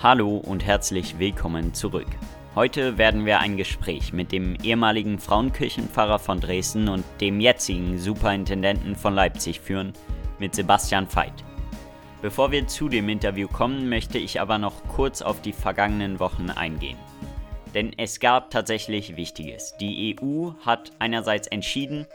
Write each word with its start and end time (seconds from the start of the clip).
Hallo 0.00 0.36
und 0.36 0.64
herzlich 0.64 1.18
willkommen 1.18 1.74
zurück. 1.74 2.06
Heute 2.54 2.98
werden 2.98 3.26
wir 3.26 3.40
ein 3.40 3.56
Gespräch 3.56 4.12
mit 4.12 4.30
dem 4.30 4.54
ehemaligen 4.62 5.18
Frauenkirchenpfarrer 5.18 6.20
von 6.20 6.38
Dresden 6.38 6.88
und 6.88 7.02
dem 7.20 7.40
jetzigen 7.40 7.98
Superintendenten 7.98 8.94
von 8.94 9.12
Leipzig 9.16 9.58
führen, 9.58 9.92
mit 10.38 10.54
Sebastian 10.54 11.12
Veit. 11.12 11.32
Bevor 12.22 12.52
wir 12.52 12.68
zu 12.68 12.88
dem 12.88 13.08
Interview 13.08 13.48
kommen, 13.48 13.88
möchte 13.88 14.18
ich 14.18 14.40
aber 14.40 14.58
noch 14.58 14.86
kurz 14.86 15.20
auf 15.20 15.42
die 15.42 15.52
vergangenen 15.52 16.20
Wochen 16.20 16.48
eingehen. 16.50 16.98
Denn 17.74 17.92
es 17.96 18.20
gab 18.20 18.50
tatsächlich 18.50 19.16
Wichtiges. 19.16 19.74
Die 19.80 20.16
EU 20.22 20.52
hat 20.64 20.92
einerseits 21.00 21.48
entschieden, 21.48 22.06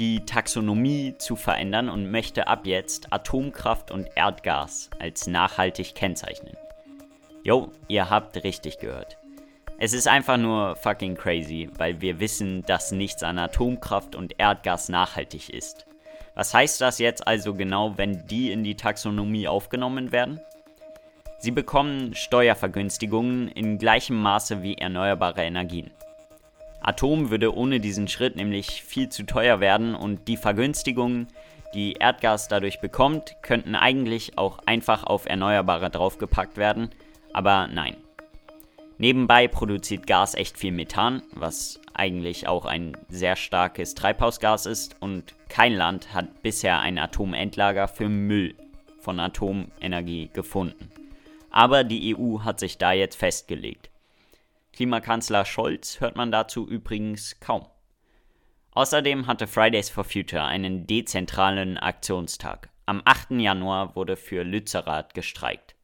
die 0.00 0.24
Taxonomie 0.24 1.14
zu 1.16 1.36
verändern 1.36 1.90
und 1.90 2.10
möchte 2.10 2.48
ab 2.48 2.66
jetzt 2.66 3.12
Atomkraft 3.12 3.92
und 3.92 4.08
Erdgas 4.16 4.90
als 4.98 5.28
nachhaltig 5.28 5.94
kennzeichnen. 5.94 6.56
Jo, 7.42 7.72
ihr 7.88 8.10
habt 8.10 8.44
richtig 8.44 8.78
gehört. 8.78 9.16
Es 9.78 9.94
ist 9.94 10.06
einfach 10.06 10.36
nur 10.36 10.76
fucking 10.76 11.16
crazy, 11.16 11.70
weil 11.78 12.02
wir 12.02 12.20
wissen, 12.20 12.62
dass 12.66 12.92
nichts 12.92 13.22
an 13.22 13.38
Atomkraft 13.38 14.14
und 14.14 14.34
Erdgas 14.38 14.90
nachhaltig 14.90 15.48
ist. 15.48 15.86
Was 16.34 16.52
heißt 16.52 16.82
das 16.82 16.98
jetzt 16.98 17.26
also 17.26 17.54
genau, 17.54 17.96
wenn 17.96 18.26
die 18.26 18.52
in 18.52 18.62
die 18.62 18.76
Taxonomie 18.76 19.48
aufgenommen 19.48 20.12
werden? 20.12 20.38
Sie 21.38 21.50
bekommen 21.50 22.14
Steuervergünstigungen 22.14 23.48
in 23.48 23.78
gleichem 23.78 24.20
Maße 24.20 24.62
wie 24.62 24.76
erneuerbare 24.76 25.42
Energien. 25.42 25.90
Atom 26.82 27.30
würde 27.30 27.54
ohne 27.54 27.80
diesen 27.80 28.06
Schritt 28.06 28.36
nämlich 28.36 28.82
viel 28.82 29.08
zu 29.08 29.22
teuer 29.24 29.60
werden 29.60 29.94
und 29.94 30.28
die 30.28 30.36
Vergünstigungen, 30.36 31.28
die 31.72 31.94
Erdgas 31.94 32.48
dadurch 32.48 32.80
bekommt, 32.80 33.36
könnten 33.40 33.74
eigentlich 33.74 34.36
auch 34.36 34.58
einfach 34.66 35.04
auf 35.04 35.24
Erneuerbare 35.24 35.88
draufgepackt 35.88 36.58
werden, 36.58 36.90
aber 37.32 37.68
nein. 37.68 37.96
Nebenbei 38.98 39.48
produziert 39.48 40.06
Gas 40.06 40.34
echt 40.34 40.58
viel 40.58 40.72
Methan, 40.72 41.22
was 41.32 41.80
eigentlich 41.94 42.46
auch 42.46 42.66
ein 42.66 42.96
sehr 43.08 43.36
starkes 43.36 43.94
Treibhausgas 43.94 44.66
ist 44.66 44.96
und 45.00 45.34
kein 45.48 45.72
Land 45.72 46.12
hat 46.12 46.42
bisher 46.42 46.80
ein 46.80 46.98
Atomendlager 46.98 47.88
für 47.88 48.08
Müll 48.08 48.54
von 48.98 49.18
Atomenergie 49.18 50.28
gefunden. 50.32 50.90
Aber 51.50 51.82
die 51.82 52.14
EU 52.14 52.40
hat 52.40 52.60
sich 52.60 52.78
da 52.78 52.92
jetzt 52.92 53.16
festgelegt. 53.16 53.90
Klimakanzler 54.72 55.44
Scholz 55.44 56.00
hört 56.00 56.16
man 56.16 56.30
dazu 56.30 56.68
übrigens 56.68 57.40
kaum. 57.40 57.66
Außerdem 58.72 59.26
hatte 59.26 59.46
Fridays 59.46 59.90
for 59.90 60.04
Future 60.04 60.44
einen 60.44 60.86
dezentralen 60.86 61.76
Aktionstag. 61.76 62.68
Am 62.86 63.02
8. 63.04 63.32
Januar 63.32 63.96
wurde 63.96 64.16
für 64.16 64.42
Lützerath 64.42 65.12
gestreikt. 65.14 65.74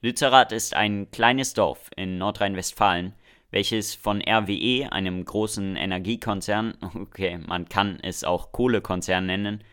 Lützerath 0.00 0.52
ist 0.52 0.74
ein 0.74 1.10
kleines 1.10 1.54
Dorf 1.54 1.90
in 1.96 2.18
Nordrhein-Westfalen, 2.18 3.14
welches 3.50 3.96
von 3.96 4.22
RWE, 4.22 4.92
einem 4.92 5.24
großen 5.24 5.74
Energiekonzern, 5.74 6.74
okay, 6.94 7.38
man 7.38 7.68
kann 7.68 7.98
es 8.02 8.22
auch 8.22 8.52
Kohlekonzern 8.52 9.26
nennen, 9.26 9.64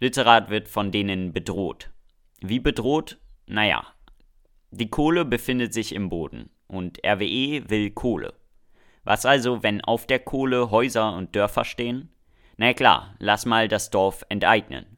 Lützerath 0.00 0.48
wird 0.48 0.68
von 0.68 0.92
denen 0.92 1.34
bedroht. 1.34 1.90
Wie 2.40 2.58
bedroht? 2.58 3.18
Naja, 3.46 3.86
die 4.70 4.88
Kohle 4.88 5.26
befindet 5.26 5.74
sich 5.74 5.94
im 5.94 6.08
Boden 6.08 6.48
und 6.68 6.98
RWE 7.04 7.68
will 7.68 7.90
Kohle. 7.90 8.32
Was 9.04 9.26
also, 9.26 9.62
wenn 9.62 9.82
auf 9.82 10.06
der 10.06 10.20
Kohle 10.20 10.70
Häuser 10.70 11.14
und 11.14 11.36
Dörfer 11.36 11.64
stehen? 11.64 12.08
Na 12.56 12.72
klar, 12.72 13.14
lass 13.18 13.44
mal 13.44 13.68
das 13.68 13.90
Dorf 13.90 14.24
enteignen. 14.30 14.96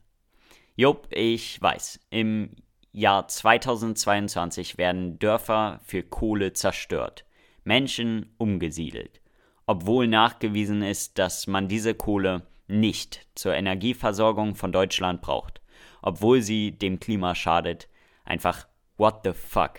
Jupp, 0.77 1.09
ich 1.11 1.61
weiß, 1.61 1.99
im 2.11 2.51
Jahr 2.99 3.29
2022 3.29 4.77
werden 4.77 5.21
Dörfer 5.21 5.79
für 5.85 6.03
Kohle 6.03 6.53
zerstört, 6.53 7.25
Menschen 7.63 8.35
umgesiedelt, 8.39 9.21
obwohl 9.67 10.09
nachgewiesen 10.09 10.83
ist, 10.83 11.17
dass 11.17 11.47
man 11.47 11.69
diese 11.69 11.95
Kohle 11.95 12.43
nicht 12.67 13.29
zur 13.37 13.55
Energieversorgung 13.55 14.57
von 14.57 14.73
Deutschland 14.73 15.23
braucht, 15.23 15.61
obwohl 16.03 16.43
sie 16.43 16.73
dem 16.73 16.99
Klima 16.99 17.37
schadet. 17.37 17.89
Einfach 18.25 18.67
what 18.97 19.21
the 19.23 19.33
fuck. 19.33 19.79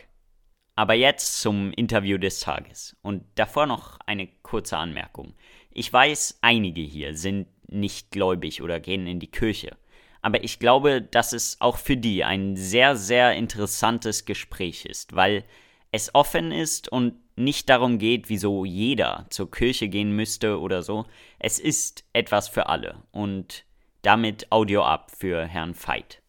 Aber 0.76 0.94
jetzt 0.94 1.42
zum 1.42 1.74
Interview 1.74 2.18
des 2.18 2.40
Tages. 2.40 2.96
Und 3.02 3.26
davor 3.36 3.66
noch 3.66 4.00
eine 4.06 4.28
kurze 4.44 4.78
Anmerkung. 4.78 5.34
Ich 5.72 5.92
weiß, 5.92 6.40
einige 6.40 6.82
hier 6.82 7.18
sind 7.18 7.48
nicht 7.68 8.12
gläubig 8.12 8.62
oder 8.62 8.80
gehen 8.80 9.08
in 9.08 9.20
die 9.20 9.30
Kirche 9.30 9.76
aber 10.22 10.44
ich 10.44 10.60
glaube, 10.60 11.02
dass 11.02 11.34
es 11.34 11.58
auch 11.60 11.78
für 11.78 11.98
die 11.98 12.24
ein 12.24 12.56
sehr, 12.56 12.96
sehr 12.96 13.36
interessantes 13.36 14.26
Gespräch 14.26 14.86
ist, 14.86 15.16
weil 15.16 15.44
es 15.92 16.14
offen 16.14 16.52
ist 16.52 16.92
und 16.92 17.16
nicht 17.36 17.70
darum 17.70 17.98
geht, 18.00 18.30
wieso 18.30 18.66
jeder 18.66 19.26
zur 19.30 19.50
Kirche 19.50 19.88
gehen 19.88 20.16
müsste 20.16 20.60
oder 20.60 20.84
so. 20.84 21.06
Es 21.40 21.58
ist 21.58 22.04
etwas 22.12 22.50
für 22.50 22.68
alle 22.68 23.02
und 23.12 23.64
damit 24.02 24.52
Audio 24.52 24.84
ab 24.84 25.12
für 25.18 25.46
Herrn 25.46 25.74
Veit. 25.74 26.22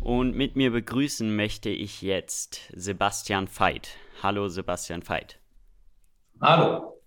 Und 0.00 0.34
mit 0.34 0.56
mir 0.56 0.72
begrüßen 0.72 1.36
möchte 1.36 1.68
ich 1.68 2.02
jetzt 2.02 2.60
Sebastian 2.74 3.46
Veit. 3.46 3.90
Hallo 4.22 4.48
Sebastian 4.48 5.06
Veit. 5.06 5.38
Hallo. 6.40 6.97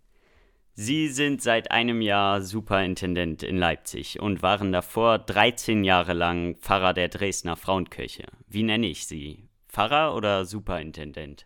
Sie 0.83 1.09
sind 1.09 1.43
seit 1.43 1.69
einem 1.69 2.01
Jahr 2.01 2.41
Superintendent 2.41 3.43
in 3.43 3.55
Leipzig 3.55 4.19
und 4.19 4.41
waren 4.41 4.71
davor 4.71 5.19
13 5.19 5.83
Jahre 5.83 6.13
lang 6.13 6.55
Pfarrer 6.55 6.95
der 6.95 7.07
Dresdner 7.07 7.55
Frauenkirche. 7.55 8.25
Wie 8.47 8.63
nenne 8.63 8.87
ich 8.87 9.05
Sie? 9.05 9.47
Pfarrer 9.69 10.15
oder 10.15 10.43
Superintendent? 10.43 11.45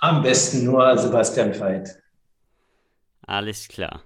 Am 0.00 0.22
besten 0.22 0.64
nur 0.64 0.96
Sebastian 0.96 1.60
Veit. 1.60 1.90
Alles 3.20 3.68
klar. 3.68 4.02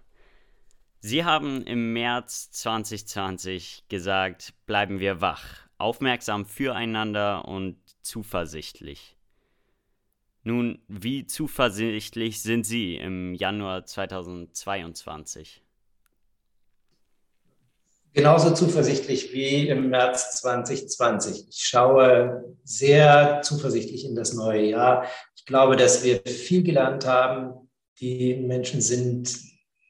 Sie 0.98 1.24
haben 1.24 1.62
im 1.62 1.92
März 1.92 2.50
2020 2.50 3.84
gesagt, 3.88 4.54
bleiben 4.66 4.98
wir 4.98 5.20
wach, 5.20 5.44
aufmerksam 5.78 6.46
füreinander 6.46 7.44
und 7.44 7.76
zuversichtlich. 8.02 9.16
Nun, 10.42 10.78
wie 10.88 11.26
zuversichtlich 11.26 12.42
sind 12.42 12.64
Sie 12.64 12.96
im 12.96 13.34
Januar 13.34 13.84
2022? 13.84 15.62
Genauso 18.14 18.54
zuversichtlich 18.54 19.32
wie 19.34 19.68
im 19.68 19.90
März 19.90 20.40
2020. 20.40 21.48
Ich 21.48 21.58
schaue 21.58 22.56
sehr 22.64 23.40
zuversichtlich 23.42 24.04
in 24.04 24.16
das 24.16 24.32
neue 24.32 24.64
Jahr. 24.64 25.04
Ich 25.36 25.44
glaube, 25.44 25.76
dass 25.76 26.02
wir 26.02 26.20
viel 26.24 26.62
gelernt 26.62 27.06
haben. 27.06 27.68
Die 28.00 28.34
Menschen 28.34 28.80
sind 28.80 29.38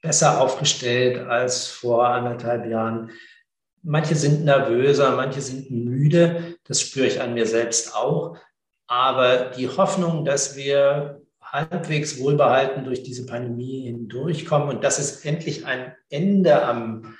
besser 0.03 0.41
aufgestellt 0.41 1.19
als 1.29 1.69
vor 1.69 2.09
anderthalb 2.09 2.67
Jahren. 2.67 3.13
Manche 3.83 4.17
sind 4.17 4.45
nervöser, 4.45 5.15
manche 5.15 5.41
sind 5.41 5.71
müde. 5.71 6.57
Das 6.65 6.81
spüre 6.81 7.07
ich 7.07 7.21
an 7.21 7.35
mir 7.35 7.47
selbst 7.47 7.95
auch. 7.95 8.37
Aber 8.91 9.53
die 9.57 9.69
Hoffnung, 9.69 10.25
dass 10.25 10.57
wir 10.57 11.23
halbwegs 11.41 12.19
wohlbehalten 12.19 12.85
durch 12.85 13.05
diese 13.05 13.25
Pandemie 13.25 13.83
hindurchkommen 13.83 14.69
und 14.69 14.83
dass 14.83 14.99
es 14.99 15.25
endlich 15.25 15.65
ein 15.65 15.95
Ende 16.09 16.65
am 16.65 17.17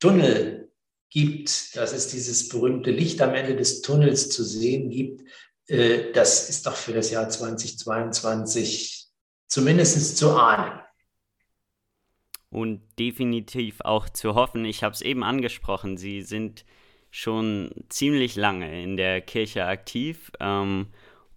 Tunnel 0.00 0.72
gibt, 1.10 1.76
dass 1.76 1.92
es 1.92 2.08
dieses 2.08 2.48
berühmte 2.48 2.90
Licht 2.90 3.22
am 3.22 3.32
Ende 3.32 3.54
des 3.54 3.82
Tunnels 3.82 4.30
zu 4.30 4.42
sehen 4.42 4.90
gibt, 4.90 5.22
äh, 5.68 6.10
das 6.10 6.50
ist 6.50 6.66
doch 6.66 6.74
für 6.74 6.92
das 6.92 7.12
Jahr 7.12 7.28
2022 7.28 9.06
zumindest 9.46 10.16
zu 10.16 10.36
ahnen. 10.36 10.80
Und 12.50 12.82
definitiv 12.98 13.82
auch 13.82 14.08
zu 14.08 14.34
hoffen. 14.34 14.64
Ich 14.64 14.82
habe 14.82 14.96
es 14.96 15.00
eben 15.00 15.22
angesprochen, 15.22 15.96
Sie 15.96 16.22
sind 16.22 16.64
schon 17.14 17.70
ziemlich 17.88 18.34
lange 18.34 18.82
in 18.82 18.96
der 18.96 19.20
Kirche 19.20 19.66
aktiv. 19.66 20.32
Ähm, 20.40 20.88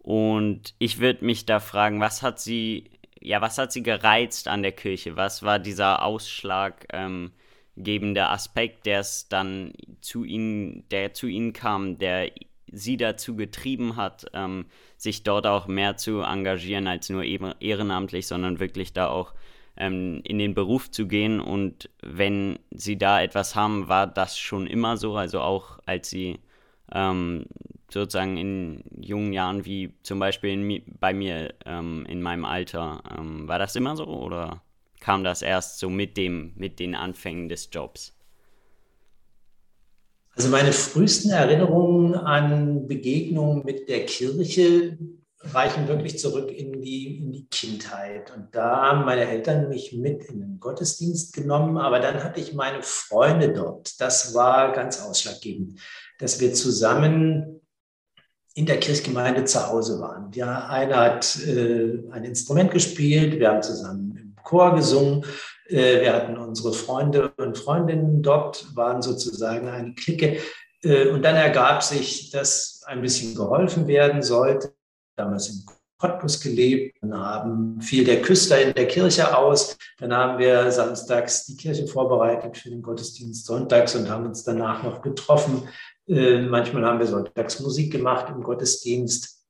und 0.08 0.74
ich 0.80 1.00
würde 1.00 1.26
mich 1.26 1.46
da 1.46 1.60
fragen, 1.60 2.00
was 2.00 2.24
hat 2.24 2.40
sie, 2.40 2.92
ja, 3.20 3.42
was 3.42 3.58
hat 3.58 3.74
sie 3.74 3.84
gereizt 3.84 4.48
an 4.48 4.62
der 4.62 4.72
Kirche? 4.72 5.18
Was 5.18 5.44
war 5.44 5.60
dieser 5.60 6.02
ausschlaggebende 6.02 7.34
ähm, 7.74 8.18
Aspekt, 8.18 8.86
der 8.86 9.02
es 9.02 9.28
dann 9.28 9.74
zu 10.00 10.24
ihnen, 10.24 10.88
der 10.92 11.14
zu 11.14 11.28
ihnen 11.28 11.52
kam, 11.52 11.98
der 11.98 12.32
sie 12.72 12.96
dazu 12.96 13.36
getrieben 13.36 13.98
hat, 13.98 14.28
ähm, 14.32 14.68
sich 14.96 15.24
dort 15.24 15.46
auch 15.46 15.68
mehr 15.68 15.98
zu 15.98 16.22
engagieren 16.22 16.88
als 16.88 17.10
nur 17.10 17.26
ehrenamtlich, 17.26 18.28
sondern 18.28 18.62
wirklich 18.62 18.94
da 18.94 19.10
auch 19.10 19.34
ähm, 19.76 20.22
in 20.24 20.40
den 20.40 20.54
Beruf 20.54 20.90
zu 20.90 21.10
gehen. 21.10 21.42
Und 21.42 21.90
wenn 22.02 22.60
sie 22.72 22.98
da 22.98 23.22
etwas 23.22 23.58
haben, 23.58 23.90
war 23.90 24.08
das 24.08 24.40
schon 24.40 24.68
immer 24.68 24.96
so, 24.96 25.18
also 25.18 25.42
auch 25.42 25.80
als 25.86 26.10
sie 26.10 26.40
ähm, 26.94 27.46
sozusagen 27.90 28.38
in 28.38 28.84
jungen 29.00 29.34
Jahren, 29.34 29.66
wie 29.66 29.94
zum 30.04 30.20
Beispiel 30.20 30.52
in, 30.52 30.84
bei 31.00 31.14
mir 31.14 31.54
ähm, 31.66 32.06
in 32.08 32.22
meinem 32.22 32.46
Alter, 32.46 33.02
ähm, 33.18 33.48
war 33.48 33.60
das 33.60 33.76
immer 33.76 33.96
so 33.96 34.06
oder 34.06 34.62
kam 35.00 35.24
das 35.24 35.42
erst 35.42 35.80
so 35.80 35.90
mit 35.90 36.18
dem, 36.18 36.54
mit 36.56 36.80
den 36.80 36.96
Anfängen 36.96 37.50
des 37.50 37.70
Jobs? 37.72 38.14
Also 40.36 40.50
meine 40.50 40.72
frühesten 40.72 41.32
Erinnerungen 41.32 42.14
an 42.14 42.88
Begegnungen 42.88 43.64
mit 43.66 43.90
der 43.90 44.06
Kirche 44.06 44.98
reichen 45.40 45.88
wirklich 45.88 46.20
zurück 46.20 46.52
in 46.52 46.82
die, 46.82 47.18
in 47.18 47.32
die 47.32 47.48
Kindheit. 47.48 48.32
Und 48.36 48.54
da 48.54 48.84
haben 48.84 49.06
meine 49.06 49.28
Eltern 49.28 49.70
mich 49.70 49.94
mit 49.94 50.26
in 50.26 50.40
den 50.40 50.60
Gottesdienst 50.60 51.34
genommen, 51.34 51.78
aber 51.78 52.00
dann 52.00 52.24
hatte 52.24 52.40
ich 52.40 52.54
meine 52.54 52.84
Freunde 52.84 53.54
dort. 53.54 54.00
Das 54.00 54.36
war 54.36 54.74
ganz 54.74 55.02
ausschlaggebend, 55.02 55.80
dass 56.20 56.40
wir 56.40 56.54
zusammen 56.54 57.57
in 58.58 58.66
der 58.66 58.80
Kirchgemeinde 58.80 59.46
zu 59.46 59.68
Hause 59.68 60.00
waren. 60.00 60.32
Ja, 60.34 60.68
einer 60.68 60.98
hat 60.98 61.38
äh, 61.46 62.00
ein 62.12 62.24
Instrument 62.24 62.72
gespielt, 62.72 63.40
wir 63.40 63.50
haben 63.50 63.62
zusammen 63.62 64.18
im 64.18 64.36
Chor 64.44 64.74
gesungen, 64.74 65.24
äh, 65.70 66.02
wir 66.02 66.12
hatten 66.12 66.38
unsere 66.38 66.74
Freunde 66.74 67.32
und 67.38 67.56
Freundinnen 67.56 68.24
dort, 68.24 68.76
waren 68.76 69.04
sozusagen 69.04 69.68
eine 69.68 69.94
Clique. 69.94 70.40
Äh, 70.82 71.10
und 71.10 71.22
dann 71.22 71.36
ergab 71.36 71.84
sich, 71.84 72.32
dass 72.32 72.82
ein 72.88 73.02
bisschen 73.02 73.36
geholfen 73.36 73.86
werden 73.86 74.24
sollte 74.24 74.74
damals 75.16 75.50
in 75.50 75.64
Cottbus 76.00 76.40
gelebt, 76.40 76.98
dann 77.02 77.18
haben 77.18 77.82
viel 77.82 78.04
der 78.06 78.22
Küster 78.22 78.62
in 78.62 78.74
der 78.74 78.88
Kirche 78.88 79.36
aus. 79.36 79.78
Dann 79.98 80.14
haben 80.14 80.38
wir 80.38 80.72
samstags 80.72 81.46
die 81.46 81.58
Kirche 81.58 81.88
vorbereitet 81.88 82.58
für 82.58 82.70
den 82.70 82.84
Gottesdienst 82.84 83.46
sonntags 83.46 83.96
und 83.96 84.10
haben 84.10 84.28
uns 84.28 84.44
danach 84.44 84.84
noch 84.84 85.02
getroffen. 85.02 85.68
Äh, 86.08 86.42
manchmal 86.42 86.86
haben 86.86 87.00
wir 87.00 87.08
sonntags 87.08 87.60
Musik 87.60 87.92
gemacht 87.92 88.28
im 88.34 88.42
Gottesdienst. 88.42 89.46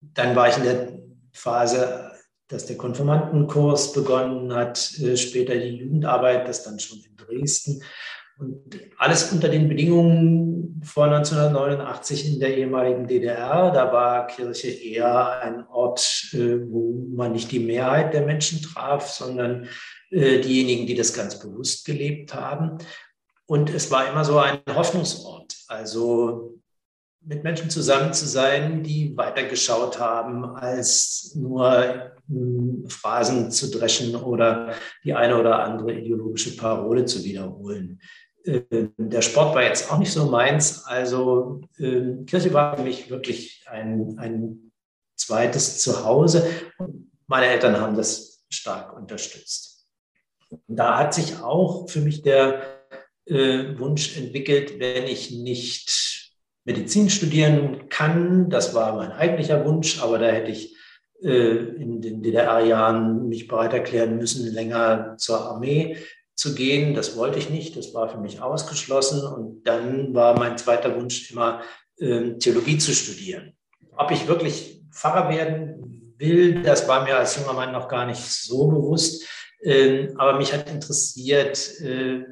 Dann 0.00 0.36
war 0.36 0.48
ich 0.48 0.56
in 0.56 0.64
der 0.64 0.98
Phase, 1.32 2.12
dass 2.48 2.66
der 2.66 2.76
Konfirmandenkurs 2.76 3.92
begonnen 3.92 4.52
hat, 4.52 4.98
äh, 5.00 5.16
später 5.16 5.54
die 5.54 5.76
Jugendarbeit, 5.76 6.48
das 6.48 6.64
dann 6.64 6.78
schon 6.78 6.98
in 6.98 7.16
Dresden. 7.16 7.82
Und 8.38 8.80
alles 8.96 9.32
unter 9.32 9.48
den 9.48 9.68
Bedingungen 9.68 10.80
vor 10.82 11.04
1989 11.04 12.32
in 12.32 12.40
der 12.40 12.56
ehemaligen 12.56 13.06
DDR. 13.06 13.70
Da 13.70 13.92
war 13.92 14.26
Kirche 14.26 14.68
eher 14.68 15.40
ein 15.42 15.66
Ort, 15.66 16.30
äh, 16.32 16.58
wo 16.70 17.06
man 17.14 17.32
nicht 17.32 17.52
die 17.52 17.58
Mehrheit 17.60 18.14
der 18.14 18.24
Menschen 18.24 18.62
traf, 18.62 19.08
sondern 19.08 19.68
äh, 20.10 20.40
diejenigen, 20.40 20.86
die 20.86 20.94
das 20.94 21.12
ganz 21.12 21.38
bewusst 21.38 21.84
gelebt 21.84 22.34
haben. 22.34 22.78
Und 23.50 23.68
es 23.68 23.90
war 23.90 24.08
immer 24.08 24.24
so 24.24 24.38
ein 24.38 24.60
Hoffnungsort. 24.72 25.56
Also 25.66 26.60
mit 27.20 27.42
Menschen 27.42 27.68
zusammen 27.68 28.12
zu 28.12 28.24
sein, 28.28 28.84
die 28.84 29.16
weitergeschaut 29.16 29.98
haben, 29.98 30.44
als 30.54 31.32
nur 31.34 32.12
hm, 32.28 32.84
Phrasen 32.88 33.50
zu 33.50 33.72
dreschen 33.72 34.14
oder 34.14 34.72
die 35.02 35.14
eine 35.14 35.36
oder 35.36 35.64
andere 35.64 35.94
ideologische 35.94 36.56
Parole 36.56 37.06
zu 37.06 37.24
wiederholen. 37.24 38.00
Ähm, 38.44 38.92
der 38.96 39.20
Sport 39.20 39.56
war 39.56 39.64
jetzt 39.64 39.90
auch 39.90 39.98
nicht 39.98 40.12
so 40.12 40.26
meins. 40.26 40.84
Also 40.84 41.60
ähm, 41.80 42.26
Kirche 42.26 42.54
war 42.54 42.76
für 42.76 42.84
mich 42.84 43.10
wirklich 43.10 43.64
ein, 43.68 44.16
ein 44.20 44.70
zweites 45.16 45.80
Zuhause. 45.80 46.48
Und 46.78 47.10
meine 47.26 47.46
Eltern 47.46 47.80
haben 47.80 47.96
das 47.96 48.44
stark 48.48 48.96
unterstützt. 48.96 49.88
Und 50.50 50.62
da 50.68 50.98
hat 50.98 51.14
sich 51.14 51.42
auch 51.42 51.90
für 51.90 52.00
mich 52.00 52.22
der 52.22 52.79
äh, 53.30 53.78
Wunsch 53.78 54.16
entwickelt, 54.16 54.78
wenn 54.78 55.04
ich 55.04 55.30
nicht 55.30 56.32
Medizin 56.64 57.08
studieren 57.08 57.88
kann, 57.88 58.50
das 58.50 58.74
war 58.74 58.94
mein 58.96 59.12
eigentlicher 59.12 59.64
Wunsch, 59.64 60.02
aber 60.02 60.18
da 60.18 60.26
hätte 60.26 60.50
ich 60.50 60.76
äh, 61.22 61.56
in 61.56 62.00
den 62.00 62.22
DDR-Jahren 62.22 63.28
mich 63.28 63.48
bereit 63.48 63.72
erklären 63.72 64.16
müssen, 64.16 64.52
länger 64.52 65.16
zur 65.16 65.40
Armee 65.40 65.96
zu 66.34 66.54
gehen. 66.54 66.94
Das 66.94 67.16
wollte 67.16 67.38
ich 67.38 67.50
nicht, 67.50 67.76
das 67.76 67.94
war 67.94 68.08
für 68.08 68.18
mich 68.18 68.40
ausgeschlossen. 68.40 69.22
Und 69.22 69.62
dann 69.64 70.14
war 70.14 70.38
mein 70.38 70.58
zweiter 70.58 70.94
Wunsch 70.98 71.30
immer, 71.30 71.62
ähm, 72.00 72.38
Theologie 72.38 72.78
zu 72.78 72.92
studieren. 72.92 73.52
Ob 73.96 74.10
ich 74.10 74.28
wirklich 74.28 74.82
Pfarrer 74.90 75.28
werden 75.28 76.14
will, 76.16 76.62
das 76.62 76.88
war 76.88 77.04
mir 77.04 77.16
als 77.16 77.36
junger 77.36 77.52
Mann 77.52 77.72
noch 77.72 77.88
gar 77.88 78.06
nicht 78.06 78.22
so 78.22 78.68
bewusst. 78.68 79.28
Ähm, 79.62 80.14
aber 80.16 80.38
mich 80.38 80.54
hat 80.54 80.70
interessiert 80.70 81.80
äh, 81.82 82.24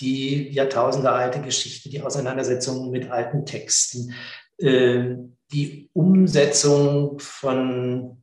die 0.00 0.50
jahrtausendealte 0.50 1.40
Geschichte, 1.40 1.88
die 1.88 2.02
Auseinandersetzung 2.02 2.90
mit 2.90 3.10
alten 3.10 3.46
Texten, 3.46 4.14
ähm, 4.58 5.36
die 5.52 5.90
Umsetzung 5.92 7.18
von 7.18 8.22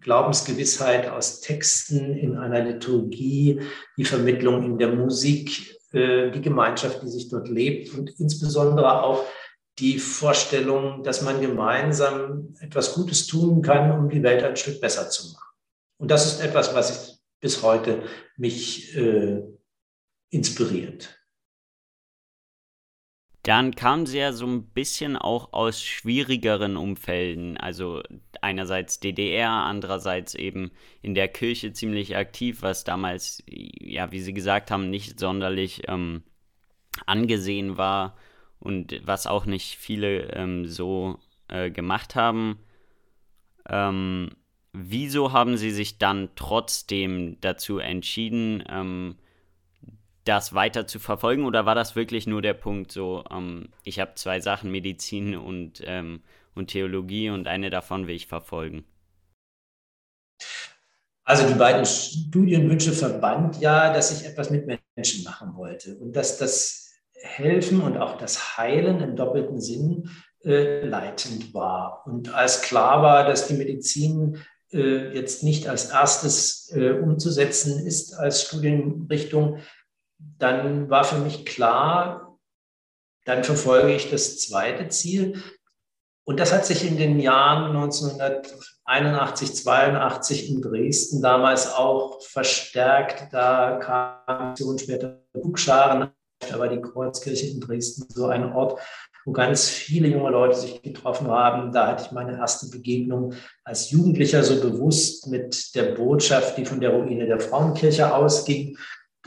Glaubensgewissheit 0.00 1.08
aus 1.08 1.40
Texten 1.40 2.14
in 2.14 2.36
einer 2.36 2.62
Liturgie, 2.62 3.60
die 3.96 4.04
Vermittlung 4.04 4.64
in 4.64 4.78
der 4.78 4.94
Musik, 4.94 5.76
äh, 5.92 6.30
die 6.30 6.40
Gemeinschaft, 6.40 7.02
die 7.02 7.08
sich 7.08 7.28
dort 7.28 7.48
lebt 7.48 7.94
und 7.94 8.10
insbesondere 8.20 9.02
auch 9.02 9.24
die 9.78 9.98
Vorstellung, 9.98 11.02
dass 11.02 11.22
man 11.22 11.40
gemeinsam 11.40 12.54
etwas 12.60 12.94
Gutes 12.94 13.26
tun 13.26 13.62
kann, 13.62 13.92
um 13.92 14.08
die 14.08 14.22
Welt 14.22 14.42
ein 14.42 14.56
Stück 14.56 14.80
besser 14.80 15.08
zu 15.08 15.32
machen. 15.32 15.54
Und 15.98 16.10
das 16.10 16.26
ist 16.26 16.40
etwas, 16.40 16.74
was 16.74 17.20
bis 17.40 17.62
heute 17.62 18.02
mich 18.36 18.96
äh, 18.96 19.42
inspiriert. 20.30 21.18
Dann 23.42 23.74
kamen 23.74 24.04
sie 24.04 24.18
ja 24.18 24.32
so 24.32 24.46
ein 24.46 24.64
bisschen 24.64 25.16
auch 25.16 25.52
aus 25.54 25.82
schwierigeren 25.82 26.76
Umfelden, 26.76 27.56
also 27.56 28.02
einerseits 28.42 29.00
DDR, 29.00 29.50
andererseits 29.50 30.34
eben 30.34 30.70
in 31.00 31.14
der 31.14 31.28
Kirche 31.28 31.72
ziemlich 31.72 32.16
aktiv, 32.16 32.60
was 32.60 32.84
damals, 32.84 33.42
ja, 33.46 34.12
wie 34.12 34.20
Sie 34.20 34.34
gesagt 34.34 34.70
haben, 34.70 34.90
nicht 34.90 35.18
sonderlich 35.18 35.88
ähm, 35.88 36.24
angesehen 37.06 37.78
war 37.78 38.16
und 38.58 39.00
was 39.06 39.26
auch 39.26 39.46
nicht 39.46 39.76
viele 39.76 40.32
ähm, 40.34 40.66
so 40.66 41.18
äh, 41.48 41.70
gemacht 41.70 42.16
haben. 42.16 42.58
Ähm, 43.68 44.30
wieso 44.72 45.32
haben 45.32 45.56
Sie 45.56 45.70
sich 45.70 45.98
dann 45.98 46.30
trotzdem 46.34 47.40
dazu 47.40 47.78
entschieden, 47.78 48.62
ähm, 48.68 49.16
das 50.28 50.54
weiter 50.54 50.86
zu 50.86 50.98
verfolgen 50.98 51.46
oder 51.46 51.66
war 51.66 51.74
das 51.74 51.96
wirklich 51.96 52.26
nur 52.26 52.42
der 52.42 52.54
Punkt 52.54 52.92
so, 52.92 53.24
ähm, 53.30 53.70
ich 53.82 53.98
habe 53.98 54.12
zwei 54.14 54.40
Sachen, 54.40 54.70
Medizin 54.70 55.36
und, 55.36 55.82
ähm, 55.84 56.22
und 56.54 56.68
Theologie 56.68 57.30
und 57.30 57.48
eine 57.48 57.70
davon 57.70 58.06
will 58.06 58.14
ich 58.14 58.26
verfolgen? 58.26 58.84
Also 61.24 61.46
die 61.46 61.58
beiden 61.58 61.84
Studienwünsche 61.84 62.92
verband 62.92 63.60
ja, 63.60 63.92
dass 63.92 64.18
ich 64.18 64.26
etwas 64.26 64.50
mit 64.50 64.66
Menschen 64.96 65.24
machen 65.24 65.54
wollte 65.56 65.96
und 65.98 66.16
dass 66.16 66.38
das 66.38 66.90
Helfen 67.20 67.80
und 67.80 67.98
auch 67.98 68.16
das 68.16 68.56
Heilen 68.56 69.00
im 69.00 69.16
doppelten 69.16 69.60
Sinn 69.60 70.10
äh, 70.44 70.86
leitend 70.86 71.52
war. 71.52 72.06
Und 72.06 72.32
als 72.32 72.62
klar 72.62 73.02
war, 73.02 73.26
dass 73.26 73.48
die 73.48 73.54
Medizin 73.54 74.38
äh, 74.72 75.14
jetzt 75.14 75.42
nicht 75.42 75.68
als 75.68 75.90
erstes 75.90 76.72
äh, 76.74 76.92
umzusetzen 76.92 77.86
ist 77.86 78.14
als 78.14 78.44
Studienrichtung, 78.44 79.58
dann 80.18 80.90
war 80.90 81.04
für 81.04 81.18
mich 81.18 81.46
klar, 81.46 82.38
dann 83.24 83.44
verfolge 83.44 83.94
ich 83.94 84.10
das 84.10 84.38
zweite 84.38 84.88
Ziel. 84.88 85.42
Und 86.24 86.40
das 86.40 86.52
hat 86.52 86.66
sich 86.66 86.86
in 86.86 86.98
den 86.98 87.18
Jahren 87.18 87.74
1981, 87.74 89.54
82 89.56 90.50
in 90.50 90.60
Dresden 90.60 91.22
damals 91.22 91.72
auch 91.72 92.22
verstärkt. 92.22 93.32
Da 93.32 93.78
kam 93.78 94.54
später 94.78 95.22
Bugscharen, 95.32 96.10
da 96.48 96.58
war 96.58 96.68
die 96.68 96.80
Kreuzkirche 96.80 97.46
in 97.46 97.60
Dresden 97.60 98.06
so 98.12 98.26
ein 98.26 98.52
Ort, 98.52 98.80
wo 99.24 99.32
ganz 99.32 99.68
viele 99.68 100.08
junge 100.08 100.30
Leute 100.30 100.56
sich 100.56 100.82
getroffen 100.82 101.28
haben. 101.28 101.72
Da 101.72 101.86
hatte 101.86 102.04
ich 102.04 102.12
meine 102.12 102.36
erste 102.36 102.68
Begegnung 102.68 103.34
als 103.64 103.90
Jugendlicher 103.90 104.42
so 104.42 104.60
bewusst 104.60 105.26
mit 105.28 105.74
der 105.74 105.94
Botschaft, 105.94 106.56
die 106.56 106.64
von 106.64 106.80
der 106.80 106.90
Ruine 106.90 107.26
der 107.26 107.40
Frauenkirche 107.40 108.14
ausging. 108.14 108.76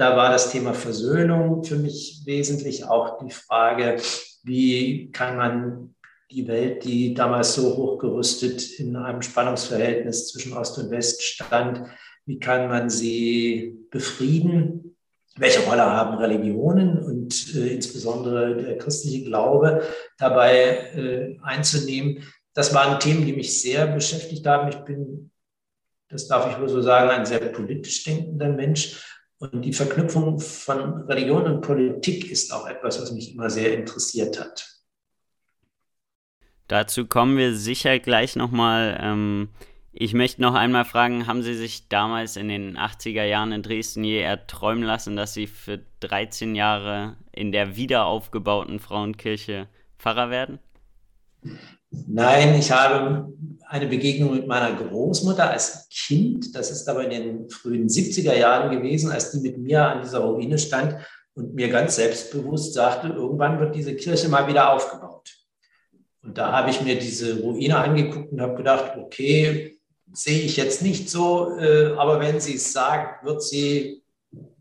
Da 0.01 0.17
war 0.17 0.31
das 0.31 0.51
Thema 0.51 0.73
Versöhnung 0.73 1.63
für 1.63 1.75
mich 1.75 2.23
wesentlich, 2.25 2.85
auch 2.85 3.19
die 3.19 3.29
Frage, 3.29 3.97
wie 4.41 5.11
kann 5.11 5.37
man 5.37 5.93
die 6.31 6.47
Welt, 6.47 6.85
die 6.85 7.13
damals 7.13 7.53
so 7.53 7.77
hochgerüstet 7.77 8.79
in 8.79 8.95
einem 8.95 9.21
Spannungsverhältnis 9.21 10.29
zwischen 10.29 10.53
Ost 10.53 10.79
und 10.79 10.89
West 10.89 11.21
stand, 11.21 11.83
wie 12.25 12.39
kann 12.39 12.67
man 12.67 12.89
sie 12.89 13.77
befrieden? 13.91 14.97
Welche 15.35 15.59
Rolle 15.69 15.83
haben 15.83 16.17
Religionen 16.17 16.97
und 16.97 17.55
äh, 17.55 17.67
insbesondere 17.67 18.55
der 18.55 18.79
christliche 18.79 19.25
Glaube 19.25 19.83
dabei 20.17 20.77
äh, 20.95 21.37
einzunehmen? 21.43 22.23
Das 22.55 22.73
waren 22.73 22.99
Themen, 22.99 23.23
die 23.23 23.33
mich 23.33 23.61
sehr 23.61 23.85
beschäftigt 23.85 24.47
haben. 24.47 24.67
Ich 24.69 24.77
bin, 24.77 25.29
das 26.09 26.27
darf 26.27 26.51
ich 26.51 26.59
wohl 26.59 26.69
so 26.69 26.81
sagen, 26.81 27.11
ein 27.11 27.27
sehr 27.27 27.51
politisch 27.51 28.03
denkender 28.03 28.49
Mensch 28.49 28.99
und 29.41 29.63
die 29.63 29.73
Verknüpfung 29.73 30.39
von 30.39 31.01
Religion 31.07 31.45
und 31.45 31.61
Politik 31.61 32.29
ist 32.29 32.53
auch 32.53 32.67
etwas, 32.67 33.01
was 33.01 33.11
mich 33.11 33.33
immer 33.33 33.49
sehr 33.49 33.73
interessiert 33.73 34.39
hat. 34.39 34.69
Dazu 36.67 37.07
kommen 37.07 37.37
wir 37.37 37.55
sicher 37.55 37.97
gleich 37.99 38.35
nochmal 38.35 38.97
ähm, 39.01 39.49
Ich 39.93 40.13
möchte 40.13 40.41
noch 40.43 40.53
einmal 40.53 40.85
fragen, 40.85 41.25
haben 41.25 41.41
Sie 41.41 41.55
sich 41.55 41.89
damals 41.89 42.37
in 42.37 42.49
den 42.49 42.77
80er 42.77 43.23
Jahren 43.23 43.51
in 43.51 43.63
Dresden 43.63 44.03
je 44.03 44.21
erträumen 44.21 44.83
lassen, 44.83 45.15
dass 45.15 45.33
Sie 45.33 45.47
für 45.47 45.79
13 46.01 46.53
Jahre 46.53 47.17
in 47.31 47.51
der 47.51 47.75
wiederaufgebauten 47.75 48.79
Frauenkirche 48.79 49.67
Pfarrer 49.97 50.29
werden? 50.29 50.59
Nein, 51.91 52.55
ich 52.55 52.71
habe 52.71 53.31
eine 53.67 53.87
Begegnung 53.87 54.33
mit 54.33 54.47
meiner 54.47 54.75
Großmutter 54.75 55.49
als 55.49 55.87
Kind. 55.89 56.55
Das 56.55 56.71
ist 56.71 56.87
aber 56.89 57.03
in 57.03 57.09
den 57.09 57.49
frühen 57.49 57.87
70er 57.87 58.35
Jahren 58.35 58.71
gewesen, 58.71 59.11
als 59.11 59.31
die 59.31 59.39
mit 59.39 59.57
mir 59.57 59.85
an 59.85 60.01
dieser 60.01 60.19
Ruine 60.19 60.57
stand 60.57 60.95
und 61.33 61.53
mir 61.53 61.69
ganz 61.69 61.95
selbstbewusst 61.95 62.73
sagte, 62.73 63.07
irgendwann 63.09 63.59
wird 63.59 63.75
diese 63.75 63.95
Kirche 63.95 64.29
mal 64.29 64.47
wieder 64.47 64.73
aufgebaut. 64.73 65.29
Und 66.23 66.37
da 66.37 66.51
habe 66.51 66.69
ich 66.69 66.81
mir 66.81 66.99
diese 66.99 67.39
Ruine 67.41 67.77
angeguckt 67.77 68.31
und 68.31 68.41
habe 68.41 68.55
gedacht, 68.55 68.97
okay, 68.97 69.79
sehe 70.13 70.41
ich 70.41 70.57
jetzt 70.57 70.81
nicht 70.81 71.09
so, 71.09 71.57
äh, 71.57 71.93
aber 71.97 72.19
wenn 72.19 72.39
sie 72.39 72.55
es 72.55 72.73
sagt, 72.73 73.25
wird 73.25 73.41
sie 73.41 74.03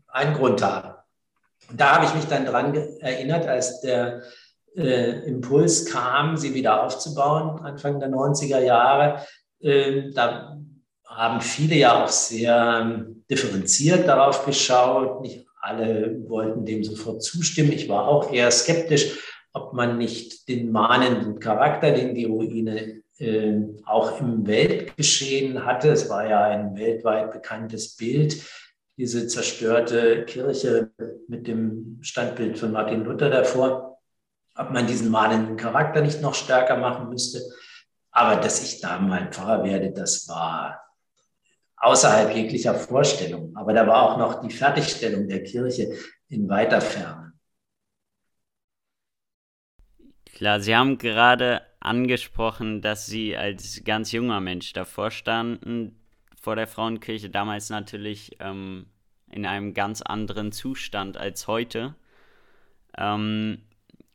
einen 0.07 0.33
Grund 0.33 0.61
haben. 0.63 0.93
Und 1.69 1.79
da 1.79 1.95
habe 1.95 2.05
ich 2.05 2.15
mich 2.15 2.25
dann 2.25 2.45
dran 2.45 2.73
erinnert, 2.99 3.47
als 3.47 3.81
der 3.81 4.23
äh, 4.75 5.27
Impuls 5.27 5.85
kam, 5.85 6.37
sie 6.37 6.53
wieder 6.53 6.83
aufzubauen, 6.83 7.59
Anfang 7.61 7.99
der 7.99 8.09
90er 8.09 8.59
Jahre. 8.59 9.25
Äh, 9.59 10.11
da 10.11 10.57
haben 11.05 11.41
viele 11.41 11.75
ja 11.75 12.03
auch 12.03 12.07
sehr 12.07 12.81
ähm, 12.81 13.23
differenziert 13.29 14.07
darauf 14.07 14.45
geschaut. 14.45 15.21
Nicht 15.21 15.45
alle 15.59 16.17
wollten 16.27 16.65
dem 16.65 16.83
sofort 16.83 17.21
zustimmen. 17.21 17.71
Ich 17.71 17.89
war 17.89 18.07
auch 18.07 18.31
eher 18.31 18.49
skeptisch, 18.49 19.19
ob 19.53 19.73
man 19.73 19.97
nicht 19.97 20.47
den 20.47 20.71
mahnenden 20.71 21.39
Charakter, 21.39 21.91
den 21.91 22.15
die 22.15 22.25
Ruine 22.25 23.01
äh, 23.21 23.59
auch 23.85 24.19
im 24.19 24.47
Weltgeschehen 24.47 25.65
hatte, 25.65 25.89
es 25.89 26.09
war 26.09 26.27
ja 26.27 26.43
ein 26.45 26.75
weltweit 26.75 27.31
bekanntes 27.31 27.95
Bild, 27.95 28.41
diese 28.97 29.27
zerstörte 29.27 30.25
Kirche 30.25 30.91
mit 31.27 31.47
dem 31.47 31.99
Standbild 32.01 32.57
von 32.57 32.71
Martin 32.71 33.03
Luther 33.03 33.29
davor, 33.29 33.90
ob 34.55 34.71
man 34.71 34.87
diesen 34.87 35.09
mahnenden 35.09 35.57
Charakter 35.57 36.01
nicht 36.01 36.21
noch 36.21 36.33
stärker 36.33 36.77
machen 36.77 37.09
müsste. 37.09 37.41
Aber 38.11 38.35
dass 38.35 38.61
ich 38.61 38.81
da 38.81 38.99
mal 38.99 39.31
Pfarrer 39.31 39.63
werde, 39.63 39.91
das 39.91 40.27
war 40.27 40.81
außerhalb 41.77 42.35
jeglicher 42.35 42.75
Vorstellung. 42.75 43.55
Aber 43.55 43.73
da 43.73 43.87
war 43.87 44.03
auch 44.03 44.17
noch 44.17 44.41
die 44.41 44.53
Fertigstellung 44.53 45.27
der 45.27 45.43
Kirche 45.43 45.93
in 46.27 46.47
weiter 46.49 46.81
Ferne. 46.81 47.33
Klar, 50.33 50.59
Sie 50.59 50.75
haben 50.75 50.97
gerade 50.97 51.61
angesprochen, 51.79 52.81
dass 52.81 53.05
Sie 53.05 53.35
als 53.35 53.83
ganz 53.83 54.11
junger 54.11 54.39
Mensch 54.39 54.73
davor 54.73 55.11
standen, 55.11 55.99
vor 56.41 56.55
der 56.55 56.67
Frauenkirche, 56.67 57.29
damals 57.29 57.69
natürlich 57.69 58.37
ähm, 58.39 58.87
in 59.29 59.45
einem 59.45 59.73
ganz 59.73 60.01
anderen 60.01 60.51
Zustand 60.51 61.17
als 61.17 61.47
heute. 61.47 61.95
Ähm, 62.97 63.61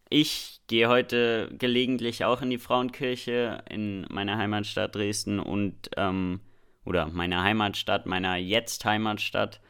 ich 0.09 0.61
gehe 0.67 0.89
heute 0.89 1.51
gelegentlich 1.59 2.25
auch 2.25 2.43
in 2.43 2.51
die 2.51 2.59
Frauenkirche 2.59 3.63
in 3.69 4.07
meiner 4.11 4.39
Heimatstadt 4.39 4.95
Dresden 4.95 5.39
und 5.41 5.91
ähm, 5.97 6.41
oder 6.85 7.07
meiner 7.07 7.43
Heimatstadt, 7.43 8.07
meiner 8.07 8.37
jetzt 8.37 8.85
Heimatstadt. 8.85 9.61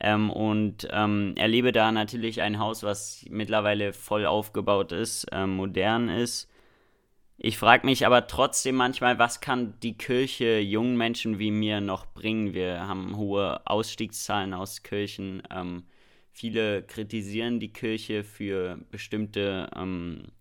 Ähm, 0.00 0.30
und 0.30 0.88
ähm, 0.90 1.34
erlebe 1.36 1.70
da 1.70 1.92
natürlich 1.92 2.40
ein 2.42 2.58
Haus, 2.58 2.82
was 2.82 3.24
mittlerweile 3.28 3.92
voll 3.92 4.26
aufgebaut 4.26 4.90
ist, 4.90 5.24
äh, 5.30 5.46
modern 5.46 6.08
ist. 6.08 6.48
Ich 7.36 7.58
frage 7.58 7.86
mich 7.86 8.06
aber 8.06 8.26
trotzdem 8.26 8.76
manchmal, 8.76 9.18
was 9.18 9.40
kann 9.40 9.74
die 9.80 9.96
Kirche 9.96 10.60
jungen 10.60 10.96
Menschen 10.96 11.38
wie 11.38 11.50
mir 11.50 11.80
noch 11.80 12.06
bringen? 12.06 12.54
Wir 12.54 12.86
haben 12.86 13.16
hohe 13.16 13.60
Ausstiegszahlen 13.66 14.54
aus 14.54 14.82
Kirchen. 14.82 15.42
Ähm, 15.50 15.84
viele 16.32 16.82
kritisieren 16.82 17.60
die 17.60 17.72
Kirche 17.72 18.24
für 18.24 18.78
bestimmte 18.90 19.68
ähm, 19.76 20.32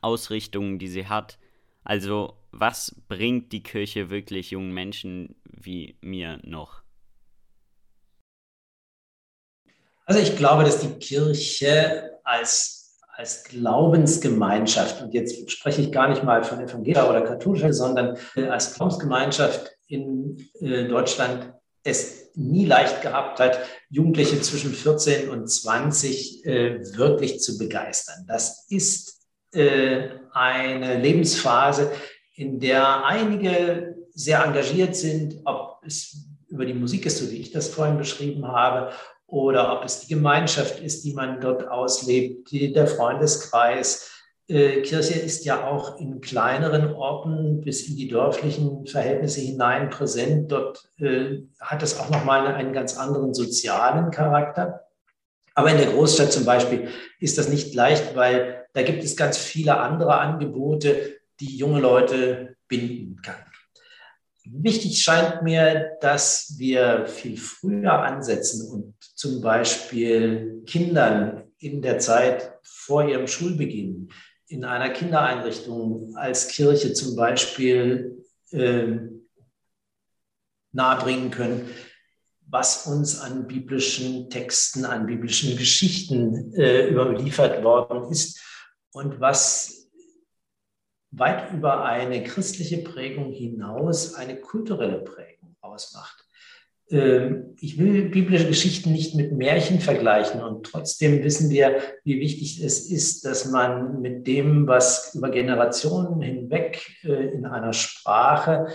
Ausrichtungen, 0.00 0.78
die 0.78 0.88
sie 0.88 1.06
hat. 1.06 1.38
Also 1.82 2.34
was 2.52 2.94
bringt 3.08 3.52
die 3.52 3.62
Kirche 3.62 4.10
wirklich 4.10 4.52
jungen 4.52 4.72
Menschen 4.72 5.34
wie 5.44 5.96
mir 6.00 6.38
noch? 6.44 6.82
Also 10.06 10.20
ich 10.20 10.36
glaube, 10.36 10.64
dass 10.64 10.80
die 10.80 10.98
Kirche 10.98 12.18
als, 12.24 12.98
als 13.16 13.44
Glaubensgemeinschaft, 13.44 15.02
und 15.02 15.14
jetzt 15.14 15.50
spreche 15.50 15.80
ich 15.80 15.92
gar 15.92 16.08
nicht 16.08 16.22
mal 16.22 16.44
von 16.44 16.60
evangelischer 16.60 17.08
oder 17.08 17.22
katholischer, 17.22 17.72
sondern 17.72 18.18
als 18.50 18.74
Glaubensgemeinschaft 18.74 19.72
in 19.86 20.46
äh, 20.60 20.88
Deutschland 20.88 21.53
es 21.84 22.30
nie 22.34 22.66
leicht 22.66 23.02
gehabt 23.02 23.38
hat, 23.38 23.60
Jugendliche 23.90 24.40
zwischen 24.40 24.72
14 24.72 25.28
und 25.28 25.46
20 25.46 26.44
äh, 26.44 26.96
wirklich 26.96 27.40
zu 27.40 27.58
begeistern. 27.58 28.24
Das 28.26 28.66
ist 28.68 29.20
äh, 29.52 30.08
eine 30.32 30.98
Lebensphase, 30.98 31.92
in 32.34 32.58
der 32.58 33.04
einige 33.04 33.94
sehr 34.12 34.44
engagiert 34.44 34.96
sind, 34.96 35.40
ob 35.44 35.80
es 35.86 36.16
über 36.48 36.66
die 36.66 36.74
Musik 36.74 37.06
ist, 37.06 37.18
so 37.18 37.30
wie 37.30 37.36
ich 37.36 37.52
das 37.52 37.68
vorhin 37.68 37.98
beschrieben 37.98 38.46
habe, 38.48 38.92
oder 39.26 39.76
ob 39.76 39.84
es 39.84 40.00
die 40.00 40.14
Gemeinschaft 40.14 40.80
ist, 40.80 41.04
die 41.04 41.12
man 41.12 41.40
dort 41.40 41.66
auslebt, 41.66 42.50
die, 42.50 42.72
der 42.72 42.86
Freundeskreis. 42.86 44.13
Äh, 44.46 44.82
Kirche 44.82 45.18
ist 45.18 45.44
ja 45.46 45.66
auch 45.66 45.98
in 45.98 46.20
kleineren 46.20 46.92
Orten 46.92 47.62
bis 47.62 47.88
in 47.88 47.96
die 47.96 48.08
dörflichen 48.08 48.86
Verhältnisse 48.86 49.40
hinein 49.40 49.88
präsent. 49.88 50.52
Dort 50.52 50.90
äh, 50.98 51.38
hat 51.60 51.82
es 51.82 51.98
auch 51.98 52.10
nochmal 52.10 52.46
einen 52.48 52.72
ganz 52.72 52.98
anderen 52.98 53.32
sozialen 53.32 54.10
Charakter. 54.10 54.86
Aber 55.54 55.70
in 55.70 55.78
der 55.78 55.86
Großstadt 55.86 56.32
zum 56.32 56.44
Beispiel 56.44 56.88
ist 57.20 57.38
das 57.38 57.48
nicht 57.48 57.74
leicht, 57.74 58.16
weil 58.16 58.66
da 58.74 58.82
gibt 58.82 59.02
es 59.04 59.16
ganz 59.16 59.38
viele 59.38 59.78
andere 59.78 60.18
Angebote, 60.18 61.16
die 61.40 61.56
junge 61.56 61.80
Leute 61.80 62.56
binden 62.68 63.22
kann. 63.22 63.36
Wichtig 64.44 65.00
scheint 65.00 65.42
mir, 65.42 65.96
dass 66.02 66.56
wir 66.58 67.06
viel 67.06 67.38
früher 67.38 67.92
ansetzen 67.92 68.68
und 68.68 68.94
zum 69.14 69.40
Beispiel 69.40 70.62
Kindern 70.66 71.44
in 71.58 71.80
der 71.80 71.98
Zeit 71.98 72.52
vor 72.62 73.08
ihrem 73.08 73.26
Schulbeginn 73.26 74.10
in 74.48 74.64
einer 74.64 74.90
Kindereinrichtung 74.90 76.16
als 76.16 76.48
Kirche 76.48 76.92
zum 76.92 77.16
Beispiel 77.16 78.24
äh, 78.50 78.98
nahebringen 80.72 81.30
können, 81.30 81.70
was 82.46 82.86
uns 82.86 83.20
an 83.20 83.46
biblischen 83.46 84.28
Texten, 84.28 84.84
an 84.84 85.06
biblischen 85.06 85.56
Geschichten 85.56 86.52
äh, 86.54 86.88
überliefert 86.88 87.64
worden 87.64 88.10
ist 88.10 88.40
und 88.92 89.20
was 89.20 89.88
weit 91.10 91.52
über 91.52 91.84
eine 91.84 92.22
christliche 92.24 92.78
Prägung 92.78 93.32
hinaus 93.32 94.14
eine 94.14 94.40
kulturelle 94.40 94.98
Prägung 94.98 95.56
ausmacht. 95.60 96.23
Ähm, 96.90 97.56
ich 97.60 97.78
will 97.78 98.10
biblische 98.10 98.46
Geschichten 98.46 98.92
nicht 98.92 99.14
mit 99.14 99.32
Märchen 99.32 99.80
vergleichen 99.80 100.42
und 100.42 100.66
trotzdem 100.66 101.22
wissen 101.24 101.50
wir, 101.50 101.78
wie 102.04 102.20
wichtig 102.20 102.62
es 102.62 102.90
ist, 102.90 103.24
dass 103.24 103.50
man 103.50 104.00
mit 104.00 104.26
dem, 104.26 104.66
was 104.66 105.14
über 105.14 105.30
Generationen 105.30 106.20
hinweg 106.20 106.82
äh, 107.04 107.28
in 107.28 107.46
einer 107.46 107.72
Sprache 107.72 108.66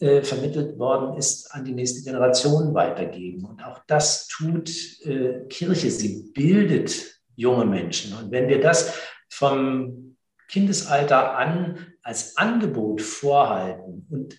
äh, 0.00 0.22
vermittelt 0.22 0.78
worden 0.78 1.16
ist, 1.18 1.52
an 1.52 1.64
die 1.64 1.74
nächste 1.74 2.02
Generation 2.02 2.72
weitergeben. 2.72 3.44
Und 3.44 3.64
auch 3.64 3.80
das 3.86 4.28
tut 4.28 4.70
äh, 5.04 5.40
Kirche. 5.48 5.90
Sie 5.90 6.30
bildet 6.32 7.20
junge 7.34 7.64
Menschen. 7.64 8.16
Und 8.16 8.30
wenn 8.30 8.48
wir 8.48 8.60
das 8.60 8.94
vom 9.28 10.16
Kindesalter 10.48 11.36
an 11.36 11.78
als 12.02 12.36
Angebot 12.36 13.02
vorhalten 13.02 14.06
und 14.08 14.38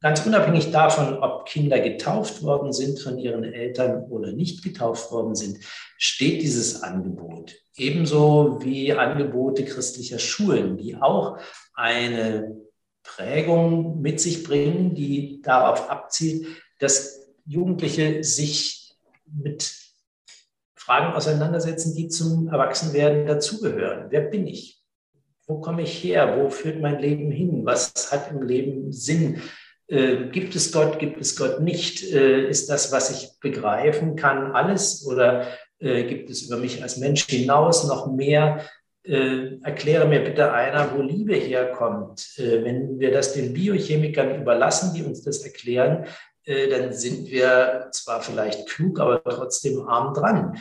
ganz 0.00 0.24
unabhängig 0.26 0.70
davon, 0.70 1.18
ob 1.18 1.46
Kinder 1.46 1.78
getauft 1.78 2.42
worden 2.42 2.72
sind 2.72 2.98
von 2.98 3.18
ihren 3.18 3.44
Eltern 3.44 4.04
oder 4.10 4.32
nicht 4.32 4.64
getauft 4.64 5.12
worden 5.12 5.34
sind, 5.34 5.58
steht 5.98 6.42
dieses 6.42 6.82
Angebot. 6.82 7.54
Ebenso 7.76 8.58
wie 8.62 8.92
Angebote 8.92 9.64
christlicher 9.64 10.18
Schulen, 10.18 10.76
die 10.76 10.96
auch 10.96 11.38
eine 11.74 12.56
Prägung 13.02 14.00
mit 14.00 14.20
sich 14.20 14.44
bringen, 14.44 14.94
die 14.94 15.40
darauf 15.42 15.90
abzielt, 15.90 16.46
dass 16.78 17.28
Jugendliche 17.46 18.24
sich 18.24 18.94
mit 19.26 19.74
Fragen 20.74 21.14
auseinandersetzen, 21.14 21.94
die 21.94 22.08
zum 22.08 22.48
Erwachsenwerden 22.48 23.26
dazugehören. 23.26 24.06
Wer 24.10 24.22
bin 24.22 24.46
ich? 24.46 24.82
Wo 25.46 25.60
komme 25.60 25.82
ich 25.82 26.02
her? 26.02 26.38
Wo 26.38 26.48
führt 26.48 26.80
mein 26.80 27.00
Leben 27.00 27.30
hin? 27.30 27.64
Was 27.64 28.10
hat 28.10 28.30
im 28.30 28.42
Leben 28.42 28.92
Sinn? 28.92 29.42
Äh, 29.90 30.28
gibt 30.30 30.54
es 30.54 30.72
Gott? 30.72 30.98
Gibt 30.98 31.20
es 31.20 31.36
Gott 31.36 31.60
nicht? 31.60 32.02
Äh, 32.12 32.48
ist 32.48 32.70
das, 32.70 32.92
was 32.92 33.10
ich 33.10 33.40
begreifen 33.40 34.16
kann, 34.16 34.52
alles? 34.52 35.04
Oder 35.06 35.48
äh, 35.80 36.04
gibt 36.04 36.30
es 36.30 36.42
über 36.42 36.56
mich 36.56 36.82
als 36.82 36.96
Mensch 36.96 37.26
hinaus 37.26 37.86
noch 37.86 38.10
mehr? 38.10 38.64
äh, 39.04 39.58
erkläre 39.62 40.06
mir 40.06 40.20
bitte 40.20 40.52
einer, 40.52 40.94
wo 40.94 41.02
Liebe 41.02 41.34
herkommt. 41.34 42.38
Äh, 42.38 42.64
wenn 42.64 42.98
wir 42.98 43.12
das 43.12 43.32
den 43.32 43.52
Biochemikern 43.52 44.40
überlassen, 44.40 44.92
die 44.94 45.02
uns 45.02 45.22
das 45.22 45.38
erklären, 45.38 46.06
dann 46.46 46.92
sind 46.92 47.30
wir 47.30 47.88
zwar 47.92 48.22
vielleicht 48.22 48.66
klug, 48.66 48.98
aber 48.98 49.22
trotzdem 49.22 49.86
arm 49.86 50.14
dran. 50.14 50.58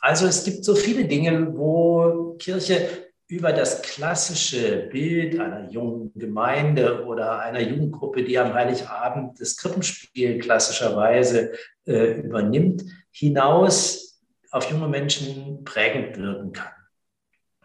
Also 0.00 0.26
es 0.26 0.44
gibt 0.44 0.64
so 0.64 0.74
viele 0.74 1.04
Dinge, 1.04 1.56
wo 1.56 2.34
Kirche 2.38 3.09
über 3.30 3.52
das 3.52 3.80
klassische 3.82 4.88
Bild 4.90 5.38
einer 5.38 5.70
jungen 5.70 6.12
Gemeinde 6.16 7.04
oder 7.04 7.38
einer 7.38 7.60
Jugendgruppe, 7.60 8.24
die 8.24 8.36
am 8.36 8.52
Heiligabend 8.52 9.40
das 9.40 9.56
Krippenspiel 9.56 10.40
klassischerweise 10.40 11.52
äh, 11.86 12.20
übernimmt, 12.22 12.82
hinaus 13.12 14.20
auf 14.50 14.68
junge 14.68 14.88
Menschen 14.88 15.62
prägend 15.64 16.18
wirken 16.18 16.52
kann. 16.52 16.72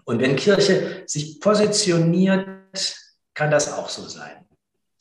Und 0.04 0.22
wenn 0.22 0.36
Kirche 0.36 1.02
sich 1.08 1.42
positioniert, 1.42 2.46
kann 3.34 3.50
das 3.50 3.74
auch 3.74 3.90
so 3.90 4.04
sein. 4.04 4.46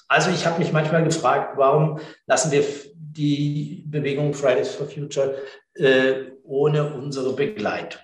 Also 0.09 0.30
ich 0.30 0.47
habe 0.47 0.61
mich 0.61 0.73
manchmal 0.73 1.04
gefragt, 1.04 1.59
warum 1.59 2.00
lassen 2.26 2.50
wir 2.52 2.64
die 2.94 3.85
Bewegung 3.87 4.33
Fridays 4.33 4.75
for 4.75 4.88
Future 4.88 5.37
äh, 5.75 6.30
ohne 6.42 6.94
unsere 6.94 7.35
Begleitung? 7.35 8.00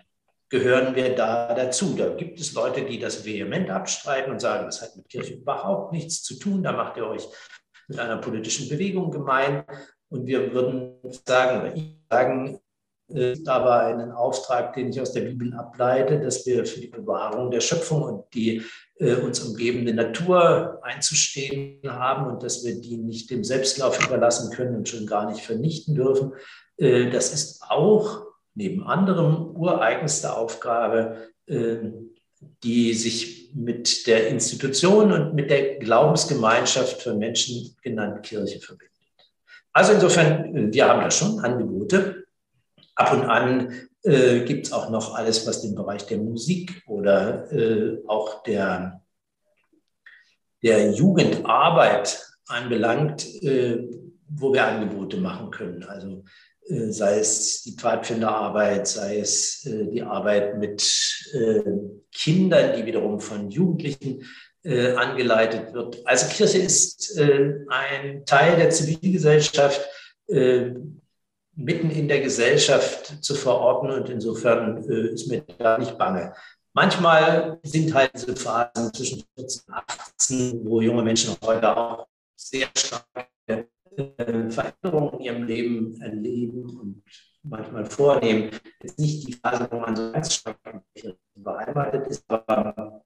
Gehören 0.51 0.97
wir 0.97 1.15
da 1.15 1.55
dazu? 1.55 1.95
Da 1.97 2.09
gibt 2.09 2.41
es 2.41 2.55
Leute, 2.55 2.85
die 2.85 2.99
das 2.99 3.25
vehement 3.25 3.71
abstreiten 3.71 4.33
und 4.33 4.41
sagen, 4.41 4.67
das 4.67 4.83
hat 4.83 4.97
mit 4.97 5.09
Kirche 5.09 5.35
überhaupt 5.35 5.93
nichts 5.93 6.25
zu 6.25 6.39
tun, 6.39 6.65
da 6.65 6.73
macht 6.73 6.97
ihr 6.97 7.07
euch 7.07 7.27
mit 7.87 8.01
einer 8.01 8.19
politischen 8.19 8.69
Bewegung 8.69 9.13
gemein. 9.13 9.65
Und 10.09 10.27
wir 10.27 10.53
würden 10.53 10.97
sagen, 11.25 11.73
ich 11.77 11.97
sagen, 12.11 12.61
ist 13.09 13.49
aber 13.49 13.81
einen 13.81 14.13
Auftrag, 14.13 14.75
den 14.75 14.91
ich 14.91 15.01
aus 15.01 15.13
der 15.13 15.23
Bibel 15.23 15.53
ableite, 15.55 16.21
dass 16.21 16.47
wir 16.47 16.65
für 16.65 16.81
die 16.81 16.89
Bewahrung 16.89 17.51
der 17.51 17.61
Schöpfung 17.61 18.03
und 18.03 18.35
die 18.35 18.63
äh, 18.97 19.15
uns 19.15 19.41
umgebende 19.41 19.95
Natur 19.95 20.81
einzustehen 20.83 21.81
haben 21.85 22.27
und 22.31 22.43
dass 22.43 22.65
wir 22.65 22.81
die 22.81 22.97
nicht 22.97 23.31
dem 23.31 23.45
Selbstlauf 23.45 24.05
überlassen 24.05 24.53
können 24.53 24.77
und 24.77 24.89
schon 24.89 25.07
gar 25.07 25.29
nicht 25.29 25.45
vernichten 25.45 25.95
dürfen. 25.95 26.35
Äh, 26.77 27.11
das 27.11 27.33
ist 27.33 27.63
auch 27.69 28.30
neben 28.55 28.83
anderem 28.85 29.57
ureigenste 29.57 30.37
Aufgabe, 30.37 31.29
äh, 31.47 31.77
die 32.63 32.95
sich 32.95 33.51
mit 33.55 34.07
der 34.07 34.29
Institution 34.29 35.13
und 35.13 35.35
mit 35.35 35.51
der 35.51 35.79
Glaubensgemeinschaft 35.79 37.03
von 37.03 37.19
Menschen 37.19 37.77
genannt 37.83 38.23
Kirche 38.23 38.61
verbindet. 38.61 38.91
Also 39.73 39.93
insofern, 39.93 40.73
wir 40.73 40.89
haben 40.89 41.01
da 41.01 41.11
schon 41.11 41.41
Angebote, 41.41 42.21
Ab 43.01 43.15
und 43.15 43.23
an 43.23 43.89
äh, 44.03 44.45
gibt 44.45 44.67
es 44.67 44.73
auch 44.75 44.91
noch 44.91 45.15
alles, 45.15 45.47
was 45.47 45.63
den 45.63 45.75
Bereich 45.75 46.05
der 46.05 46.19
Musik 46.19 46.83
oder 46.87 47.51
äh, 47.51 47.97
auch 48.07 48.43
der, 48.43 49.01
der 50.63 50.93
Jugendarbeit 50.93 52.23
anbelangt, 52.47 53.25
äh, 53.43 53.89
wo 54.29 54.53
wir 54.53 54.67
Angebote 54.67 55.17
machen 55.17 55.51
können. 55.51 55.83
Also 55.85 56.09
äh, 56.09 56.25
sei 56.93 57.19
es 57.19 57.63
die 57.63 57.77
Pfadfinderarbeit, 57.77 58.87
sei 58.87 59.19
es 59.19 59.67
äh, 59.67 59.87
die 59.87 60.03
Arbeit 60.03 60.59
mit 60.59 60.83
äh, 61.33 61.63
Kindern, 62.13 62.77
die 62.77 62.87
wiederum 62.87 63.21
von 63.21 63.51
Jugendlichen 63.51 64.25
angeleitet 64.63 65.73
wird. 65.73 66.07
Also 66.07 66.27
Kirche 66.29 66.59
ist 66.59 67.19
ein 67.19 68.27
Teil 68.27 68.57
der 68.57 68.69
Zivilgesellschaft, 68.69 69.81
mitten 71.61 71.91
in 71.91 72.09
der 72.09 72.21
Gesellschaft 72.21 73.23
zu 73.23 73.35
verorten 73.35 73.91
und 73.91 74.09
insofern 74.09 74.89
äh, 74.89 75.13
ist 75.13 75.29
mir 75.29 75.43
da 75.59 75.79
nicht 75.79 75.97
bange. 75.99 76.35
Manchmal 76.73 77.59
sind 77.63 77.93
halt 77.93 78.13
diese 78.15 78.37
Phasen 78.37 78.93
zwischen 78.95 79.25
14 79.37 79.63
und 79.67 79.75
18, 79.75 80.65
wo 80.65 80.81
junge 80.81 81.03
Menschen 81.03 81.37
heute 81.43 81.77
auch 81.77 82.07
sehr 82.37 82.69
starke 82.77 83.27
äh, 83.47 83.65
Veränderungen 84.51 85.15
in 85.15 85.21
ihrem 85.21 85.43
Leben 85.45 86.01
erleben 86.01 86.79
und 86.79 87.03
manchmal 87.43 87.85
vornehmen. 87.85 88.51
Ist 88.81 88.99
nicht 88.99 89.29
die 89.29 89.33
Phase, 89.33 89.69
wo 89.71 89.79
man 89.79 89.97
so 89.97 90.13
ganz 90.13 90.35
stark 90.35 90.59
beheimatet 91.35 92.07
ist, 92.09 92.25
aber 92.29 93.03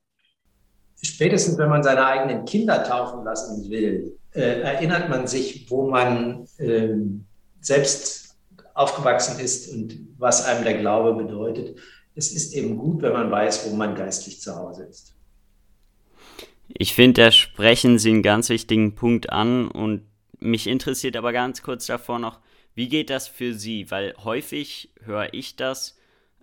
spätestens, 1.02 1.58
wenn 1.58 1.68
man 1.68 1.82
seine 1.82 2.04
eigenen 2.04 2.44
Kinder 2.44 2.82
taufen 2.82 3.24
lassen 3.24 3.70
will, 3.70 4.18
äh, 4.32 4.60
erinnert 4.60 5.08
man 5.08 5.26
sich, 5.26 5.70
wo 5.70 5.88
man 5.88 6.46
äh, 6.58 6.94
selbst 7.60 8.36
aufgewachsen 8.74 9.38
ist 9.38 9.72
und 9.72 9.98
was 10.18 10.44
einem 10.44 10.64
der 10.64 10.78
Glaube 10.78 11.14
bedeutet. 11.22 11.78
Es 12.16 12.32
ist 12.32 12.54
eben 12.54 12.76
gut, 12.76 13.02
wenn 13.02 13.12
man 13.12 13.30
weiß, 13.30 13.70
wo 13.70 13.76
man 13.76 13.94
geistlich 13.94 14.40
zu 14.40 14.54
Hause 14.54 14.84
ist. 14.84 15.14
Ich 16.68 16.94
finde, 16.94 17.22
da 17.22 17.30
sprechen 17.30 17.98
Sie 17.98 18.10
einen 18.10 18.22
ganz 18.22 18.48
wichtigen 18.48 18.94
Punkt 18.94 19.30
an 19.30 19.68
und 19.68 20.02
mich 20.44 20.66
interessiert 20.66 21.16
aber 21.16 21.32
ganz 21.32 21.62
kurz 21.62 21.86
davor 21.86 22.18
noch, 22.18 22.40
wie 22.74 22.88
geht 22.88 23.10
das 23.10 23.28
für 23.28 23.54
Sie? 23.54 23.90
Weil 23.90 24.14
häufig 24.22 24.92
höre 25.00 25.32
ich 25.32 25.56
das, 25.56 25.96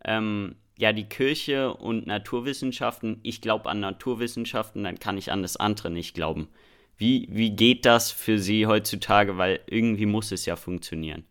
ähm, 0.06 0.56
ja, 0.78 0.94
die 0.94 1.08
Kirche 1.08 1.74
und 1.74 2.08
Naturwissenschaften, 2.08 3.20
ich 3.24 3.42
glaube 3.42 3.70
an 3.70 3.80
Naturwissenschaften, 3.80 4.84
dann 4.84 5.00
kann 5.00 5.18
ich 5.18 5.32
an 5.32 5.42
das 5.44 5.58
andere 5.58 5.92
nicht 5.92 6.16
glauben. 6.16 6.50
Wie, 6.98 7.28
wie 7.32 7.52
geht 7.56 7.86
das 7.86 8.12
für 8.12 8.40
Sie 8.40 8.66
heutzutage? 8.66 9.38
Weil 9.38 9.60
irgendwie 9.68 10.06
muss 10.06 10.32
es 10.32 10.46
ja 10.46 10.56
funktionieren. 10.56 11.26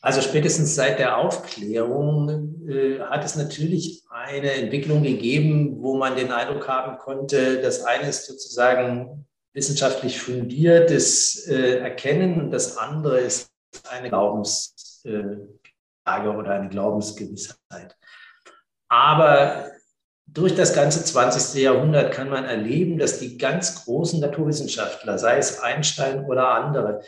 Also 0.00 0.20
spätestens 0.20 0.76
seit 0.76 1.00
der 1.00 1.18
Aufklärung 1.18 2.68
äh, 2.68 3.00
hat 3.00 3.24
es 3.24 3.34
natürlich 3.34 4.04
eine 4.10 4.52
Entwicklung 4.52 5.02
gegeben, 5.02 5.82
wo 5.82 5.96
man 5.96 6.14
den 6.14 6.30
Eindruck 6.30 6.68
haben 6.68 6.98
konnte, 6.98 7.60
das 7.60 7.82
eine 7.82 8.08
ist 8.08 8.26
sozusagen 8.26 9.27
wissenschaftlich 9.54 10.20
fundiertes 10.20 11.46
äh, 11.48 11.78
Erkennen 11.78 12.40
und 12.40 12.50
das 12.50 12.76
andere 12.76 13.20
ist 13.20 13.50
eine 13.90 14.08
Glaubensfrage 14.08 15.48
äh, 16.06 16.28
oder 16.28 16.50
eine 16.52 16.68
Glaubensgewissheit. 16.68 17.96
Aber 18.88 19.70
durch 20.26 20.54
das 20.54 20.74
ganze 20.74 21.04
20. 21.04 21.60
Jahrhundert 21.62 22.12
kann 22.12 22.28
man 22.28 22.44
erleben, 22.44 22.98
dass 22.98 23.18
die 23.18 23.38
ganz 23.38 23.84
großen 23.84 24.20
Naturwissenschaftler, 24.20 25.18
sei 25.18 25.38
es 25.38 25.60
Einstein 25.60 26.26
oder 26.26 26.50
andere, 26.50 27.02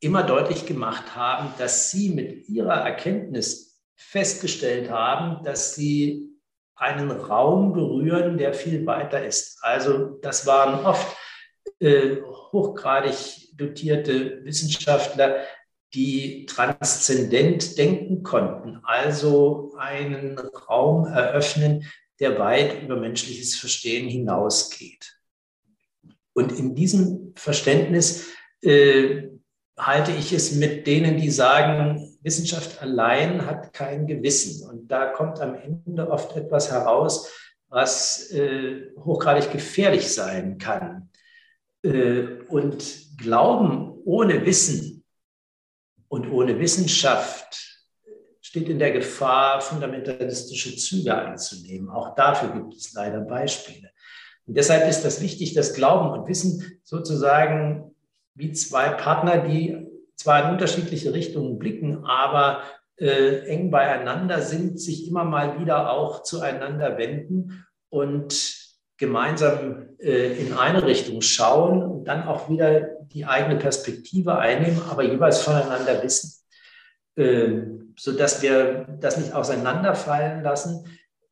immer 0.00 0.22
deutlich 0.22 0.66
gemacht 0.66 1.16
haben, 1.16 1.52
dass 1.58 1.90
sie 1.90 2.10
mit 2.10 2.48
ihrer 2.48 2.84
Erkenntnis 2.84 3.80
festgestellt 3.96 4.90
haben, 4.90 5.42
dass 5.44 5.74
sie 5.74 6.28
einen 6.76 7.10
Raum 7.10 7.72
berühren, 7.72 8.38
der 8.38 8.54
viel 8.54 8.86
weiter 8.86 9.24
ist. 9.24 9.58
Also 9.62 10.18
das 10.22 10.46
waren 10.46 10.86
oft 10.86 11.16
hochgradig 12.52 13.48
dotierte 13.56 14.44
Wissenschaftler, 14.44 15.44
die 15.94 16.46
transzendent 16.46 17.78
denken 17.78 18.22
konnten, 18.22 18.80
also 18.84 19.74
einen 19.78 20.38
Raum 20.38 21.06
eröffnen, 21.06 21.84
der 22.20 22.38
weit 22.38 22.82
über 22.82 22.96
menschliches 22.96 23.56
Verstehen 23.56 24.08
hinausgeht. 24.08 25.18
Und 26.34 26.52
in 26.52 26.74
diesem 26.74 27.32
Verständnis 27.36 28.28
äh, 28.62 29.28
halte 29.76 30.12
ich 30.12 30.32
es 30.32 30.52
mit 30.52 30.86
denen, 30.86 31.16
die 31.16 31.30
sagen, 31.30 32.18
Wissenschaft 32.22 32.82
allein 32.82 33.46
hat 33.46 33.72
kein 33.72 34.06
Gewissen. 34.06 34.68
Und 34.68 34.88
da 34.88 35.06
kommt 35.06 35.40
am 35.40 35.54
Ende 35.54 36.10
oft 36.10 36.36
etwas 36.36 36.70
heraus, 36.70 37.32
was 37.68 38.30
äh, 38.32 38.90
hochgradig 38.98 39.50
gefährlich 39.52 40.12
sein 40.12 40.58
kann. 40.58 41.07
Äh, 41.82 42.42
und 42.48 43.18
Glauben 43.18 44.00
ohne 44.04 44.44
Wissen 44.46 45.04
und 46.08 46.30
ohne 46.30 46.58
Wissenschaft 46.58 47.68
steht 48.40 48.68
in 48.68 48.78
der 48.78 48.92
Gefahr, 48.92 49.60
fundamentalistische 49.60 50.76
Züge 50.76 51.14
anzunehmen. 51.14 51.90
Auch 51.90 52.14
dafür 52.14 52.50
gibt 52.50 52.74
es 52.74 52.94
leider 52.94 53.20
Beispiele. 53.20 53.90
Und 54.46 54.56
deshalb 54.56 54.88
ist 54.88 55.02
das 55.02 55.20
wichtig, 55.20 55.52
dass 55.54 55.74
Glauben 55.74 56.18
und 56.18 56.28
Wissen 56.28 56.80
sozusagen 56.82 57.94
wie 58.34 58.52
zwei 58.52 58.88
Partner, 58.88 59.38
die 59.38 59.86
zwar 60.16 60.44
in 60.44 60.52
unterschiedliche 60.52 61.12
Richtungen 61.12 61.58
blicken, 61.58 62.04
aber 62.06 62.62
äh, 62.96 63.46
eng 63.46 63.70
beieinander 63.70 64.40
sind, 64.40 64.80
sich 64.80 65.06
immer 65.06 65.24
mal 65.24 65.60
wieder 65.60 65.90
auch 65.90 66.22
zueinander 66.22 66.96
wenden 66.96 67.66
und 67.90 68.67
gemeinsam 68.98 69.88
äh, 69.98 70.38
in 70.38 70.52
eine 70.52 70.84
Richtung 70.84 71.22
schauen 71.22 71.82
und 71.82 72.04
dann 72.04 72.24
auch 72.24 72.50
wieder 72.50 72.98
die 73.12 73.24
eigene 73.24 73.56
Perspektive 73.56 74.38
einnehmen, 74.38 74.82
aber 74.90 75.04
jeweils 75.04 75.40
voneinander 75.40 76.02
wissen, 76.02 76.44
äh, 77.16 77.62
sodass 77.96 78.42
wir 78.42 78.86
das 79.00 79.16
nicht 79.16 79.32
auseinanderfallen 79.32 80.42
lassen. 80.42 80.84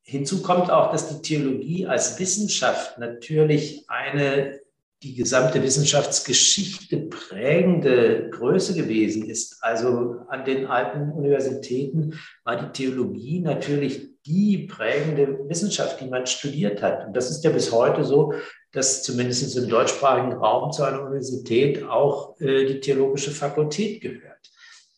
Hinzu 0.02 0.42
kommt 0.42 0.70
auch, 0.70 0.92
dass 0.92 1.08
die 1.08 1.22
Theologie 1.22 1.86
als 1.86 2.18
Wissenschaft 2.18 2.98
natürlich 2.98 3.84
eine 3.88 4.60
die 5.02 5.14
gesamte 5.14 5.62
Wissenschaftsgeschichte 5.62 6.96
prägende 6.96 8.30
Größe 8.30 8.74
gewesen 8.74 9.28
ist. 9.28 9.62
Also 9.62 10.16
an 10.28 10.44
den 10.44 10.66
alten 10.66 11.12
Universitäten 11.12 12.18
war 12.44 12.56
die 12.56 12.72
Theologie 12.72 13.40
natürlich 13.40 14.15
die 14.26 14.66
prägende 14.66 15.48
Wissenschaft, 15.48 16.00
die 16.00 16.08
man 16.08 16.26
studiert 16.26 16.82
hat. 16.82 17.06
Und 17.06 17.16
das 17.16 17.30
ist 17.30 17.44
ja 17.44 17.50
bis 17.50 17.72
heute 17.72 18.04
so, 18.04 18.34
dass 18.72 19.02
zumindest 19.02 19.56
im 19.56 19.68
deutschsprachigen 19.68 20.32
Raum 20.32 20.72
zu 20.72 20.82
einer 20.82 21.02
Universität 21.02 21.84
auch 21.84 22.38
äh, 22.40 22.66
die 22.66 22.80
theologische 22.80 23.30
Fakultät 23.30 24.00
gehört. 24.00 24.50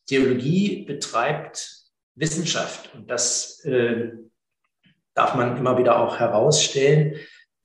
Theologie 0.07 0.85
betreibt 0.85 1.79
Wissenschaft 2.15 2.93
und 2.95 3.09
das 3.11 3.61
äh, 3.65 4.11
darf 5.15 5.35
man 5.35 5.57
immer 5.57 5.79
wieder 5.79 5.99
auch 6.01 6.19
herausstellen. 6.19 7.17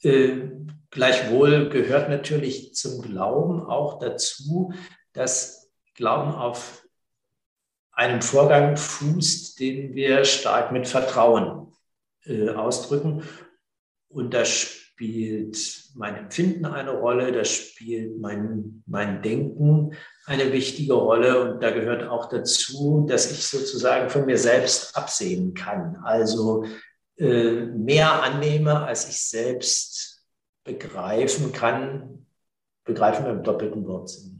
Äh, 0.03 0.49
gleichwohl 0.91 1.69
gehört 1.69 2.09
natürlich 2.09 2.75
zum 2.75 3.01
Glauben 3.01 3.61
auch 3.61 3.99
dazu, 3.99 4.73
dass 5.13 5.71
Glauben 5.95 6.33
auf 6.33 6.82
einem 7.93 8.21
Vorgang 8.21 8.75
fußt, 8.77 9.59
den 9.59 9.93
wir 9.93 10.25
stark 10.25 10.71
mit 10.71 10.87
Vertrauen 10.87 11.71
äh, 12.25 12.49
ausdrücken. 12.49 13.23
Und 14.09 14.33
da 14.33 14.45
spielt 14.45 15.57
mein 15.95 16.15
Empfinden 16.15 16.65
eine 16.65 16.91
Rolle, 16.91 17.31
da 17.31 17.45
spielt 17.45 18.19
mein, 18.19 18.83
mein 18.85 19.21
Denken 19.21 19.95
eine 20.25 20.51
wichtige 20.51 20.93
Rolle 20.93 21.41
und 21.41 21.61
da 21.61 21.71
gehört 21.71 22.07
auch 22.07 22.29
dazu, 22.29 23.05
dass 23.07 23.31
ich 23.31 23.45
sozusagen 23.45 24.09
von 24.09 24.25
mir 24.25 24.37
selbst 24.37 24.95
absehen 24.95 25.53
kann. 25.53 25.97
Also 26.03 26.65
äh, 27.17 27.65
mehr 27.65 28.23
annehme, 28.23 28.83
als 28.83 29.09
ich 29.09 29.21
selbst 29.21 30.25
begreifen 30.63 31.51
kann, 31.51 32.25
begreifen 32.85 33.25
wir 33.25 33.33
im 33.33 33.43
doppelten 33.43 33.85
Wortsinn. 33.85 34.32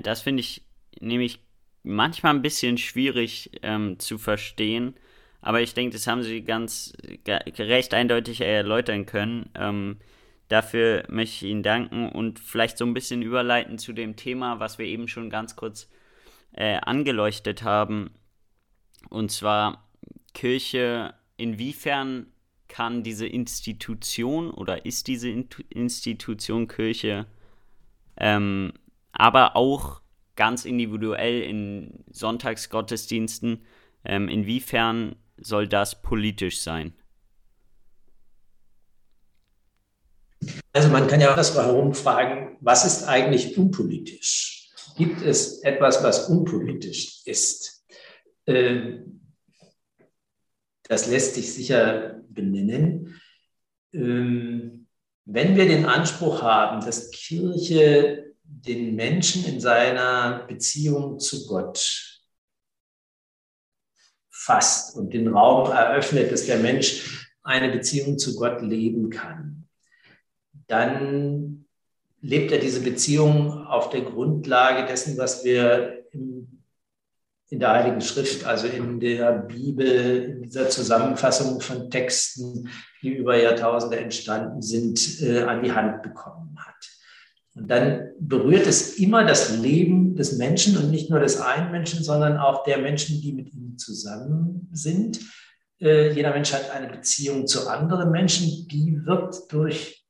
Das 0.00 0.22
finde 0.22 0.40
ich 0.40 0.62
nämlich 1.00 1.40
manchmal 1.82 2.34
ein 2.34 2.42
bisschen 2.42 2.78
schwierig 2.78 3.50
ähm, 3.62 3.98
zu 3.98 4.18
verstehen. 4.18 4.94
Aber 5.40 5.60
ich 5.60 5.74
denke, 5.74 5.94
das 5.94 6.06
haben 6.06 6.22
sie 6.22 6.42
ganz 6.42 6.92
recht 7.26 7.94
eindeutig 7.94 8.40
erläutern 8.40 9.06
können. 9.06 9.50
Ähm, 9.56 9.98
dafür 10.48 11.04
möchte 11.08 11.44
ich 11.44 11.50
Ihnen 11.50 11.64
danken 11.64 12.08
und 12.08 12.38
vielleicht 12.38 12.78
so 12.78 12.84
ein 12.84 12.94
bisschen 12.94 13.22
überleiten 13.22 13.78
zu 13.78 13.92
dem 13.92 14.14
Thema, 14.14 14.60
was 14.60 14.78
wir 14.78 14.86
eben 14.86 15.08
schon 15.08 15.30
ganz 15.30 15.56
kurz 15.56 15.90
äh, 16.52 16.76
angeleuchtet 16.76 17.64
haben. 17.64 18.10
Und 19.08 19.32
zwar 19.32 19.88
Kirche, 20.32 21.14
inwiefern 21.36 22.26
kann 22.68 23.02
diese 23.02 23.26
Institution 23.26 24.50
oder 24.50 24.86
ist 24.86 25.08
diese 25.08 25.28
Institution 25.28 26.68
Kirche 26.68 27.26
ähm, 28.16 28.72
aber 29.12 29.56
auch 29.56 30.00
ganz 30.36 30.64
individuell 30.64 31.42
in 31.42 32.04
Sonntagsgottesdiensten. 32.10 33.64
Ähm, 34.04 34.28
inwiefern 34.28 35.16
soll 35.36 35.68
das 35.68 36.02
politisch 36.02 36.60
sein? 36.60 36.94
Also 40.72 40.88
man 40.88 41.06
kann 41.06 41.20
ja 41.20 41.34
das 41.36 41.54
herum 41.54 41.94
fragen, 41.94 42.56
was 42.60 42.84
ist 42.84 43.04
eigentlich 43.04 43.56
unpolitisch? 43.56 44.70
Gibt 44.96 45.22
es 45.22 45.62
etwas, 45.62 46.02
was 46.02 46.28
unpolitisch 46.28 47.22
ist? 47.26 47.86
Ähm, 48.46 49.20
das 50.88 51.06
lässt 51.06 51.34
sich 51.34 51.54
sicher 51.54 52.22
benennen. 52.28 53.20
Ähm, 53.92 54.88
wenn 55.24 55.56
wir 55.56 55.66
den 55.66 55.86
Anspruch 55.86 56.42
haben, 56.42 56.84
dass 56.84 57.10
Kirche 57.12 58.21
den 58.66 58.94
Menschen 58.94 59.44
in 59.44 59.60
seiner 59.60 60.44
Beziehung 60.46 61.18
zu 61.18 61.46
Gott 61.46 62.22
fasst 64.30 64.96
und 64.96 65.12
den 65.12 65.28
Raum 65.28 65.70
eröffnet, 65.70 66.32
dass 66.32 66.46
der 66.46 66.58
Mensch 66.58 67.30
eine 67.42 67.70
Beziehung 67.70 68.18
zu 68.18 68.36
Gott 68.36 68.62
leben 68.62 69.10
kann, 69.10 69.68
dann 70.66 71.66
lebt 72.20 72.52
er 72.52 72.58
diese 72.58 72.80
Beziehung 72.80 73.66
auf 73.66 73.90
der 73.90 74.02
Grundlage 74.02 74.86
dessen, 74.86 75.18
was 75.18 75.44
wir 75.44 76.02
in 77.52 77.60
der 77.60 77.70
Heiligen 77.72 78.00
Schrift, 78.00 78.44
also 78.46 78.66
in 78.66 78.98
der 78.98 79.32
Bibel, 79.32 80.36
in 80.36 80.42
dieser 80.42 80.70
Zusammenfassung 80.70 81.60
von 81.60 81.90
Texten, 81.90 82.70
die 83.02 83.10
über 83.10 83.36
Jahrtausende 83.36 83.98
entstanden 83.98 84.62
sind, 84.62 85.20
äh, 85.20 85.42
an 85.42 85.62
die 85.62 85.72
Hand 85.72 86.02
bekommen 86.02 86.56
hat. 86.58 86.91
Und 87.54 87.68
dann 87.68 88.12
berührt 88.18 88.66
es 88.66 88.98
immer 88.98 89.24
das 89.24 89.58
Leben 89.58 90.16
des 90.16 90.38
Menschen 90.38 90.76
und 90.78 90.90
nicht 90.90 91.10
nur 91.10 91.20
des 91.20 91.40
einen 91.40 91.70
Menschen, 91.70 92.02
sondern 92.02 92.38
auch 92.38 92.64
der 92.64 92.78
Menschen, 92.78 93.20
die 93.20 93.32
mit 93.32 93.52
ihm 93.52 93.76
zusammen 93.76 94.68
sind. 94.72 95.20
Äh, 95.78 96.12
jeder 96.12 96.32
Mensch 96.32 96.52
hat 96.52 96.70
eine 96.70 96.88
Beziehung 96.88 97.46
zu 97.46 97.68
anderen 97.68 98.10
Menschen, 98.10 98.66
die 98.68 99.04
wird 99.04 99.52
durch 99.52 100.06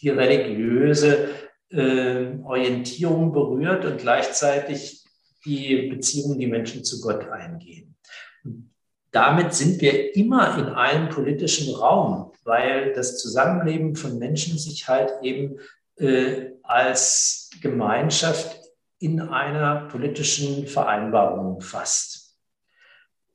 die 0.00 0.08
religiöse 0.08 1.28
äh, 1.70 2.36
Orientierung 2.42 3.32
berührt 3.32 3.84
und 3.84 3.98
gleichzeitig 3.98 5.04
die 5.44 5.88
Beziehung, 5.88 6.38
die 6.38 6.46
Menschen 6.46 6.84
zu 6.84 7.00
Gott 7.00 7.28
eingehen. 7.28 7.96
Und 8.42 8.74
damit 9.12 9.54
sind 9.54 9.80
wir 9.80 10.16
immer 10.16 10.58
in 10.58 10.66
einem 10.66 11.08
politischen 11.08 11.74
Raum, 11.74 12.32
weil 12.44 12.92
das 12.94 13.18
Zusammenleben 13.18 13.94
von 13.94 14.18
Menschen 14.18 14.58
sich 14.58 14.88
halt 14.88 15.12
eben 15.22 15.58
äh, 15.98 16.52
als 16.62 17.50
Gemeinschaft 17.60 18.60
in 18.98 19.20
einer 19.20 19.88
politischen 19.88 20.66
Vereinbarung 20.66 21.60
fasst. 21.60 22.36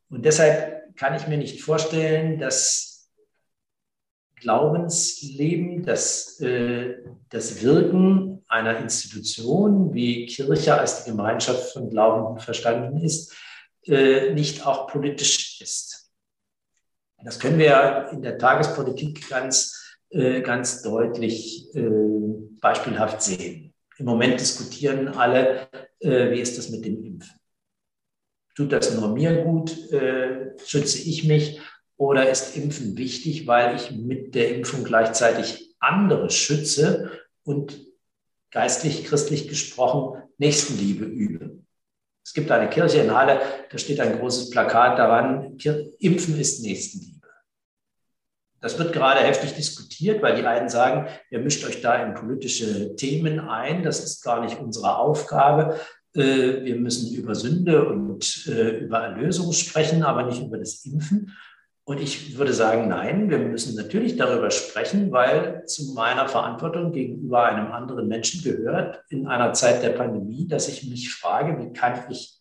Und 0.09 0.25
deshalb 0.25 0.95
kann 0.95 1.15
ich 1.15 1.27
mir 1.27 1.37
nicht 1.37 1.61
vorstellen, 1.61 2.37
dass 2.39 3.09
Glaubensleben, 4.35 5.83
dass 5.83 6.39
äh, 6.41 6.97
das 7.29 7.61
Wirken 7.61 8.43
einer 8.47 8.77
Institution 8.77 9.93
wie 9.93 10.25
Kirche 10.25 10.77
als 10.77 11.03
die 11.03 11.11
Gemeinschaft 11.11 11.71
von 11.71 11.89
Glaubenden 11.89 12.39
verstanden 12.39 12.97
ist, 12.97 13.33
äh, 13.85 14.33
nicht 14.33 14.65
auch 14.65 14.87
politisch 14.87 15.61
ist. 15.61 16.11
Das 17.23 17.39
können 17.39 17.57
wir 17.57 18.09
in 18.11 18.21
der 18.21 18.37
Tagespolitik 18.37 19.29
ganz 19.29 19.82
äh, 20.13 20.41
ganz 20.41 20.83
deutlich 20.83 21.75
äh, 21.75 21.89
beispielhaft 22.61 23.23
sehen. 23.23 23.73
Im 23.97 24.05
Moment 24.05 24.39
diskutieren 24.39 25.07
alle, 25.07 25.67
äh, 25.99 26.29
wie 26.29 26.39
ist 26.39 26.55
das 26.57 26.69
mit 26.69 26.85
dem 26.85 27.03
Impfen? 27.03 27.39
Tut 28.55 28.71
das 28.71 28.95
nur 28.95 29.09
mir 29.09 29.43
gut? 29.43 29.75
schütze 30.63 30.99
ich 30.99 31.23
mich? 31.23 31.59
Oder 31.97 32.29
ist 32.29 32.55
Impfen 32.55 32.95
wichtig, 32.95 33.47
weil 33.47 33.75
ich 33.75 33.89
mit 33.89 34.35
der 34.35 34.55
Impfung 34.55 34.83
gleichzeitig 34.83 35.75
andere 35.79 36.29
schütze 36.29 37.11
und 37.43 37.83
geistlich, 38.51 39.05
christlich 39.05 39.47
gesprochen 39.47 40.21
Nächstenliebe 40.37 41.05
übe? 41.05 41.63
Es 42.23 42.33
gibt 42.33 42.51
eine 42.51 42.69
Kirche 42.69 42.99
in 42.99 43.15
Halle, 43.15 43.41
da 43.71 43.77
steht 43.79 43.99
ein 43.99 44.19
großes 44.19 44.51
Plakat 44.51 44.99
daran, 44.99 45.57
Impfen 45.97 46.39
ist 46.39 46.61
Nächstenliebe. 46.61 47.22
Das 48.63 48.79
wird 48.79 48.93
gerade 48.93 49.19
heftig 49.19 49.55
diskutiert, 49.55 50.21
weil 50.21 50.37
die 50.37 50.47
einen 50.47 50.69
sagen, 50.69 51.09
ihr 51.29 51.39
mischt 51.39 51.65
euch 51.65 51.81
da 51.81 52.01
in 52.01 52.13
politische 52.13 52.95
Themen 52.95 53.41
ein. 53.41 53.83
Das 53.83 54.01
ist 54.01 54.23
gar 54.23 54.41
nicht 54.41 54.57
unsere 54.57 54.95
Aufgabe. 54.99 55.81
Äh, 56.15 56.63
wir 56.63 56.77
müssen 56.77 57.13
über 57.13 57.35
Sünde 57.35 57.85
und 57.85 58.47
äh, 58.47 58.77
über 58.77 58.99
Erlösung 58.99 59.51
sprechen, 59.51 60.01
aber 60.03 60.23
nicht 60.23 60.41
über 60.41 60.57
das 60.57 60.85
Impfen. 60.85 61.35
Und 61.83 61.99
ich 61.99 62.37
würde 62.37 62.53
sagen, 62.53 62.87
nein, 62.87 63.29
wir 63.29 63.39
müssen 63.39 63.75
natürlich 63.75 64.15
darüber 64.15 64.49
sprechen, 64.49 65.11
weil 65.11 65.65
zu 65.65 65.93
meiner 65.93 66.29
Verantwortung 66.29 66.93
gegenüber 66.93 67.43
einem 67.43 67.69
anderen 67.73 68.07
Menschen 68.07 68.43
gehört 68.43 69.03
in 69.09 69.27
einer 69.27 69.51
Zeit 69.51 69.83
der 69.83 69.89
Pandemie, 69.89 70.47
dass 70.47 70.69
ich 70.69 70.89
mich 70.89 71.13
frage, 71.13 71.59
wie 71.59 71.73
kann 71.73 71.99
ich 72.09 72.39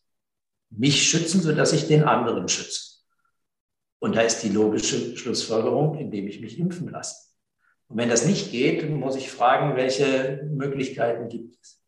mich 0.71 1.03
schützen, 1.03 1.41
sodass 1.41 1.73
ich 1.73 1.89
den 1.89 2.05
anderen 2.05 2.47
schütze. 2.47 2.92
Und 4.03 4.17
da 4.17 4.23
ist 4.23 4.41
die 4.41 4.49
logische 4.49 5.17
Schlussfolgerung, 5.17 5.97
indem 5.97 6.27
ich 6.27 6.41
mich 6.41 6.59
impfen 6.59 6.89
lasse. 6.89 7.29
Und 7.87 7.99
wenn 7.99 8.09
das 8.09 8.27
nicht 8.27 8.51
geht, 8.51 8.91
muss 8.91 9.15
ich 9.15 9.31
fragen, 9.31 9.77
welche 9.77 10.43
Möglichkeiten 10.51 11.29
gibt 11.29 11.57
es? 11.63 11.81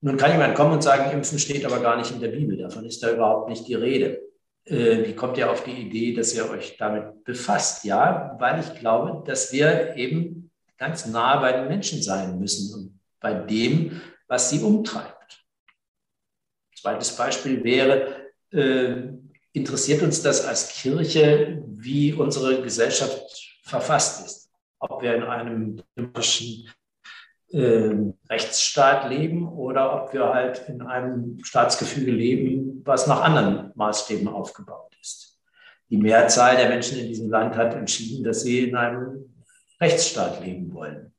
Nun 0.00 0.16
kann 0.16 0.30
jemand 0.30 0.54
kommen 0.54 0.74
und 0.74 0.84
sagen, 0.84 1.10
Impfen 1.10 1.40
steht 1.40 1.64
aber 1.64 1.80
gar 1.80 1.96
nicht 1.96 2.12
in 2.12 2.20
der 2.20 2.28
Bibel. 2.28 2.56
Davon 2.56 2.84
ist 2.84 3.02
da 3.02 3.10
überhaupt 3.10 3.48
nicht 3.48 3.66
die 3.66 3.74
Rede. 3.74 4.22
Äh, 4.64 5.08
wie 5.08 5.16
kommt 5.16 5.36
ihr 5.38 5.50
auf 5.50 5.64
die 5.64 5.72
Idee, 5.72 6.14
dass 6.14 6.36
ihr 6.36 6.48
euch 6.48 6.76
damit 6.78 7.24
befasst? 7.24 7.84
Ja, 7.84 8.36
weil 8.38 8.60
ich 8.60 8.72
glaube, 8.78 9.24
dass 9.26 9.52
wir 9.52 9.96
eben 9.96 10.52
ganz 10.78 11.04
nah 11.04 11.40
bei 11.40 11.50
den 11.52 11.66
Menschen 11.66 12.00
sein 12.00 12.38
müssen 12.38 12.72
und 12.72 13.00
bei 13.18 13.34
dem, 13.34 14.00
was 14.28 14.50
sie 14.50 14.60
umtreibt. 14.60 15.44
Zweites 16.76 17.16
Beispiel 17.16 17.64
wäre, 17.64 18.30
äh, 18.52 19.18
interessiert 19.52 20.02
uns 20.02 20.22
das 20.22 20.44
als 20.44 20.68
Kirche, 20.68 21.62
wie 21.66 22.12
unsere 22.12 22.62
Gesellschaft 22.62 23.58
verfasst 23.64 24.24
ist. 24.26 24.50
Ob 24.78 25.02
wir 25.02 25.14
in 25.14 25.22
einem 25.22 25.82
demokratischen 25.96 26.70
äh, 27.52 27.90
Rechtsstaat 28.28 29.10
leben 29.10 29.48
oder 29.48 30.02
ob 30.02 30.12
wir 30.12 30.32
halt 30.32 30.68
in 30.68 30.82
einem 30.82 31.38
Staatsgefüge 31.42 32.12
leben, 32.12 32.82
was 32.84 33.06
nach 33.06 33.22
anderen 33.22 33.72
Maßstäben 33.74 34.28
aufgebaut 34.28 34.94
ist. 35.00 35.38
Die 35.90 35.96
Mehrzahl 35.96 36.56
der 36.56 36.68
Menschen 36.68 36.98
in 36.98 37.08
diesem 37.08 37.30
Land 37.30 37.56
hat 37.56 37.74
entschieden, 37.74 38.22
dass 38.22 38.42
sie 38.42 38.68
in 38.68 38.76
einem 38.76 39.34
Rechtsstaat 39.80 40.44
leben 40.44 40.72
wollen. 40.72 41.12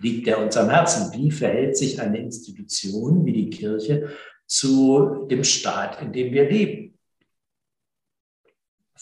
Liegt 0.00 0.26
der 0.26 0.38
uns 0.38 0.56
am 0.56 0.70
Herzen? 0.70 1.12
Wie 1.12 1.30
verhält 1.30 1.76
sich 1.76 2.00
eine 2.00 2.18
Institution 2.18 3.24
wie 3.24 3.32
die 3.32 3.50
Kirche 3.50 4.10
zu 4.46 5.26
dem 5.30 5.44
Staat, 5.44 6.00
in 6.00 6.12
dem 6.12 6.32
wir 6.32 6.48
leben? 6.48 6.91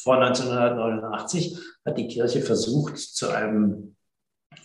Vor 0.03 0.17
1989 0.17 1.59
hat 1.85 1.99
die 1.99 2.09
Kirche 2.09 2.41
versucht, 2.41 2.99
zu 2.99 3.29
einem 3.29 3.97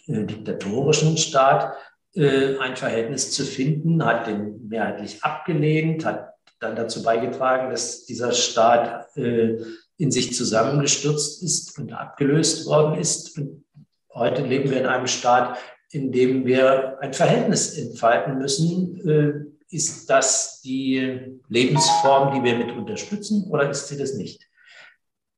äh, 0.08 0.24
diktatorischen 0.24 1.17
Staat 1.17 1.74
äh, 2.13 2.58
ein 2.60 2.78
Verhältnis 2.78 3.32
zu 3.32 3.43
finden, 3.43 4.06
hat 4.06 4.28
den 4.28 4.67
mehrheitlich 4.69 5.24
abgelehnt, 5.24 6.06
hat 6.06 6.34
dann 6.60 6.78
dazu 6.78 7.04
beigetragen, 7.04 7.69
dass 7.69 8.06
dieser 8.06 8.32
Staat 8.32 9.15
äh, 9.17 9.58
in 9.98 10.12
sich 10.12 10.34
zusammengestürzt 10.34 11.43
ist 11.43 11.78
und 11.78 11.91
abgelöst 11.91 12.65
worden 12.65 13.00
ist. 13.00 13.38
Und 13.38 13.65
heute 14.13 14.41
leben 14.41 14.69
wir 14.69 14.80
in 14.80 14.86
einem 14.86 15.08
Staat, 15.08 15.58
in 15.91 16.13
dem 16.13 16.45
wir 16.45 16.98
ein 17.02 17.13
Verhältnis 17.13 17.78
entfalten 17.78 18.38
müssen. 18.38 19.08
Äh, 19.08 19.76
ist 19.76 20.10
das 20.10 20.62
die 20.62 21.39
Lebensform, 21.50 22.34
die 22.34 22.43
wir 22.43 22.56
mit 22.58 22.71
unterstützen 22.71 23.50
oder 23.50 23.69
ist 23.69 23.89
sie 23.89 23.98
das 23.98 24.13
nicht? 24.13 24.48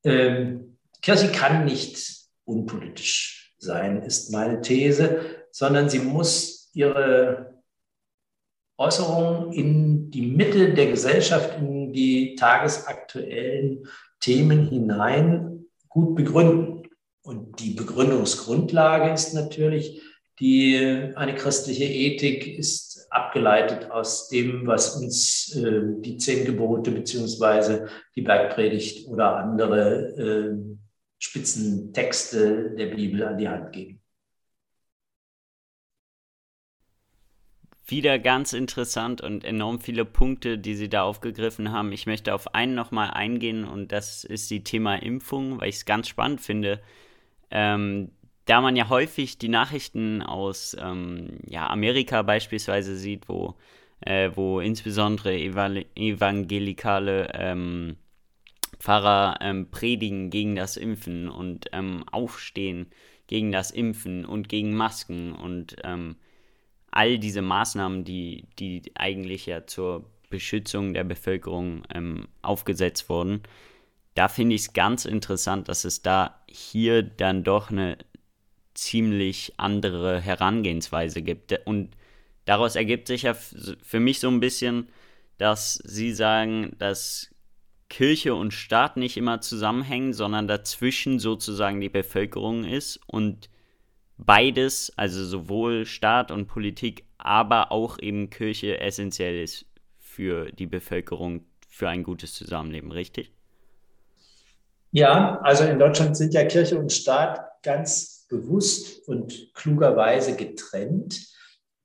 Ähm, 0.07 0.77
Kirche 1.01 1.31
kann 1.31 1.65
nicht 1.65 1.97
unpolitisch 2.45 3.53
sein, 3.57 4.03
ist 4.03 4.31
meine 4.31 4.61
These, 4.61 5.19
sondern 5.51 5.89
sie 5.89 5.99
muss 5.99 6.69
ihre 6.73 7.61
Äußerungen 8.77 9.51
in 9.51 10.11
die 10.11 10.21
Mitte 10.21 10.73
der 10.73 10.87
Gesellschaft, 10.87 11.57
in 11.59 11.91
die 11.91 12.35
tagesaktuellen 12.35 13.87
Themen 14.19 14.69
hinein 14.69 15.65
gut 15.89 16.15
begründen. 16.15 16.87
Und 17.21 17.59
die 17.59 17.71
Begründungsgrundlage 17.71 19.11
ist 19.11 19.33
natürlich 19.33 20.01
die, 20.39 21.11
eine 21.15 21.35
christliche 21.35 21.83
Ethik 21.83 22.47
ist 22.47 22.86
abgeleitet 23.09 23.91
aus 23.91 24.29
dem, 24.29 24.67
was 24.67 24.95
uns 24.97 25.55
äh, 25.55 25.81
die 26.01 26.17
zehn 26.17 26.45
Gebote 26.45 26.91
beziehungsweise 26.91 27.87
die 28.15 28.21
Bergpredigt 28.21 29.07
oder 29.07 29.37
andere 29.37 30.15
äh, 30.17 30.57
Spitzentexte 31.19 32.71
der 32.77 32.87
Bibel 32.87 33.23
an 33.23 33.37
die 33.37 33.49
Hand 33.49 33.71
geben. 33.71 34.01
wieder 37.87 38.19
ganz 38.19 38.53
interessant 38.53 39.21
und 39.21 39.43
enorm 39.45 39.79
viele 39.79 40.05
Punkte, 40.05 40.57
die 40.57 40.75
Sie 40.75 40.89
da 40.89 41.03
aufgegriffen 41.03 41.71
haben. 41.71 41.91
Ich 41.93 42.05
möchte 42.05 42.33
auf 42.33 42.53
einen 42.53 42.75
nochmal 42.75 43.11
eingehen 43.11 43.63
und 43.63 43.91
das 43.91 44.23
ist 44.23 44.51
die 44.51 44.63
Thema 44.63 44.95
Impfung, 44.95 45.59
weil 45.59 45.69
ich 45.69 45.77
es 45.77 45.85
ganz 45.85 46.07
spannend 46.09 46.41
finde. 46.41 46.81
Ähm, 47.49 48.11
da 48.47 48.61
man 48.61 48.75
ja 48.75 48.89
häufig 48.89 49.37
die 49.37 49.49
Nachrichten 49.49 50.23
aus 50.23 50.75
ähm, 50.79 51.39
ja, 51.45 51.69
Amerika 51.69 52.23
beispielsweise 52.23 52.97
sieht, 52.97 53.29
wo, 53.29 53.55
äh, 53.99 54.31
wo 54.33 54.59
insbesondere 54.61 55.37
evangelikale 55.37 57.29
ähm, 57.33 57.97
Pfarrer 58.79 59.39
ähm, 59.41 59.69
predigen 59.69 60.29
gegen 60.29 60.55
das 60.55 60.77
Impfen 60.77 61.27
und 61.29 61.65
ähm, 61.73 62.05
aufstehen 62.09 62.87
gegen 63.27 63.51
das 63.51 63.71
Impfen 63.71 64.25
und 64.25 64.47
gegen 64.47 64.73
Masken 64.73 65.33
und 65.33 65.75
ähm, 65.83 66.15
all 66.89 67.19
diese 67.19 67.41
Maßnahmen, 67.41 68.05
die, 68.05 68.45
die 68.59 68.81
eigentlich 68.95 69.45
ja 69.45 69.67
zur 69.67 70.09
Beschützung 70.29 70.93
der 70.93 71.03
Bevölkerung 71.03 71.83
ähm, 71.93 72.29
aufgesetzt 72.41 73.09
wurden, 73.09 73.43
da 74.15 74.29
finde 74.29 74.55
ich 74.55 74.61
es 74.61 74.73
ganz 74.73 75.03
interessant, 75.03 75.67
dass 75.67 75.83
es 75.83 76.01
da 76.01 76.39
hier 76.49 77.03
dann 77.03 77.43
doch 77.43 77.71
eine 77.71 77.97
ziemlich 78.77 79.53
andere 79.57 80.21
Herangehensweise 80.21 81.21
gibt. 81.21 81.59
Und 81.65 81.89
daraus 82.45 82.75
ergibt 82.75 83.07
sich 83.07 83.23
ja 83.23 83.33
für 83.33 83.99
mich 83.99 84.19
so 84.19 84.29
ein 84.29 84.39
bisschen, 84.39 84.89
dass 85.37 85.75
Sie 85.83 86.13
sagen, 86.13 86.75
dass 86.77 87.29
Kirche 87.89 88.35
und 88.35 88.53
Staat 88.53 88.97
nicht 88.97 89.17
immer 89.17 89.41
zusammenhängen, 89.41 90.13
sondern 90.13 90.47
dazwischen 90.47 91.19
sozusagen 91.19 91.81
die 91.81 91.89
Bevölkerung 91.89 92.65
ist 92.65 92.99
und 93.07 93.49
beides, 94.17 94.91
also 94.97 95.23
sowohl 95.25 95.85
Staat 95.85 96.31
und 96.31 96.47
Politik, 96.47 97.05
aber 97.17 97.71
auch 97.71 97.97
eben 97.99 98.29
Kirche 98.29 98.79
essentiell 98.79 99.41
ist 99.41 99.65
für 99.99 100.51
die 100.51 100.67
Bevölkerung, 100.67 101.45
für 101.67 101.89
ein 101.89 102.03
gutes 102.03 102.33
Zusammenleben, 102.33 102.91
richtig? 102.91 103.31
Ja, 104.91 105.39
also 105.41 105.63
in 105.63 105.79
Deutschland 105.79 106.17
sind 106.17 106.33
ja 106.33 106.45
Kirche 106.45 106.77
und 106.77 106.91
Staat 106.91 107.39
ganz 107.63 108.16
bewusst 108.27 109.07
und 109.07 109.53
klugerweise 109.53 110.35
getrennt. 110.35 111.27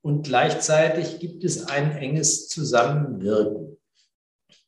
Und 0.01 0.23
gleichzeitig 0.23 1.19
gibt 1.19 1.43
es 1.43 1.67
ein 1.67 1.95
enges 1.95 2.49
Zusammenwirken. 2.49 3.77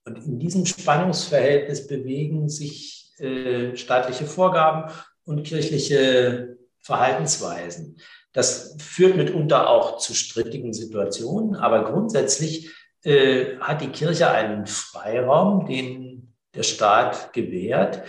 Und 0.06 0.26
in 0.26 0.40
diesem 0.40 0.66
Spannungsverhältnis 0.66 1.88
bewegen 1.88 2.48
sich 2.48 3.14
äh, 3.20 3.76
staatliche 3.76 4.26
Vorgaben 4.26 4.92
und 5.26 5.44
kirchliche 5.44 6.58
Verhaltensweisen. 6.80 7.98
Das 8.32 8.76
führt 8.80 9.16
mitunter 9.16 9.70
auch 9.70 9.98
zu 9.98 10.14
strittigen 10.14 10.74
Situationen, 10.74 11.56
aber 11.56 11.86
grundsätzlich 11.86 12.70
äh, 13.04 13.58
hat 13.60 13.82
die 13.82 13.90
Kirche 13.90 14.30
einen 14.30 14.68
Freiraum, 14.68 15.66
den 15.66 16.34
der 16.54 16.64
Staat 16.64 17.34
gewährt. 17.34 18.04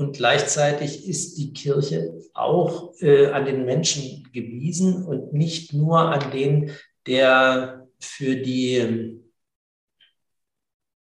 Und 0.00 0.16
gleichzeitig 0.16 1.06
ist 1.06 1.36
die 1.36 1.52
Kirche 1.52 2.18
auch 2.32 2.94
äh, 3.02 3.26
an 3.26 3.44
den 3.44 3.66
Menschen 3.66 4.26
gewiesen 4.32 5.04
und 5.04 5.34
nicht 5.34 5.74
nur 5.74 5.98
an 5.98 6.30
den, 6.30 6.74
der 7.06 7.86
für 7.98 8.36
die 8.36 8.76
ähm, 8.76 9.30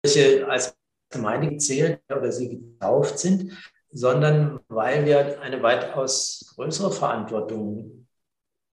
Kirche 0.02 0.46
als 0.46 0.76
Gemeinde 1.08 1.56
zählt 1.56 2.02
oder 2.14 2.30
sie 2.30 2.50
getauft 2.50 3.18
sind, 3.18 3.56
sondern 3.90 4.60
weil 4.68 5.06
wir 5.06 5.40
eine 5.40 5.62
weitaus 5.62 6.52
größere 6.54 6.92
Verantwortung 6.92 8.06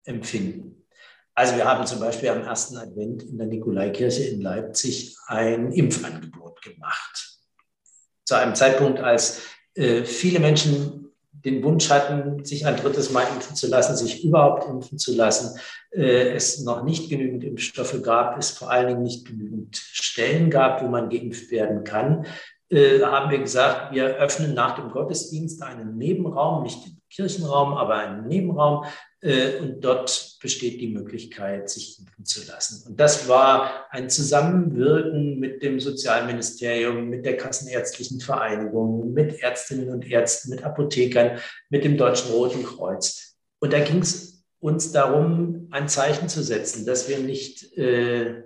empfinden. 0.03 0.89
Also 1.37 1.55
wir 1.55 1.67
haben 1.67 1.87
zum 1.87 2.01
Beispiel 2.01 2.31
am 2.31 2.43
ersten 2.43 2.77
Advent 2.79 3.23
in 3.23 3.39
der 3.39 3.47
Nikolaikirche 3.47 4.25
in 4.25 4.41
Leipzig 4.41 5.17
ein 5.29 5.71
Impfangebot 5.71 6.63
gemacht. 6.63 7.39
Zu 8.25 8.35
einem 8.35 8.57
Zeitpunkt, 8.57 8.99
als 8.99 9.43
äh, 9.75 10.05
viele 10.05 10.41
Menschen 10.41 11.01
den 11.45 11.63
Wunsch 11.63 11.89
hatten, 11.89 12.45
sich 12.45 12.67
ein 12.67 12.77
drittes 12.77 13.11
Mal 13.13 13.25
impfen 13.35 13.57
zu 13.57 13.69
lassen, 13.69 13.97
sich 13.97 14.25
überhaupt 14.25 14.69
impfen 14.69 14.99
zu 14.99 15.15
lassen, 15.15 15.59
äh, 15.91 16.33
es 16.33 16.63
noch 16.63 16.85
nicht 16.85 17.09
genügend 17.09 17.45
Impfstoffe 17.45 18.03
gab, 18.03 18.39
es 18.39 18.51
vor 18.51 18.71
allen 18.71 18.89
Dingen 18.89 19.03
nicht 19.03 19.27
genügend 19.27 19.77
Stellen 19.77 20.51
gab, 20.51 20.83
wo 20.83 20.89
man 20.89 21.09
geimpft 21.09 21.51
werden 21.51 21.85
kann, 21.85 22.27
äh, 22.69 23.01
haben 23.01 23.31
wir 23.31 23.39
gesagt, 23.39 23.95
wir 23.95 24.17
öffnen 24.17 24.55
nach 24.55 24.77
dem 24.77 24.91
Gottesdienst 24.91 25.63
einen 25.63 25.97
Nebenraum, 25.97 26.63
nicht 26.63 26.87
den 26.87 27.00
Kirchenraum, 27.11 27.75
aber 27.75 27.97
einen 27.97 28.29
Nebenraum. 28.29 28.85
Äh, 29.21 29.59
und 29.59 29.85
dort 29.85 30.39
besteht 30.41 30.81
die 30.81 30.89
Möglichkeit, 30.89 31.69
sich 31.69 31.99
impfen 31.99 32.25
zu 32.25 32.47
lassen. 32.47 32.89
Und 32.89 32.99
das 32.99 33.29
war 33.29 33.87
ein 33.91 34.09
Zusammenwirken 34.09 35.39
mit 35.39 35.63
dem 35.63 35.79
Sozialministerium, 35.81 37.09
mit 37.09 37.27
der 37.27 37.37
Kassenärztlichen 37.37 38.21
Vereinigung, 38.21 39.13
mit 39.13 39.41
Ärztinnen 39.43 39.91
und 39.91 40.11
Ärzten, 40.11 40.51
mit 40.51 40.65
Apothekern, 40.65 41.39
mit 41.69 41.85
dem 41.85 41.99
Deutschen 41.99 42.31
Roten 42.31 42.65
Kreuz. 42.65 43.37
Und 43.59 43.73
da 43.73 43.81
ging 43.81 43.99
es 43.99 44.43
uns 44.61 44.93
darum, 44.93 45.69
ein 45.71 45.89
Zeichen 45.89 46.29
zu 46.29 46.43
setzen, 46.43 46.87
dass 46.87 47.09
wir 47.09 47.19
nicht 47.19 47.77
äh, 47.77 48.43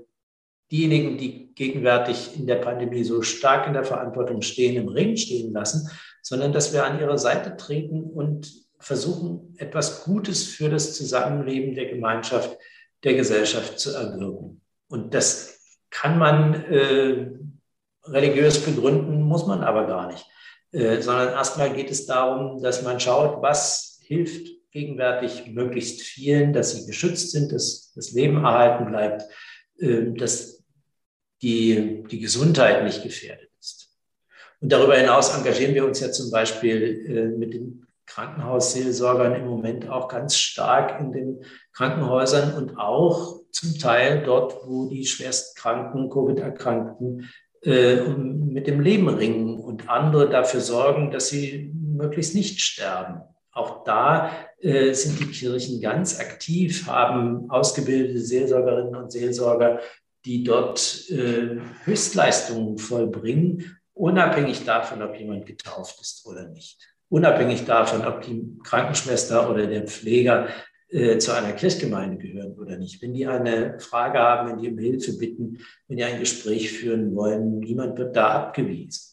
diejenigen, 0.75 1.17
die 1.19 1.55
gegenwärtig 1.55 2.37
in 2.37 2.49
der 2.49 2.57
Pandemie 2.57 3.05
so 3.05 3.23
stark 3.23 3.69
in 3.69 3.75
der 3.75 3.85
Verantwortung 3.85 4.43
stehen, 4.43 4.75
im 4.75 4.89
Ring 4.89 5.17
stehen 5.17 5.53
lassen, 5.53 5.89
sondern 6.21 6.53
dass 6.53 6.73
wir 6.73 6.85
an 6.85 6.99
ihre 6.99 7.17
Seite 7.17 7.57
treten 7.57 8.03
und 8.03 8.53
versuchen, 8.81 9.55
etwas 9.59 10.03
Gutes 10.05 10.43
für 10.43 10.69
das 10.69 10.97
Zusammenleben 10.97 11.77
der 11.77 11.87
Gemeinschaft, 11.87 12.59
der 13.05 13.15
Gesellschaft 13.15 13.79
zu 13.79 13.93
erwirken. 13.95 14.61
Und 14.89 15.15
das 15.15 15.61
kann 15.91 16.19
man 16.19 16.55
äh, 16.65 17.31
religiös 18.07 18.59
begründen, 18.59 19.23
muss 19.23 19.47
man 19.47 19.63
aber 19.63 19.87
gar 19.87 20.09
nicht, 20.09 20.27
äh, 20.73 21.01
sondern 21.01 21.29
erstmal 21.29 21.73
geht 21.73 21.91
es 21.93 22.05
darum, 22.07 22.61
dass 22.61 22.83
man 22.83 22.99
schaut, 22.99 23.41
was 23.43 24.01
hilft 24.03 24.49
gegenwärtig 24.73 25.47
möglichst 25.53 26.03
vielen, 26.03 26.53
dass 26.53 26.75
sie 26.75 26.85
geschützt 26.85 27.31
sind, 27.31 27.53
dass 27.53 27.93
das 27.95 28.11
Leben 28.11 28.39
erhalten 28.39 28.87
bleibt, 28.87 29.23
äh, 29.79 30.11
dass 30.17 30.64
die, 31.43 32.05
die 32.11 32.21
Gesundheit 32.21 32.85
nicht 32.85 33.03
gefährdet 33.03 33.51
ist. 33.61 33.91
Und 34.61 34.73
darüber 34.73 34.97
hinaus 34.97 35.37
engagieren 35.37 35.75
wir 35.75 35.85
uns 35.85 36.01
ja 36.01 36.11
zum 36.11 36.31
Beispiel 36.31 37.07
äh, 37.09 37.39
mit 37.39 37.55
den 37.55 37.87
Krankenhausseelsorgern 38.07 39.35
im 39.35 39.47
Moment 39.47 39.89
auch 39.89 40.09
ganz 40.09 40.37
stark 40.37 41.01
in 41.01 41.13
den 41.13 41.45
Krankenhäusern 41.73 42.55
und 42.55 42.79
auch 42.79 43.41
zum 43.51 43.79
Teil 43.79 44.23
dort, 44.25 44.67
wo 44.67 44.89
die 44.89 45.07
schwerstkranken, 45.07 46.11
Covid-Erkrankten 46.11 47.31
äh, 47.63 47.97
mit 47.97 48.67
dem 48.67 48.81
Leben 48.81 49.09
ringen 49.09 49.59
und 49.59 49.89
andere 49.89 50.29
dafür 50.29 50.61
sorgen, 50.61 51.11
dass 51.11 51.29
sie 51.29 51.73
möglichst 51.75 52.35
nicht 52.35 52.61
sterben. 52.61 53.23
Auch 53.53 53.85
da 53.85 54.33
äh, 54.61 54.93
sind 54.93 55.21
die 55.21 55.31
Kirchen 55.31 55.81
ganz 55.81 56.19
aktiv, 56.21 56.87
haben 56.87 57.51
ausgebildete 57.51 58.19
Seelsorgerinnen 58.19 58.97
und 58.97 59.13
Seelsorger, 59.13 59.81
die 60.25 60.43
dort 60.43 61.11
äh, 61.11 61.61
Höchstleistungen 61.85 62.79
vollbringen, 62.79 63.79
unabhängig 63.93 64.65
davon, 64.65 65.03
ob 65.03 65.19
jemand 65.19 65.47
getauft 65.47 66.01
ist 66.01 66.27
oder 66.27 66.49
nicht. 66.49 66.79
Unabhängig 67.09 67.65
davon, 67.65 68.05
ob 68.07 68.23
die 68.23 68.59
Krankenschwester 68.65 69.51
oder 69.51 69.67
der 69.67 69.87
Pfleger 69.87 70.49
äh, 70.89 71.19
zu 71.19 71.33
einer 71.33 71.53
Kirchgemeinde 71.53 72.19
gehören 72.19 72.55
oder 72.55 72.77
nicht. 72.79 73.03
Wenn 73.03 73.15
die 73.15 73.27
eine 73.27 73.79
Frage 73.79 74.19
haben, 74.19 74.49
wenn 74.49 74.59
die 74.59 74.69
um 74.69 74.79
Hilfe 74.79 75.17
bitten, 75.19 75.59
wenn 75.87 75.99
die 75.99 76.05
ein 76.05 76.19
Gespräch 76.19 76.73
führen 76.73 77.15
wollen, 77.15 77.61
niemand 77.61 77.99
wird 77.99 78.17
da 78.17 78.29
abgewiesen. 78.29 79.13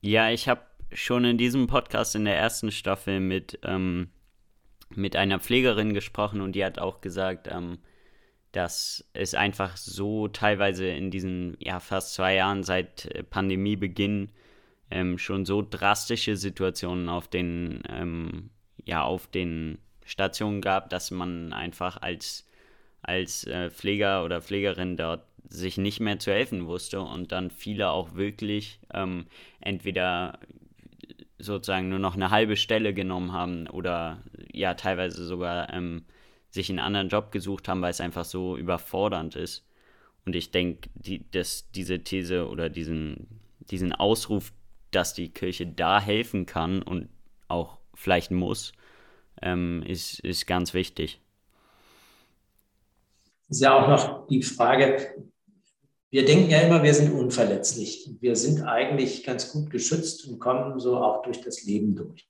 Ja, 0.00 0.30
ich 0.30 0.48
habe 0.48 0.62
schon 0.92 1.24
in 1.24 1.38
diesem 1.38 1.66
Podcast 1.66 2.14
in 2.16 2.24
der 2.24 2.36
ersten 2.36 2.72
Staffel 2.72 3.20
mit, 3.20 3.58
ähm, 3.62 4.08
mit 4.94 5.14
einer 5.14 5.38
Pflegerin 5.38 5.94
gesprochen 5.94 6.40
und 6.40 6.52
die 6.52 6.64
hat 6.64 6.78
auch 6.78 7.00
gesagt, 7.00 7.48
ähm, 7.50 7.78
dass 8.52 9.08
es 9.12 9.34
einfach 9.34 9.76
so 9.76 10.28
teilweise 10.28 10.86
in 10.86 11.10
diesen 11.10 11.56
ja, 11.60 11.80
fast 11.80 12.14
zwei 12.14 12.34
Jahren 12.34 12.62
seit 12.64 13.06
äh, 13.06 13.22
Pandemiebeginn 13.22 14.30
ähm, 14.90 15.18
schon 15.18 15.44
so 15.46 15.62
drastische 15.68 16.36
Situationen 16.36 17.08
auf 17.08 17.28
den, 17.28 17.82
ähm, 17.88 18.50
ja, 18.84 19.02
auf 19.02 19.28
den 19.28 19.78
Stationen 20.04 20.60
gab, 20.60 20.90
dass 20.90 21.10
man 21.10 21.52
einfach 21.52 22.02
als, 22.02 22.48
als 23.02 23.46
äh, 23.46 23.70
Pfleger 23.70 24.24
oder 24.24 24.42
Pflegerin 24.42 24.96
dort 24.96 25.24
sich 25.48 25.78
nicht 25.78 26.00
mehr 26.00 26.18
zu 26.18 26.32
helfen 26.32 26.66
wusste 26.66 27.00
und 27.00 27.32
dann 27.32 27.50
viele 27.50 27.90
auch 27.90 28.14
wirklich 28.14 28.80
ähm, 28.92 29.26
entweder 29.60 30.38
sozusagen 31.38 31.88
nur 31.88 31.98
noch 31.98 32.14
eine 32.14 32.30
halbe 32.30 32.56
Stelle 32.56 32.94
genommen 32.94 33.32
haben 33.32 33.66
oder 33.68 34.22
ja 34.52 34.74
teilweise 34.74 35.24
sogar 35.24 35.72
ähm, 35.72 36.04
sich 36.50 36.68
einen 36.68 36.78
anderen 36.78 37.08
Job 37.08 37.32
gesucht 37.32 37.68
haben, 37.68 37.82
weil 37.82 37.90
es 37.90 38.00
einfach 38.00 38.24
so 38.24 38.56
überfordernd 38.56 39.36
ist. 39.36 39.64
Und 40.26 40.36
ich 40.36 40.50
denke, 40.50 40.88
die, 40.94 41.30
dass 41.30 41.70
diese 41.72 42.00
These 42.00 42.48
oder 42.48 42.68
diesen, 42.68 43.26
diesen 43.60 43.92
Ausruf, 43.92 44.52
dass 44.90 45.14
die 45.14 45.30
Kirche 45.30 45.66
da 45.66 46.00
helfen 46.00 46.46
kann 46.46 46.82
und 46.82 47.08
auch 47.48 47.78
vielleicht 47.94 48.30
muss, 48.30 48.72
ähm, 49.42 49.82
ist, 49.86 50.20
ist 50.20 50.46
ganz 50.46 50.74
wichtig. 50.74 51.20
Ist 53.48 53.62
ja 53.62 53.74
auch 53.74 53.88
noch 53.88 54.26
die 54.28 54.42
Frage, 54.42 55.14
wir 56.10 56.24
denken 56.24 56.50
ja 56.50 56.60
immer, 56.60 56.82
wir 56.82 56.94
sind 56.94 57.12
unverletzlich. 57.12 58.10
Wir 58.20 58.34
sind 58.34 58.62
eigentlich 58.62 59.24
ganz 59.24 59.52
gut 59.52 59.70
geschützt 59.70 60.26
und 60.26 60.38
kommen 60.38 60.78
so 60.80 60.96
auch 60.96 61.22
durch 61.22 61.40
das 61.40 61.64
Leben 61.64 61.94
durch. 61.94 62.29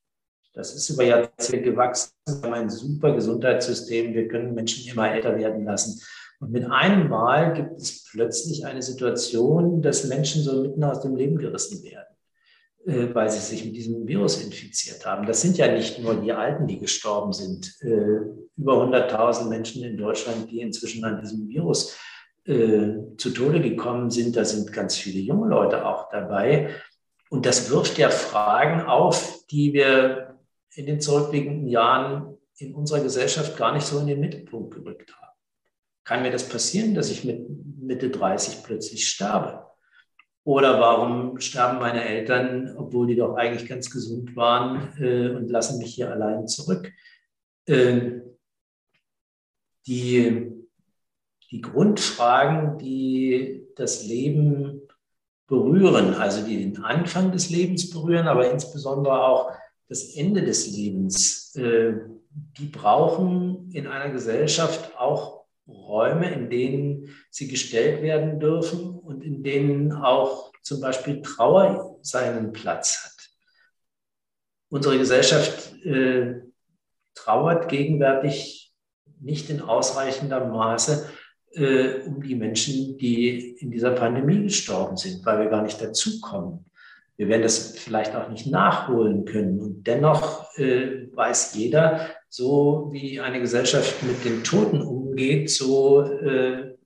Das 0.52 0.74
ist 0.74 0.90
über 0.90 1.04
Jahrzehnte 1.04 1.62
gewachsen. 1.62 2.12
Wir 2.26 2.42
haben 2.42 2.54
ein 2.54 2.70
super 2.70 3.14
Gesundheitssystem. 3.14 4.14
Wir 4.14 4.28
können 4.28 4.54
Menschen 4.54 4.90
immer 4.90 5.12
älter 5.12 5.36
werden 5.36 5.64
lassen. 5.64 6.00
Und 6.40 6.50
mit 6.52 6.64
einem 6.70 7.08
Mal 7.08 7.52
gibt 7.52 7.78
es 7.78 8.08
plötzlich 8.10 8.64
eine 8.64 8.82
Situation, 8.82 9.82
dass 9.82 10.04
Menschen 10.04 10.42
so 10.42 10.62
mitten 10.62 10.82
aus 10.82 11.02
dem 11.02 11.14
Leben 11.14 11.36
gerissen 11.36 11.82
werden, 11.84 12.16
äh, 12.86 13.14
weil 13.14 13.30
sie 13.30 13.40
sich 13.40 13.64
mit 13.64 13.76
diesem 13.76 14.08
Virus 14.08 14.42
infiziert 14.42 15.04
haben. 15.04 15.26
Das 15.26 15.42
sind 15.42 15.58
ja 15.58 15.70
nicht 15.70 16.00
nur 16.00 16.14
die 16.14 16.32
Alten, 16.32 16.66
die 16.66 16.78
gestorben 16.78 17.32
sind. 17.32 17.76
Äh, 17.82 18.20
über 18.56 18.82
100.000 18.82 19.48
Menschen 19.48 19.84
in 19.84 19.96
Deutschland, 19.96 20.50
die 20.50 20.60
inzwischen 20.60 21.04
an 21.04 21.20
diesem 21.20 21.48
Virus 21.48 21.96
äh, 22.44 22.94
zu 23.18 23.30
Tode 23.30 23.60
gekommen 23.60 24.10
sind. 24.10 24.34
Da 24.34 24.44
sind 24.44 24.72
ganz 24.72 24.96
viele 24.96 25.20
junge 25.20 25.48
Leute 25.48 25.86
auch 25.86 26.08
dabei. 26.10 26.70
Und 27.28 27.46
das 27.46 27.70
wirft 27.70 27.98
ja 27.98 28.10
Fragen 28.10 28.80
auf, 28.80 29.44
die 29.50 29.72
wir 29.72 30.29
in 30.74 30.86
den 30.86 31.00
zurückliegenden 31.00 31.66
Jahren 31.66 32.36
in 32.56 32.74
unserer 32.74 33.00
Gesellschaft 33.00 33.56
gar 33.56 33.72
nicht 33.72 33.86
so 33.86 33.98
in 33.98 34.06
den 34.06 34.20
Mittelpunkt 34.20 34.74
gerückt 34.74 35.14
haben. 35.16 35.36
Kann 36.04 36.22
mir 36.22 36.30
das 36.30 36.48
passieren, 36.48 36.94
dass 36.94 37.10
ich 37.10 37.24
mit 37.24 37.48
Mitte 37.78 38.10
30 38.10 38.62
plötzlich 38.62 39.08
sterbe? 39.08 39.66
Oder 40.44 40.80
warum 40.80 41.38
sterben 41.38 41.78
meine 41.78 42.04
Eltern, 42.04 42.74
obwohl 42.76 43.06
die 43.06 43.16
doch 43.16 43.34
eigentlich 43.36 43.68
ganz 43.68 43.90
gesund 43.90 44.34
waren 44.36 44.92
äh, 44.98 45.30
und 45.30 45.50
lassen 45.50 45.78
mich 45.78 45.94
hier 45.94 46.10
allein 46.10 46.48
zurück? 46.48 46.90
Äh, 47.66 48.20
die, 49.86 50.50
die 51.50 51.60
Grundfragen, 51.60 52.78
die 52.78 53.66
das 53.76 54.04
Leben 54.04 54.82
berühren, 55.46 56.14
also 56.14 56.46
die 56.46 56.58
den 56.58 56.84
Anfang 56.84 57.32
des 57.32 57.50
Lebens 57.50 57.90
berühren, 57.90 58.28
aber 58.28 58.50
insbesondere 58.50 59.24
auch 59.24 59.52
das 59.90 60.14
Ende 60.14 60.42
des 60.42 60.70
Lebens, 60.70 61.54
äh, 61.56 61.94
die 62.58 62.66
brauchen 62.66 63.70
in 63.72 63.88
einer 63.88 64.12
Gesellschaft 64.12 64.96
auch 64.96 65.44
Räume, 65.66 66.32
in 66.32 66.48
denen 66.48 67.08
sie 67.30 67.48
gestellt 67.48 68.00
werden 68.00 68.38
dürfen 68.38 68.96
und 68.98 69.22
in 69.24 69.42
denen 69.42 69.92
auch 69.92 70.52
zum 70.62 70.80
Beispiel 70.80 71.22
Trauer 71.22 71.98
seinen 72.02 72.52
Platz 72.52 73.04
hat. 73.04 73.30
Unsere 74.68 74.96
Gesellschaft 74.96 75.74
äh, 75.84 76.36
trauert 77.14 77.68
gegenwärtig 77.68 78.72
nicht 79.20 79.50
in 79.50 79.60
ausreichendem 79.60 80.50
Maße 80.50 81.10
äh, 81.54 82.02
um 82.06 82.22
die 82.22 82.36
Menschen, 82.36 82.96
die 82.96 83.56
in 83.58 83.72
dieser 83.72 83.90
Pandemie 83.90 84.44
gestorben 84.44 84.96
sind, 84.96 85.26
weil 85.26 85.40
wir 85.40 85.48
gar 85.48 85.62
nicht 85.62 85.80
dazukommen. 85.82 86.69
Wir 87.20 87.28
werden 87.28 87.42
das 87.42 87.76
vielleicht 87.76 88.16
auch 88.16 88.30
nicht 88.30 88.46
nachholen 88.46 89.26
können. 89.26 89.60
Und 89.60 89.86
dennoch 89.86 90.56
äh, 90.56 91.06
weiß 91.14 91.54
jeder, 91.54 92.08
so 92.30 92.88
wie 92.92 93.20
eine 93.20 93.40
Gesellschaft 93.40 94.02
mit 94.04 94.24
den 94.24 94.42
Toten 94.42 94.80
umgeht, 94.80 95.50
so 95.50 96.00
äh, 96.00 96.78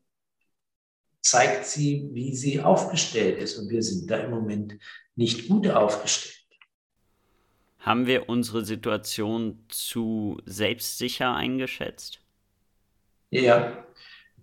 zeigt 1.20 1.66
sie, 1.66 2.08
wie 2.10 2.34
sie 2.34 2.60
aufgestellt 2.60 3.38
ist. 3.38 3.58
Und 3.58 3.70
wir 3.70 3.80
sind 3.80 4.10
da 4.10 4.16
im 4.16 4.32
Moment 4.32 4.76
nicht 5.14 5.46
gut 5.46 5.68
aufgestellt. 5.68 6.34
Haben 7.78 8.08
wir 8.08 8.28
unsere 8.28 8.64
Situation 8.64 9.64
zu 9.68 10.40
selbstsicher 10.46 11.32
eingeschätzt? 11.32 12.18
Ja, 13.30 13.86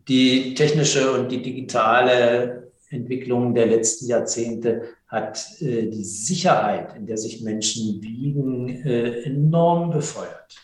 die 0.07 0.53
technische 0.53 1.11
und 1.11 1.29
die 1.29 1.41
digitale 1.41 2.71
Entwicklung 2.91 3.53
der 3.53 3.65
letzten 3.65 4.07
Jahrzehnte 4.07 4.95
hat 5.11 5.61
äh, 5.61 5.89
die 5.89 6.05
Sicherheit, 6.05 6.95
in 6.95 7.05
der 7.05 7.17
sich 7.17 7.41
Menschen 7.41 8.01
wiegen, 8.01 8.69
äh, 8.85 9.23
enorm 9.23 9.91
befeuert. 9.91 10.55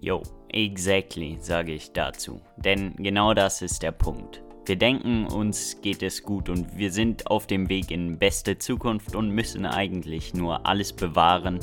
Jo, 0.00 0.22
exactly, 0.48 1.38
sage 1.40 1.72
ich 1.72 1.92
dazu. 1.92 2.40
Denn 2.56 2.96
genau 2.96 3.32
das 3.32 3.62
ist 3.62 3.82
der 3.82 3.92
Punkt. 3.92 4.42
Wir 4.66 4.76
denken, 4.76 5.26
uns 5.26 5.80
geht 5.80 6.02
es 6.02 6.22
gut 6.22 6.48
und 6.48 6.76
wir 6.76 6.90
sind 6.90 7.28
auf 7.28 7.46
dem 7.46 7.68
Weg 7.68 7.90
in 7.90 8.18
beste 8.18 8.58
Zukunft 8.58 9.14
und 9.14 9.30
müssen 9.30 9.64
eigentlich 9.64 10.34
nur 10.34 10.66
alles 10.66 10.92
bewahren 10.92 11.60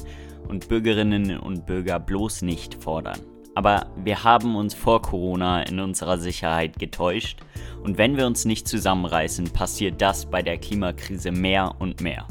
und 0.48 0.70
Bürgerinnen 0.70 1.38
und 1.38 1.66
Bürger 1.66 2.00
bloß 2.00 2.44
nicht 2.44 2.82
fordern. 2.82 3.20
Aber 3.58 3.88
wir 3.96 4.24
haben 4.24 4.56
uns 4.56 4.76
vor 4.76 5.02
Corona 5.02 5.64
in 5.64 5.80
unserer 5.80 6.20
Sicherheit 6.20 6.78
getäuscht 6.78 7.40
und 7.82 7.98
wenn 7.98 8.16
wir 8.16 8.28
uns 8.28 8.46
nicht 8.46 8.68
zusammenreißen, 8.68 9.50
passiert 9.50 10.00
das 10.00 10.28
bei 10.28 10.44
der 10.44 10.60
Klimakrise 10.60 11.32
mehr 11.32 11.74
und 11.80 12.00
mehr. 12.00 12.28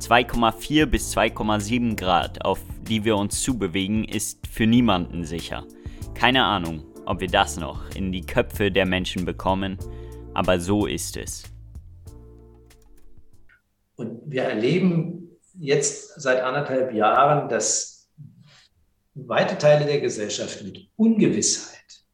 2,4 0.00 0.86
bis 0.86 1.16
2,7 1.16 1.94
Grad, 1.94 2.44
auf 2.44 2.58
die 2.82 3.04
wir 3.04 3.16
uns 3.16 3.42
zubewegen, 3.42 4.02
ist 4.02 4.44
für 4.48 4.66
niemanden 4.66 5.22
sicher. 5.22 5.62
Keine 6.14 6.42
Ahnung, 6.42 6.82
ob 7.04 7.20
wir 7.20 7.28
das 7.28 7.56
noch 7.58 7.88
in 7.94 8.10
die 8.10 8.26
Köpfe 8.26 8.72
der 8.72 8.86
Menschen 8.86 9.24
bekommen, 9.24 9.78
aber 10.34 10.58
so 10.58 10.86
ist 10.86 11.16
es. 11.16 11.44
Und 13.94 14.18
wir 14.26 14.42
erleben 14.42 15.28
jetzt 15.60 16.20
seit 16.20 16.42
anderthalb 16.42 16.92
Jahren, 16.92 17.48
dass 17.48 17.95
weite 19.16 19.58
Teile 19.58 19.86
der 19.86 20.00
Gesellschaft 20.00 20.62
mit 20.62 20.88
Ungewissheit, 20.96 22.04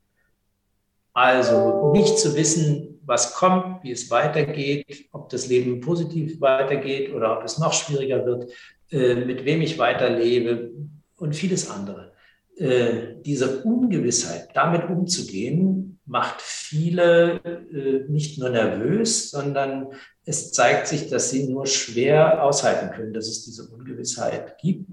also 1.13 1.93
nicht 1.93 2.19
zu 2.19 2.35
wissen, 2.37 3.01
was 3.05 3.35
kommt, 3.35 3.83
wie 3.83 3.91
es 3.91 4.11
weitergeht, 4.11 5.09
ob 5.13 5.29
das 5.29 5.49
Leben 5.49 5.81
positiv 5.81 6.41
weitergeht 6.41 7.13
oder 7.13 7.37
ob 7.37 7.45
es 7.45 7.59
noch 7.59 7.73
schwieriger 7.73 8.25
wird, 8.25 8.51
äh, 8.91 9.17
mit 9.17 9.45
wem 9.45 9.61
ich 9.61 9.79
weiterlebe 9.79 10.71
und 11.17 11.35
vieles 11.35 11.69
andere. 11.69 12.13
äh, 12.57 13.17
diese 13.25 13.63
Ungewissheit, 13.65 14.51
damit 14.55 14.89
umzugehen, 14.89 16.01
macht 16.05 16.41
viele 16.43 17.41
äh, 17.45 18.11
nicht 18.11 18.39
nur 18.39 18.51
nervös, 18.51 19.31
sondern 19.31 19.89
es 20.25 20.53
zeigt 20.53 20.87
sich, 20.87 21.09
dass 21.09 21.31
sie 21.31 21.49
nur 21.49 21.67
schwer 21.67 22.43
aushalten 22.43 22.95
können, 22.95 23.15
dass 23.15 23.27
es 23.29 23.45
diese 23.45 23.69
Ungewissheit 23.69 24.59
gibt 24.59 24.91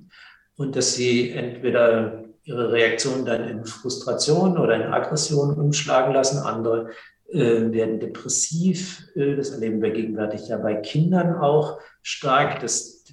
und 0.59 0.75
dass 0.75 0.93
sie 0.93 1.31
entweder 1.31 2.25
ihre 2.43 2.73
Reaktion 2.73 3.23
dann 3.25 3.47
in 3.47 3.63
Frustration 3.63 4.57
oder 4.57 4.75
in 4.75 4.93
Aggression 4.93 5.57
umschlagen 5.57 6.13
lassen. 6.13 6.39
Andere 6.39 6.89
äh, 7.29 7.71
werden 7.71 8.01
depressiv. 8.01 9.07
Äh, 9.15 9.37
das 9.37 9.51
erleben 9.51 9.81
wir 9.81 9.91
gegenwärtig 9.91 10.49
ja 10.49 10.57
bei 10.57 10.75
Kindern 10.75 11.35
auch 11.35 11.79
stark, 12.01 12.59
dass 12.59 13.05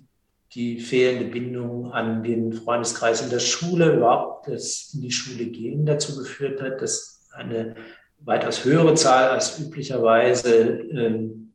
die 0.54 0.80
fehlende 0.80 1.26
Bindung 1.26 1.92
an 1.92 2.24
den 2.24 2.52
Freundeskreis 2.52 3.22
in 3.22 3.30
der 3.30 3.38
Schule, 3.38 3.94
überhaupt 3.94 4.48
das 4.48 4.90
in 4.94 5.02
die 5.02 5.12
Schule 5.12 5.46
gehen 5.46 5.86
dazu 5.86 6.16
geführt 6.16 6.60
hat, 6.60 6.82
dass 6.82 7.28
eine 7.32 7.76
weitaus 8.18 8.64
höhere 8.64 8.94
Zahl 8.94 9.28
als 9.30 9.60
üblicherweise 9.60 10.80
ähm, 10.90 11.52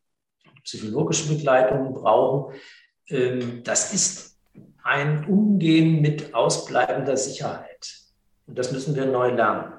psychologische 0.64 1.28
Begleitung 1.28 1.94
brauchen. 1.94 2.56
Ähm, 3.10 3.62
das 3.66 3.94
ist 3.94 4.31
ein 4.84 5.26
Umgehen 5.26 6.02
mit 6.02 6.34
ausbleibender 6.34 7.18
Sicherheit. 7.18 7.96
Und 8.48 8.58
das 8.58 8.72
müssen 8.72 8.96
wir 8.96 9.06
neu 9.06 9.32
lernen. 9.32 9.74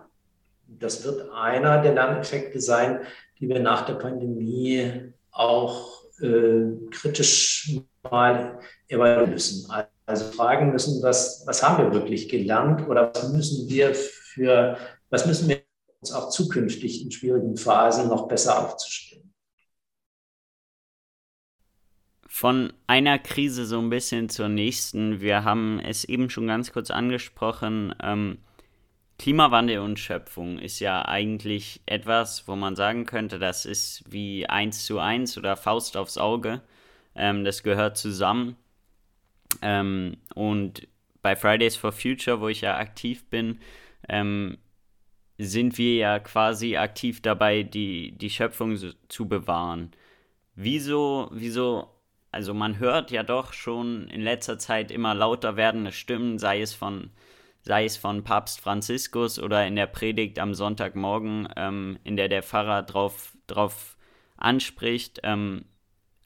Das 0.66 1.04
wird 1.04 1.30
einer 1.32 1.82
der 1.82 1.94
Lerneffekte 1.94 2.60
sein, 2.60 3.00
die 3.38 3.48
wir 3.48 3.60
nach 3.60 3.84
der 3.84 3.94
Pandemie 3.94 5.12
auch 5.30 6.04
äh, 6.20 6.88
kritisch 6.90 7.76
mal 8.10 8.58
evaluieren 8.88 9.30
müssen. 9.30 9.70
Also 10.06 10.24
fragen 10.26 10.72
müssen, 10.72 11.02
was, 11.02 11.44
was 11.46 11.62
haben 11.62 11.82
wir 11.82 11.92
wirklich 11.92 12.28
gelernt 12.28 12.88
oder 12.88 13.12
was 13.14 13.32
müssen 13.32 13.68
wir 13.68 13.94
für, 13.94 14.76
was 15.10 15.26
müssen 15.26 15.48
wir 15.48 15.62
uns 16.00 16.12
auch 16.12 16.30
zukünftig 16.30 17.04
in 17.04 17.10
schwierigen 17.10 17.56
Phasen 17.56 18.08
noch 18.08 18.26
besser 18.26 18.64
aufzustellen. 18.64 19.21
Von 22.42 22.72
einer 22.88 23.20
Krise 23.20 23.66
so 23.66 23.78
ein 23.78 23.88
bisschen 23.88 24.28
zur 24.28 24.48
nächsten. 24.48 25.20
Wir 25.20 25.44
haben 25.44 25.78
es 25.78 26.02
eben 26.02 26.28
schon 26.28 26.48
ganz 26.48 26.72
kurz 26.72 26.90
angesprochen. 26.90 27.94
Ähm, 28.02 28.38
Klimawandel 29.16 29.78
und 29.78 30.00
Schöpfung 30.00 30.58
ist 30.58 30.80
ja 30.80 31.04
eigentlich 31.04 31.82
etwas, 31.86 32.48
wo 32.48 32.56
man 32.56 32.74
sagen 32.74 33.06
könnte, 33.06 33.38
das 33.38 33.64
ist 33.64 34.02
wie 34.10 34.48
eins 34.48 34.84
zu 34.86 34.98
eins 34.98 35.38
oder 35.38 35.56
Faust 35.56 35.96
aufs 35.96 36.18
Auge. 36.18 36.62
Ähm, 37.14 37.44
das 37.44 37.62
gehört 37.62 37.96
zusammen. 37.96 38.56
Ähm, 39.60 40.16
und 40.34 40.88
bei 41.22 41.36
Fridays 41.36 41.76
for 41.76 41.92
Future, 41.92 42.40
wo 42.40 42.48
ich 42.48 42.62
ja 42.62 42.76
aktiv 42.76 43.24
bin, 43.30 43.60
ähm, 44.08 44.58
sind 45.38 45.78
wir 45.78 45.94
ja 45.94 46.18
quasi 46.18 46.76
aktiv 46.76 47.22
dabei, 47.22 47.62
die, 47.62 48.18
die 48.18 48.30
Schöpfung 48.30 48.74
so, 48.74 48.90
zu 49.06 49.28
bewahren. 49.28 49.92
Wieso, 50.56 51.30
wieso, 51.30 51.91
also 52.32 52.54
man 52.54 52.78
hört 52.78 53.10
ja 53.10 53.22
doch 53.22 53.52
schon 53.52 54.08
in 54.08 54.22
letzter 54.22 54.58
Zeit 54.58 54.90
immer 54.90 55.14
lauter 55.14 55.56
werdende 55.56 55.92
Stimmen, 55.92 56.38
sei 56.38 56.60
es 56.62 56.74
von 56.74 57.10
sei 57.62 57.84
es 57.84 57.96
von 57.96 58.24
Papst 58.24 58.60
Franziskus 58.60 59.38
oder 59.38 59.66
in 59.66 59.76
der 59.76 59.86
Predigt 59.86 60.38
am 60.38 60.52
Sonntagmorgen, 60.54 61.48
ähm, 61.56 61.98
in 62.04 62.16
der 62.16 62.28
der 62.28 62.42
Pfarrer 62.42 62.82
drauf, 62.82 63.36
drauf 63.46 63.96
anspricht. 64.36 65.20
Ähm, 65.22 65.66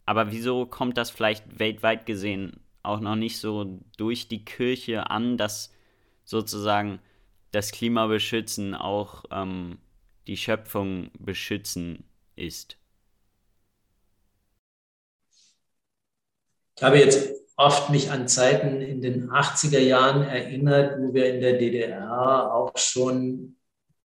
aber 0.07 0.33
wieso 0.33 0.67
kommt 0.67 0.97
das 0.97 1.11
vielleicht 1.11 1.59
weltweit 1.59 2.07
gesehen 2.07 2.61
auch 2.83 3.01
noch 3.01 3.17
nicht 3.17 3.39
so 3.39 3.81
durch 3.97 4.29
die 4.29 4.45
Kirche 4.45 5.11
an, 5.11 5.37
dass 5.37 5.75
sozusagen 6.25 7.01
das 7.51 7.73
Klima 7.73 8.07
beschützen 8.07 8.75
auch 8.75 9.25
ähm, 9.31 9.79
die 10.27 10.37
Schöpfung 10.37 11.11
beschützen 11.19 12.05
ist? 12.37 12.79
Ich 16.77 16.83
habe 16.83 16.99
jetzt 16.99 17.33
oft 17.57 17.89
mich 17.89 18.11
an 18.11 18.29
Zeiten 18.29 18.83
in 18.83 19.01
den 19.01 19.31
80er 19.31 19.79
Jahren 19.79 20.23
erinnert, 20.23 20.99
wo 21.01 21.15
wir 21.15 21.33
in 21.33 21.41
der 21.41 21.55
DDR 21.55 22.53
auch 22.53 22.77
schon 22.77 23.57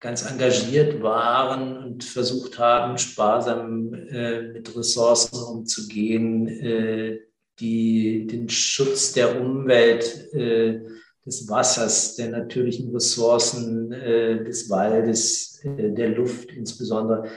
ganz 0.00 0.30
engagiert 0.30 1.02
waren 1.02 1.78
und 1.78 2.04
versucht 2.04 2.58
haben, 2.58 2.98
sparsam 2.98 3.94
äh, 3.94 4.42
mit 4.42 4.76
Ressourcen 4.76 5.42
umzugehen, 5.42 6.46
äh, 6.46 7.20
die 7.58 8.26
den 8.26 8.48
Schutz 8.50 9.12
der 9.14 9.40
Umwelt, 9.40 10.32
äh, 10.34 10.80
des 11.24 11.48
Wassers, 11.48 12.16
der 12.16 12.30
natürlichen 12.30 12.90
Ressourcen, 12.92 13.92
äh, 13.92 14.44
des 14.44 14.68
Waldes, 14.70 15.60
äh, 15.64 15.90
der 15.90 16.10
Luft 16.10 16.52
insbesondere 16.52 17.28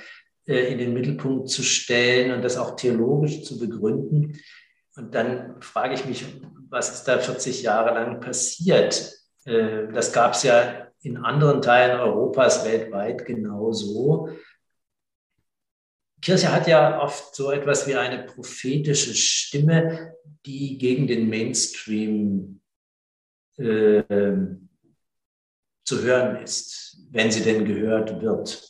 äh, 0.46 0.72
in 0.72 0.78
den 0.78 0.94
Mittelpunkt 0.94 1.50
zu 1.50 1.64
stellen 1.64 2.32
und 2.32 2.44
das 2.44 2.58
auch 2.58 2.76
theologisch 2.76 3.44
zu 3.44 3.58
begründen. 3.58 4.38
Und 5.02 5.16
dann 5.16 5.60
frage 5.62 5.96
ich 5.96 6.06
mich, 6.06 6.26
was 6.70 6.94
ist 6.94 7.06
da 7.06 7.18
40 7.18 7.64
Jahre 7.64 7.96
lang 7.96 8.20
passiert? 8.20 9.18
Äh, 9.46 9.88
das 9.92 10.14
gab 10.14 10.34
es 10.34 10.44
ja 10.44 10.92
in 11.02 11.18
anderen 11.18 11.64
Teilen 11.64 12.00
Europas 12.00 12.64
weltweit 12.64 13.26
genauso. 13.26 14.30
Kirche 16.22 16.52
hat 16.52 16.68
ja 16.68 17.02
oft 17.02 17.36
so 17.36 17.52
etwas 17.52 17.88
wie 17.88 17.96
eine 17.96 18.24
prophetische 18.24 19.16
Stimme, 19.16 20.14
die 20.46 20.78
gegen 20.78 21.08
den 21.08 21.30
Mainstream 21.30 22.62
äh, 23.58 24.04
zu 25.84 26.04
hören 26.04 26.44
ist, 26.44 27.08
wenn 27.10 27.32
sie 27.32 27.42
denn 27.42 27.66
gehört 27.66 28.22
wird. 28.22 28.70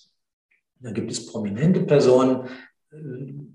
Da 0.80 0.92
gibt 0.92 1.12
es 1.12 1.26
prominente 1.26 1.82
Personen, 1.82 2.48
äh, 2.92 3.51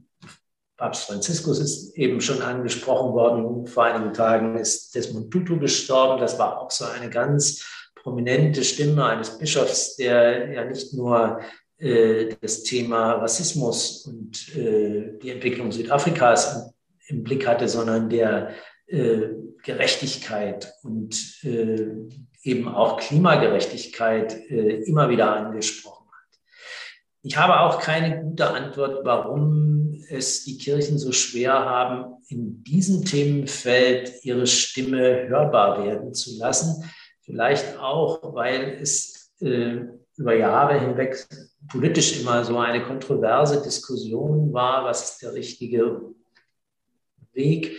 Papst 0.77 1.05
Franziskus 1.05 1.59
ist 1.59 1.97
eben 1.97 2.20
schon 2.20 2.43
angesprochen 2.43 3.12
worden. 3.14 3.66
Vor 3.66 3.85
einigen 3.85 4.12
Tagen 4.12 4.57
ist 4.59 4.95
Desmond 4.95 5.31
Tutu 5.31 5.59
gestorben. 5.59 6.20
Das 6.20 6.39
war 6.39 6.61
auch 6.61 6.70
so 6.70 6.85
eine 6.85 7.09
ganz 7.09 7.64
prominente 7.95 8.62
Stimme 8.62 9.05
eines 9.07 9.39
Bischofs, 9.39 9.97
der 9.97 10.53
ja 10.53 10.64
nicht 10.64 10.93
nur 10.93 11.41
äh, 11.79 12.35
das 12.41 12.62
Thema 12.62 13.12
Rassismus 13.14 14.07
und 14.07 14.55
äh, 14.55 15.18
die 15.22 15.31
Entwicklung 15.31 15.72
Südafrikas 15.72 16.72
im 17.09 17.22
Blick 17.22 17.47
hatte, 17.47 17.68
sondern 17.68 18.11
der 18.11 18.51
äh, 18.87 19.29
Gerechtigkeit 19.62 20.72
und 20.83 21.43
äh, 21.43 21.87
eben 22.43 22.68
auch 22.68 22.99
Klimagerechtigkeit 22.99 24.51
äh, 24.51 24.83
immer 24.83 25.09
wieder 25.09 25.35
angesprochen. 25.35 25.96
Ich 27.27 27.37
habe 27.37 27.59
auch 27.59 27.81
keine 27.81 28.22
gute 28.22 28.49
Antwort, 28.49 29.05
warum 29.05 30.01
es 30.09 30.45
die 30.45 30.59
Kirchen 30.59 30.97
so 30.97 31.11
schwer 31.11 31.55
haben, 31.55 32.22
in 32.29 32.62
diesem 32.62 33.05
Themenfeld 33.05 34.24
ihre 34.24 34.47
Stimme 34.47 35.27
hörbar 35.27 35.85
werden 35.85 36.14
zu 36.14 36.39
lassen. 36.39 36.89
Vielleicht 37.22 37.81
auch, 37.81 38.33
weil 38.33 38.79
es 38.81 39.33
äh, 39.41 39.87
über 40.16 40.37
Jahre 40.37 40.79
hinweg 40.79 41.27
politisch 41.66 42.20
immer 42.20 42.45
so 42.45 42.59
eine 42.59 42.85
kontroverse 42.85 43.61
Diskussion 43.61 44.53
war, 44.53 44.85
was 44.85 45.11
ist 45.11 45.22
der 45.22 45.35
richtige 45.35 46.01
Weg. 47.33 47.77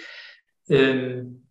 Ähm, 0.68 1.47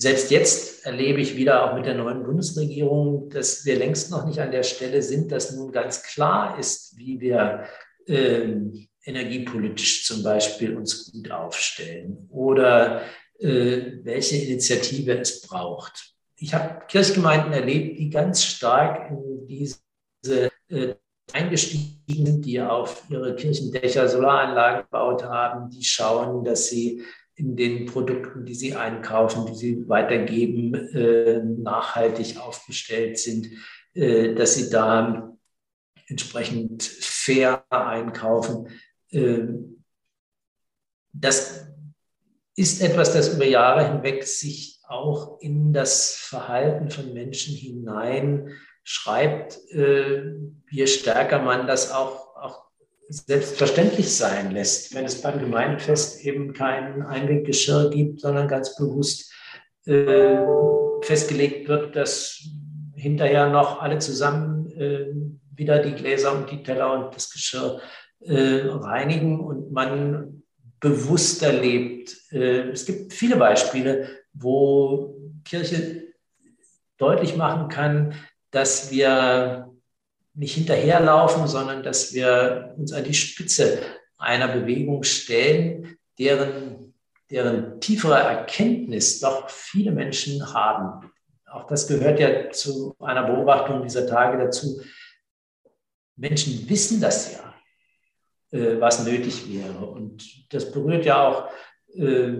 selbst 0.00 0.30
jetzt 0.30 0.86
erlebe 0.86 1.20
ich 1.20 1.36
wieder 1.36 1.64
auch 1.64 1.74
mit 1.74 1.84
der 1.84 1.96
neuen 1.96 2.22
Bundesregierung, 2.22 3.28
dass 3.30 3.64
wir 3.64 3.76
längst 3.76 4.12
noch 4.12 4.24
nicht 4.24 4.38
an 4.38 4.52
der 4.52 4.62
Stelle 4.62 5.02
sind, 5.02 5.32
dass 5.32 5.54
nun 5.56 5.72
ganz 5.72 6.04
klar 6.04 6.56
ist, 6.58 6.96
wie 6.96 7.20
wir 7.20 7.64
ähm, 8.06 8.88
energiepolitisch 9.04 10.06
zum 10.06 10.22
Beispiel 10.22 10.76
uns 10.76 11.10
gut 11.10 11.30
aufstellen 11.32 12.28
oder 12.30 13.02
äh, 13.40 13.98
welche 14.04 14.36
Initiative 14.36 15.18
es 15.18 15.42
braucht. 15.42 16.14
Ich 16.36 16.54
habe 16.54 16.86
Kirchgemeinden 16.86 17.52
erlebt, 17.52 17.98
die 17.98 18.08
ganz 18.08 18.44
stark 18.44 19.10
in 19.10 19.46
diese 19.48 19.80
äh, 20.68 20.94
eingestiegen 21.32 22.26
sind, 22.26 22.44
die 22.44 22.60
auf 22.60 23.02
ihre 23.10 23.34
Kirchendächer 23.34 24.08
Solaranlagen 24.08 24.82
gebaut 24.84 25.24
haben, 25.24 25.70
die 25.70 25.82
schauen, 25.82 26.44
dass 26.44 26.68
sie 26.68 27.02
in 27.38 27.54
den 27.54 27.86
Produkten, 27.86 28.44
die 28.44 28.54
sie 28.54 28.74
einkaufen, 28.74 29.46
die 29.46 29.54
sie 29.54 29.88
weitergeben, 29.88 30.74
äh, 30.74 31.40
nachhaltig 31.40 32.36
aufgestellt 32.36 33.16
sind, 33.18 33.48
äh, 33.94 34.34
dass 34.34 34.56
sie 34.56 34.70
da 34.70 35.36
entsprechend 36.08 36.82
fair 36.82 37.64
einkaufen. 37.70 38.68
Ähm, 39.12 39.84
das 41.12 41.68
ist 42.56 42.82
etwas, 42.82 43.12
das 43.12 43.32
über 43.34 43.46
Jahre 43.46 43.86
hinweg 43.88 44.24
sich 44.24 44.80
auch 44.88 45.40
in 45.40 45.72
das 45.72 46.14
Verhalten 46.14 46.90
von 46.90 47.12
Menschen 47.12 47.54
hinein 47.54 48.48
schreibt, 48.82 49.58
äh, 49.70 50.32
je 50.70 50.86
stärker 50.88 51.40
man 51.40 51.68
das 51.68 51.92
auch, 51.92 52.27
auch 52.27 52.27
selbstverständlich 53.08 54.14
sein 54.14 54.50
lässt. 54.50 54.94
Wenn 54.94 55.04
es 55.04 55.20
beim 55.20 55.38
Gemeindefest 55.38 56.24
eben 56.24 56.52
kein 56.52 57.02
Einweggeschirr 57.02 57.90
gibt, 57.90 58.20
sondern 58.20 58.48
ganz 58.48 58.76
bewusst 58.76 59.32
äh, 59.86 60.38
festgelegt 61.02 61.68
wird, 61.68 61.96
dass 61.96 62.42
hinterher 62.94 63.48
noch 63.48 63.80
alle 63.80 63.98
zusammen 63.98 64.70
äh, 64.72 65.06
wieder 65.54 65.80
die 65.82 65.94
Gläser 65.94 66.36
und 66.36 66.50
die 66.50 66.62
Teller 66.62 66.92
und 66.92 67.14
das 67.14 67.30
Geschirr 67.30 67.80
äh, 68.20 68.62
reinigen 68.66 69.40
und 69.40 69.72
man 69.72 70.42
bewusster 70.80 71.52
lebt. 71.52 72.16
Äh, 72.30 72.70
es 72.70 72.84
gibt 72.84 73.12
viele 73.12 73.36
Beispiele, 73.36 74.08
wo 74.32 75.16
Kirche 75.44 76.08
deutlich 76.98 77.36
machen 77.36 77.68
kann, 77.68 78.14
dass 78.50 78.90
wir 78.90 79.67
nicht 80.38 80.54
hinterherlaufen, 80.54 81.48
sondern 81.48 81.82
dass 81.82 82.14
wir 82.14 82.74
uns 82.78 82.92
an 82.92 83.02
die 83.02 83.14
Spitze 83.14 83.80
einer 84.18 84.46
Bewegung 84.46 85.02
stellen, 85.02 85.98
deren, 86.18 86.94
deren 87.28 87.80
tiefere 87.80 88.20
Erkenntnis 88.20 89.18
doch 89.18 89.50
viele 89.50 89.90
Menschen 89.90 90.54
haben. 90.54 91.10
Auch 91.50 91.66
das 91.66 91.88
gehört 91.88 92.20
ja 92.20 92.50
zu 92.50 92.94
einer 93.00 93.24
Beobachtung 93.24 93.82
dieser 93.82 94.06
Tage 94.06 94.38
dazu. 94.38 94.80
Menschen 96.14 96.68
wissen 96.68 97.00
das 97.00 97.32
ja, 97.32 97.54
äh, 98.56 98.80
was 98.80 99.04
nötig 99.04 99.52
wäre. 99.52 99.86
Und 99.86 100.52
das 100.52 100.70
berührt 100.70 101.04
ja 101.04 101.26
auch 101.26 101.48
äh, 101.94 102.34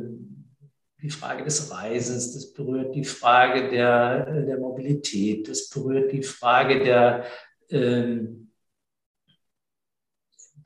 die 1.02 1.10
Frage 1.10 1.42
des 1.44 1.72
Reisens, 1.72 2.32
das 2.34 2.52
berührt 2.52 2.94
die 2.94 3.04
Frage 3.04 3.70
der, 3.70 4.44
der 4.44 4.58
Mobilität, 4.58 5.48
das 5.48 5.68
berührt 5.68 6.12
die 6.12 6.24
Frage 6.24 6.82
der, 6.82 7.24
ähm, 7.70 8.50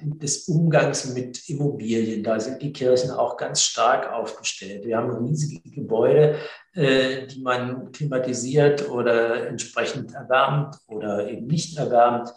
des 0.05 0.49
Umgangs 0.49 1.15
mit 1.15 1.49
Immobilien. 1.49 2.25
Da 2.25 2.41
sind 2.41 2.61
die 2.61 2.73
Kirchen 2.73 3.11
auch 3.11 3.37
ganz 3.37 3.63
stark 3.63 4.13
aufgestellt. 4.13 4.85
Wir 4.85 4.97
haben 4.97 5.27
riesige 5.27 5.61
Gebäude, 5.71 6.39
äh, 6.75 7.27
die 7.27 7.41
man 7.41 7.93
klimatisiert 7.93 8.89
oder 8.89 9.47
entsprechend 9.47 10.13
erwärmt 10.13 10.77
oder 10.89 11.29
eben 11.29 11.47
nicht 11.47 11.79
erwärmt. 11.79 12.33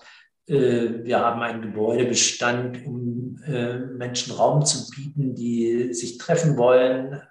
Äh, 0.48 1.04
wir 1.04 1.20
haben 1.20 1.42
einen 1.42 1.62
Gebäudebestand, 1.62 2.86
um 2.86 3.42
äh, 3.48 3.78
Menschen 3.78 4.36
Raum 4.36 4.64
zu 4.64 4.90
bieten, 4.92 5.34
die 5.34 5.94
sich 5.94 6.20
treffen 6.20 6.58
wollen, 6.58 7.22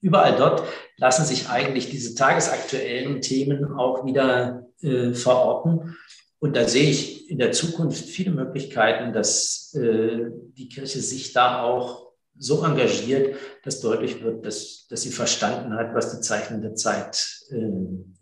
überall 0.00 0.36
dort 0.36 0.64
lassen 0.96 1.24
sich 1.24 1.48
eigentlich 1.48 1.88
diese 1.88 2.14
tagesaktuellen 2.14 3.20
Themen 3.20 3.72
auch 3.72 4.04
wieder 4.04 4.66
äh, 4.82 5.14
verorten. 5.14 5.96
Und 6.42 6.56
da 6.56 6.66
sehe 6.66 6.90
ich 6.90 7.30
in 7.30 7.38
der 7.38 7.52
Zukunft 7.52 8.04
viele 8.04 8.32
Möglichkeiten, 8.32 9.12
dass 9.12 9.72
äh, 9.74 10.28
die 10.58 10.68
Kirche 10.68 10.98
sich 10.98 11.32
da 11.32 11.62
auch 11.62 12.14
so 12.36 12.64
engagiert, 12.64 13.36
dass 13.62 13.80
deutlich 13.80 14.24
wird, 14.24 14.44
dass, 14.44 14.88
dass 14.88 15.02
sie 15.02 15.12
verstanden 15.12 15.72
hat, 15.74 15.94
was 15.94 16.16
die 16.16 16.20
Zeichen 16.20 16.60
der 16.60 16.74
Zeit 16.74 17.44
äh, 17.50 17.70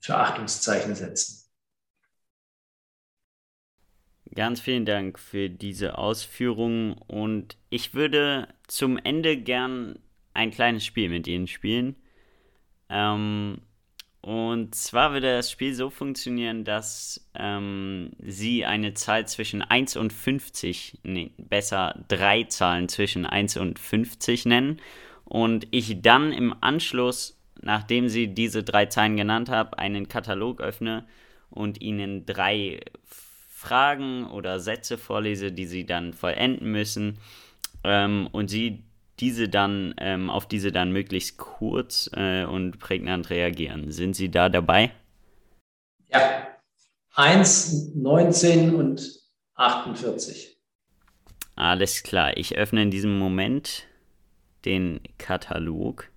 für 0.00 0.16
Achtungszeichen 0.16 0.94
setzen. 0.94 1.48
Ganz 4.34 4.60
vielen 4.60 4.84
Dank 4.84 5.18
für 5.18 5.48
diese 5.48 5.96
Ausführungen 5.96 6.92
und 7.06 7.56
ich 7.70 7.94
würde 7.94 8.48
zum 8.66 8.98
Ende 8.98 9.38
gern 9.38 9.98
ein 10.34 10.50
kleines 10.50 10.84
Spiel 10.84 11.08
mit 11.08 11.26
ihnen 11.26 11.46
spielen. 11.46 11.96
Ähm, 12.90 13.62
und 14.22 14.74
zwar 14.74 15.12
würde 15.12 15.36
das 15.36 15.50
Spiel 15.50 15.74
so 15.74 15.88
funktionieren, 15.88 16.64
dass 16.64 17.26
ähm, 17.34 18.10
sie 18.18 18.66
eine 18.66 18.92
Zahl 18.92 19.26
zwischen 19.26 19.62
1 19.62 19.96
und 19.96 20.12
50, 20.12 20.98
nee, 21.04 21.30
besser 21.38 22.04
drei 22.08 22.44
Zahlen 22.44 22.90
zwischen 22.90 23.24
1 23.24 23.56
und 23.56 23.78
50 23.78 24.44
nennen. 24.44 24.80
Und 25.24 25.68
ich 25.70 26.02
dann 26.02 26.32
im 26.32 26.54
Anschluss, 26.60 27.38
nachdem 27.62 28.10
sie 28.10 28.28
diese 28.28 28.62
drei 28.62 28.86
Zahlen 28.86 29.16
genannt 29.16 29.48
haben, 29.48 29.72
einen 29.74 30.08
Katalog 30.08 30.60
öffne 30.60 31.06
und 31.48 31.80
ihnen 31.80 32.26
drei 32.26 32.80
Fragen 33.48 34.26
oder 34.26 34.60
Sätze 34.60 34.98
vorlese, 34.98 35.50
die 35.50 35.66
sie 35.66 35.86
dann 35.86 36.12
vollenden 36.12 36.70
müssen. 36.70 37.18
Ähm, 37.84 38.28
und 38.32 38.48
sie 38.48 38.84
diese 39.20 39.48
dann, 39.48 39.94
ähm, 39.98 40.30
auf 40.30 40.46
diese 40.48 40.72
dann 40.72 40.92
möglichst 40.92 41.36
kurz 41.36 42.10
äh, 42.14 42.44
und 42.44 42.78
prägnant 42.78 43.30
reagieren. 43.30 43.90
Sind 43.92 44.16
Sie 44.16 44.30
da 44.30 44.48
dabei? 44.48 44.92
Ja. 46.08 46.48
1, 47.14 47.94
19 47.94 48.74
und 48.74 49.20
48. 49.54 50.56
Alles 51.54 52.02
klar. 52.02 52.36
Ich 52.36 52.56
öffne 52.56 52.82
in 52.82 52.90
diesem 52.90 53.18
Moment 53.18 53.84
den 54.64 55.00
Katalog. 55.18 56.08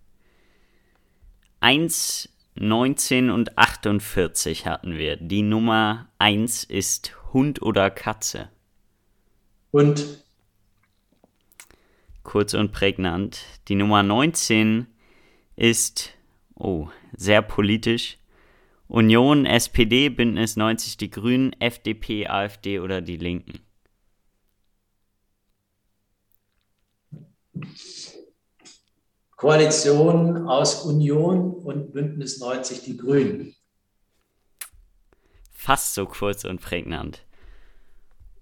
1, 1.60 2.30
19 2.56 3.30
und 3.30 3.58
48 3.58 4.66
hatten 4.66 4.97
wir. 4.97 5.18
Die 5.18 5.41
Nummer 5.41 6.10
1 6.20 6.64
ist 6.64 7.14
Hund 7.34 7.62
oder 7.62 7.89
Katze. 7.89 8.49
Hund 9.72 10.23
kurz 12.24 12.54
und 12.54 12.72
prägnant. 12.72 13.46
Die 13.68 13.76
Nummer 13.76 14.02
19 14.04 14.88
ist, 15.56 16.12
oh, 16.56 16.88
sehr 17.16 17.42
politisch. 17.42 18.18
Union, 18.88 19.46
SPD, 19.46 20.10
Bündnis 20.10 20.56
90, 20.56 20.98
die 20.98 21.10
Grünen, 21.10 21.54
FDP, 21.60 22.28
AfD 22.28 22.80
oder 22.80 23.02
die 23.02 23.18
Linken. 23.18 23.60
Koalition 29.36 30.48
aus 30.48 30.86
Union 30.86 31.54
und 31.54 31.92
Bündnis 31.92 32.40
90, 32.40 32.84
die 32.84 32.98
Grünen. 32.98 33.56
Fast 35.52 35.94
so 35.94 36.06
kurz 36.06 36.46
und 36.46 36.62
prägnant. 36.62 37.26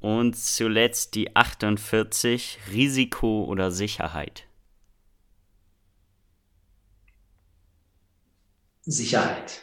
Und 0.02 0.36
zuletzt 0.36 1.16
die 1.16 1.36
48, 1.36 2.58
Risiko 2.72 3.45
oder 3.45 3.72
Sicherheit. 3.72 4.47
Sicherheit. 8.82 9.62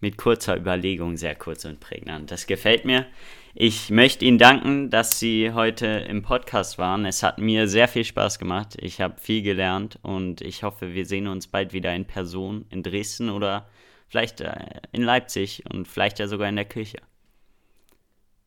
Mit 0.00 0.16
kurzer 0.16 0.56
Überlegung, 0.56 1.18
sehr 1.18 1.34
kurz 1.34 1.66
und 1.66 1.78
prägnant. 1.78 2.30
Das 2.30 2.46
gefällt 2.46 2.86
mir. 2.86 3.06
Ich 3.54 3.90
möchte 3.90 4.24
Ihnen 4.24 4.38
danken, 4.38 4.88
dass 4.88 5.18
Sie 5.18 5.52
heute 5.52 5.86
im 5.86 6.22
Podcast 6.22 6.78
waren. 6.78 7.04
Es 7.04 7.22
hat 7.22 7.38
mir 7.38 7.68
sehr 7.68 7.86
viel 7.86 8.04
Spaß 8.04 8.38
gemacht. 8.38 8.78
Ich 8.80 9.02
habe 9.02 9.20
viel 9.20 9.42
gelernt 9.42 9.98
und 10.00 10.40
ich 10.40 10.62
hoffe, 10.62 10.94
wir 10.94 11.04
sehen 11.04 11.26
uns 11.26 11.48
bald 11.48 11.74
wieder 11.74 11.94
in 11.94 12.06
Person 12.06 12.64
in 12.70 12.82
Dresden 12.82 13.28
oder 13.28 13.68
vielleicht 14.08 14.40
äh, 14.40 14.80
in 14.92 15.02
Leipzig 15.02 15.64
und 15.70 15.86
vielleicht 15.86 16.18
ja 16.18 16.28
sogar 16.28 16.48
in 16.48 16.56
der 16.56 16.64
Kirche. 16.64 16.96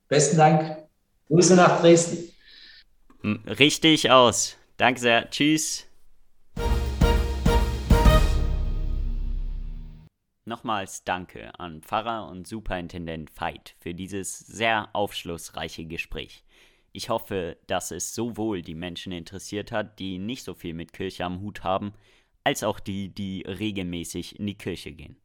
Besten 0.07 0.37
Dank. 0.37 0.87
Grüße 1.27 1.55
nach 1.55 1.81
Dresden. 1.81 2.29
Richtig 3.23 4.11
aus. 4.11 4.57
Danke 4.77 4.99
sehr. 4.99 5.29
Tschüss. 5.29 5.87
Nochmals 10.45 11.05
danke 11.05 11.57
an 11.57 11.81
Pfarrer 11.81 12.27
und 12.29 12.45
Superintendent 12.45 13.31
Veit 13.39 13.75
für 13.79 13.93
dieses 13.93 14.39
sehr 14.39 14.89
aufschlussreiche 14.91 15.85
Gespräch. 15.85 16.43
Ich 16.91 17.07
hoffe, 17.09 17.57
dass 17.67 17.91
es 17.91 18.13
sowohl 18.13 18.61
die 18.61 18.75
Menschen 18.75 19.13
interessiert 19.13 19.71
hat, 19.71 19.99
die 19.99 20.19
nicht 20.19 20.43
so 20.43 20.53
viel 20.53 20.73
mit 20.73 20.91
Kirche 20.91 21.23
am 21.23 21.39
Hut 21.39 21.63
haben, 21.63 21.93
als 22.43 22.63
auch 22.63 22.81
die, 22.81 23.07
die 23.07 23.41
regelmäßig 23.47 24.37
in 24.37 24.47
die 24.47 24.57
Kirche 24.57 24.91
gehen. 24.91 25.15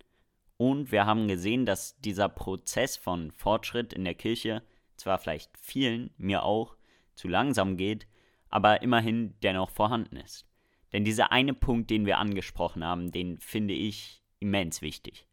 Und 0.59 0.93
wir 0.93 1.07
haben 1.07 1.29
gesehen, 1.29 1.65
dass 1.65 1.99
dieser 2.01 2.29
Prozess 2.29 2.97
von 2.97 3.31
Fortschritt 3.31 3.93
in 3.93 4.05
der 4.05 4.15
Kirche 4.15 4.63
zwar 4.97 5.19
vielleicht 5.19 5.57
vielen, 5.57 6.11
mir 6.19 6.43
auch, 6.43 6.77
zu 7.15 7.29
langsam 7.29 7.77
geht, 7.77 8.07
aber 8.51 8.83
immerhin 8.83 9.35
dennoch 9.43 9.71
vorhanden 9.71 10.17
ist. 10.17 10.47
Denn 10.93 11.05
dieser 11.05 11.33
eine 11.33 11.55
Punkt, 11.55 11.91
den 11.91 12.07
wir 12.07 12.19
angesprochen 12.19 12.85
haben, 12.85 13.13
den 13.13 13.39
finde 13.39 13.75
ich 13.75 14.23
immens 14.41 14.83
wichtig. 14.83 15.27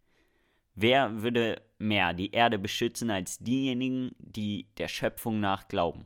Wer 0.75 1.23
würde 1.23 1.61
mehr 1.79 2.13
die 2.13 2.31
Erde 2.31 2.59
beschützen 2.59 3.09
als 3.09 3.39
diejenigen, 3.39 4.11
die 4.19 4.67
der 4.77 4.89
Schöpfung 4.89 5.39
nach 5.39 5.67
glauben? 5.67 6.05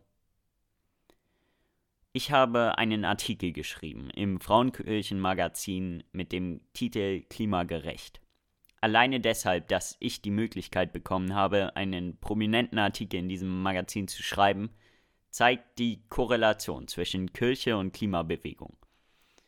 Ich 2.13 2.31
habe 2.31 2.77
einen 2.77 3.03
Artikel 3.03 3.51
geschrieben 3.51 4.09
im 4.11 4.39
Frauenkirchenmagazin 4.39 6.03
mit 6.11 6.31
dem 6.31 6.61
Titel 6.73 7.21
Klimagerecht. 7.29 8.21
Alleine 8.81 9.19
deshalb, 9.19 9.67
dass 9.67 9.97
ich 9.99 10.21
die 10.21 10.31
Möglichkeit 10.31 10.93
bekommen 10.93 11.33
habe, 11.35 11.75
einen 11.75 12.17
prominenten 12.19 12.79
Artikel 12.79 13.19
in 13.19 13.27
diesem 13.27 13.61
Magazin 13.61 14.07
zu 14.07 14.23
schreiben, 14.23 14.69
zeigt 15.29 15.79
die 15.79 16.03
Korrelation 16.09 16.87
zwischen 16.87 17.33
Kirche 17.33 17.77
und 17.77 17.91
Klimabewegung. 17.91 18.77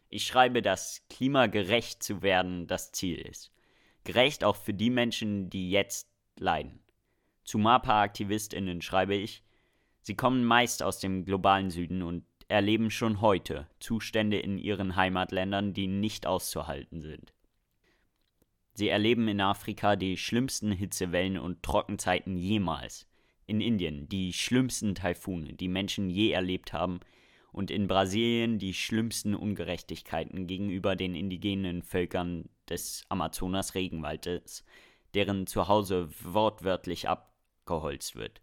Ich 0.09 0.25
schreibe, 0.25 0.61
dass 0.61 1.05
klimagerecht 1.09 2.03
zu 2.03 2.21
werden 2.21 2.67
das 2.67 2.91
Ziel 2.91 3.17
ist. 3.17 3.53
Gerecht 4.03 4.43
auch 4.43 4.57
für 4.57 4.73
die 4.73 4.89
Menschen, 4.89 5.49
die 5.49 5.71
jetzt 5.71 6.09
leiden. 6.37 6.83
Zu 7.45 7.57
MAPA-AktivistInnen 7.57 8.81
schreibe 8.81 9.15
ich, 9.15 9.43
sie 10.01 10.15
kommen 10.15 10.43
meist 10.43 10.83
aus 10.83 10.99
dem 10.99 11.23
globalen 11.23 11.69
Süden 11.69 12.03
und 12.03 12.25
erleben 12.49 12.91
schon 12.91 13.21
heute 13.21 13.67
Zustände 13.79 14.37
in 14.37 14.57
ihren 14.57 14.97
Heimatländern, 14.97 15.73
die 15.73 15.87
nicht 15.87 16.27
auszuhalten 16.27 17.01
sind. 17.01 17.33
Sie 18.73 18.87
erleben 18.89 19.27
in 19.27 19.41
Afrika 19.41 19.95
die 19.95 20.17
schlimmsten 20.17 20.71
Hitzewellen 20.71 21.37
und 21.37 21.61
Trockenzeiten 21.63 22.37
jemals. 22.37 23.07
In 23.45 23.59
Indien 23.59 24.07
die 24.07 24.31
schlimmsten 24.31 24.95
Taifune, 24.95 25.53
die 25.53 25.67
Menschen 25.67 26.09
je 26.09 26.31
erlebt 26.31 26.71
haben. 26.71 26.99
Und 27.51 27.69
in 27.69 27.87
Brasilien 27.87 28.59
die 28.59 28.73
schlimmsten 28.73 29.35
Ungerechtigkeiten 29.35 30.47
gegenüber 30.47 30.95
den 30.95 31.15
indigenen 31.15 31.83
Völkern 31.83 32.49
des 32.69 33.03
Amazonas-Regenwaldes, 33.09 34.63
deren 35.13 35.47
Zuhause 35.47 36.09
wortwörtlich 36.23 37.09
abgeholzt 37.09 38.15
wird. 38.15 38.41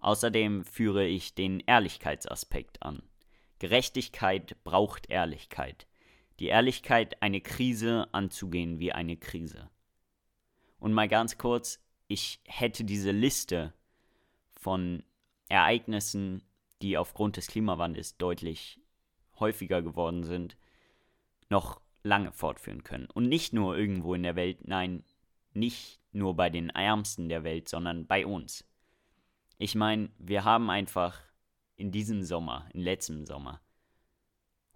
Außerdem 0.00 0.64
führe 0.64 1.06
ich 1.06 1.36
den 1.36 1.60
Ehrlichkeitsaspekt 1.60 2.82
an. 2.82 3.02
Gerechtigkeit 3.60 4.56
braucht 4.64 5.08
Ehrlichkeit 5.10 5.86
die 6.40 6.46
Ehrlichkeit, 6.46 7.22
eine 7.22 7.40
Krise 7.40 8.08
anzugehen 8.12 8.78
wie 8.78 8.92
eine 8.92 9.16
Krise. 9.16 9.68
Und 10.78 10.94
mal 10.94 11.08
ganz 11.08 11.36
kurz, 11.36 11.80
ich 12.08 12.40
hätte 12.46 12.84
diese 12.84 13.12
Liste 13.12 13.74
von 14.50 15.02
Ereignissen, 15.48 16.42
die 16.80 16.96
aufgrund 16.96 17.36
des 17.36 17.46
Klimawandels 17.46 18.16
deutlich 18.16 18.80
häufiger 19.38 19.82
geworden 19.82 20.24
sind, 20.24 20.56
noch 21.50 21.80
lange 22.02 22.32
fortführen 22.32 22.84
können. 22.84 23.06
Und 23.12 23.28
nicht 23.28 23.52
nur 23.52 23.76
irgendwo 23.76 24.14
in 24.14 24.22
der 24.22 24.36
Welt, 24.36 24.66
nein, 24.66 25.04
nicht 25.52 26.00
nur 26.12 26.34
bei 26.34 26.48
den 26.48 26.70
Ärmsten 26.70 27.28
der 27.28 27.44
Welt, 27.44 27.68
sondern 27.68 28.06
bei 28.06 28.24
uns. 28.24 28.66
Ich 29.58 29.74
meine, 29.74 30.08
wir 30.18 30.44
haben 30.44 30.70
einfach 30.70 31.20
in 31.76 31.92
diesem 31.92 32.22
Sommer, 32.22 32.68
in 32.72 32.80
letztem 32.80 33.26
Sommer, 33.26 33.60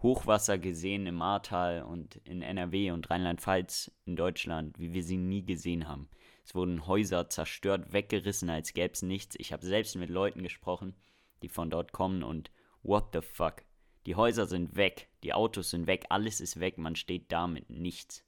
Hochwasser 0.04 0.58
gesehen 0.58 1.06
im 1.06 1.22
Ahrtal 1.22 1.82
und 1.82 2.16
in 2.24 2.42
NRW 2.42 2.90
und 2.90 3.08
Rheinland-Pfalz 3.08 3.90
in 4.04 4.16
Deutschland, 4.16 4.78
wie 4.78 4.92
wir 4.92 5.02
sie 5.02 5.16
nie 5.16 5.46
gesehen 5.46 5.88
haben. 5.88 6.10
Es 6.44 6.54
wurden 6.54 6.86
Häuser 6.86 7.30
zerstört, 7.30 7.94
weggerissen, 7.94 8.50
als 8.50 8.74
gäbe 8.74 8.92
es 8.92 9.00
nichts. 9.00 9.34
Ich 9.38 9.50
habe 9.50 9.64
selbst 9.64 9.96
mit 9.96 10.10
Leuten 10.10 10.42
gesprochen, 10.42 10.94
die 11.40 11.48
von 11.48 11.70
dort 11.70 11.92
kommen 11.92 12.22
und 12.22 12.50
what 12.82 13.14
the 13.14 13.22
fuck. 13.22 13.64
Die 14.04 14.14
Häuser 14.14 14.44
sind 14.44 14.76
weg, 14.76 15.08
die 15.22 15.32
Autos 15.32 15.70
sind 15.70 15.86
weg, 15.86 16.04
alles 16.10 16.42
ist 16.42 16.60
weg, 16.60 16.76
man 16.76 16.96
steht 16.96 17.32
da 17.32 17.46
mit 17.46 17.70
nichts. 17.70 18.26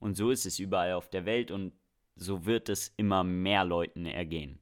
Und 0.00 0.16
so 0.16 0.32
ist 0.32 0.44
es 0.44 0.58
überall 0.58 0.94
auf 0.94 1.08
der 1.08 1.24
Welt 1.24 1.52
und 1.52 1.72
so 2.16 2.46
wird 2.46 2.68
es 2.68 2.92
immer 2.96 3.22
mehr 3.22 3.64
Leuten 3.64 4.06
ergehen. 4.06 4.58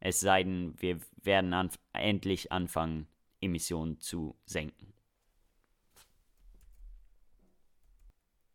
Es 0.00 0.18
sei 0.18 0.42
denn, 0.42 0.74
wir 0.78 0.98
werden 1.22 1.52
anf 1.52 1.78
endlich 1.92 2.50
anfangen, 2.50 3.06
Emissionen 3.40 4.00
zu 4.00 4.36
senken. 4.44 4.97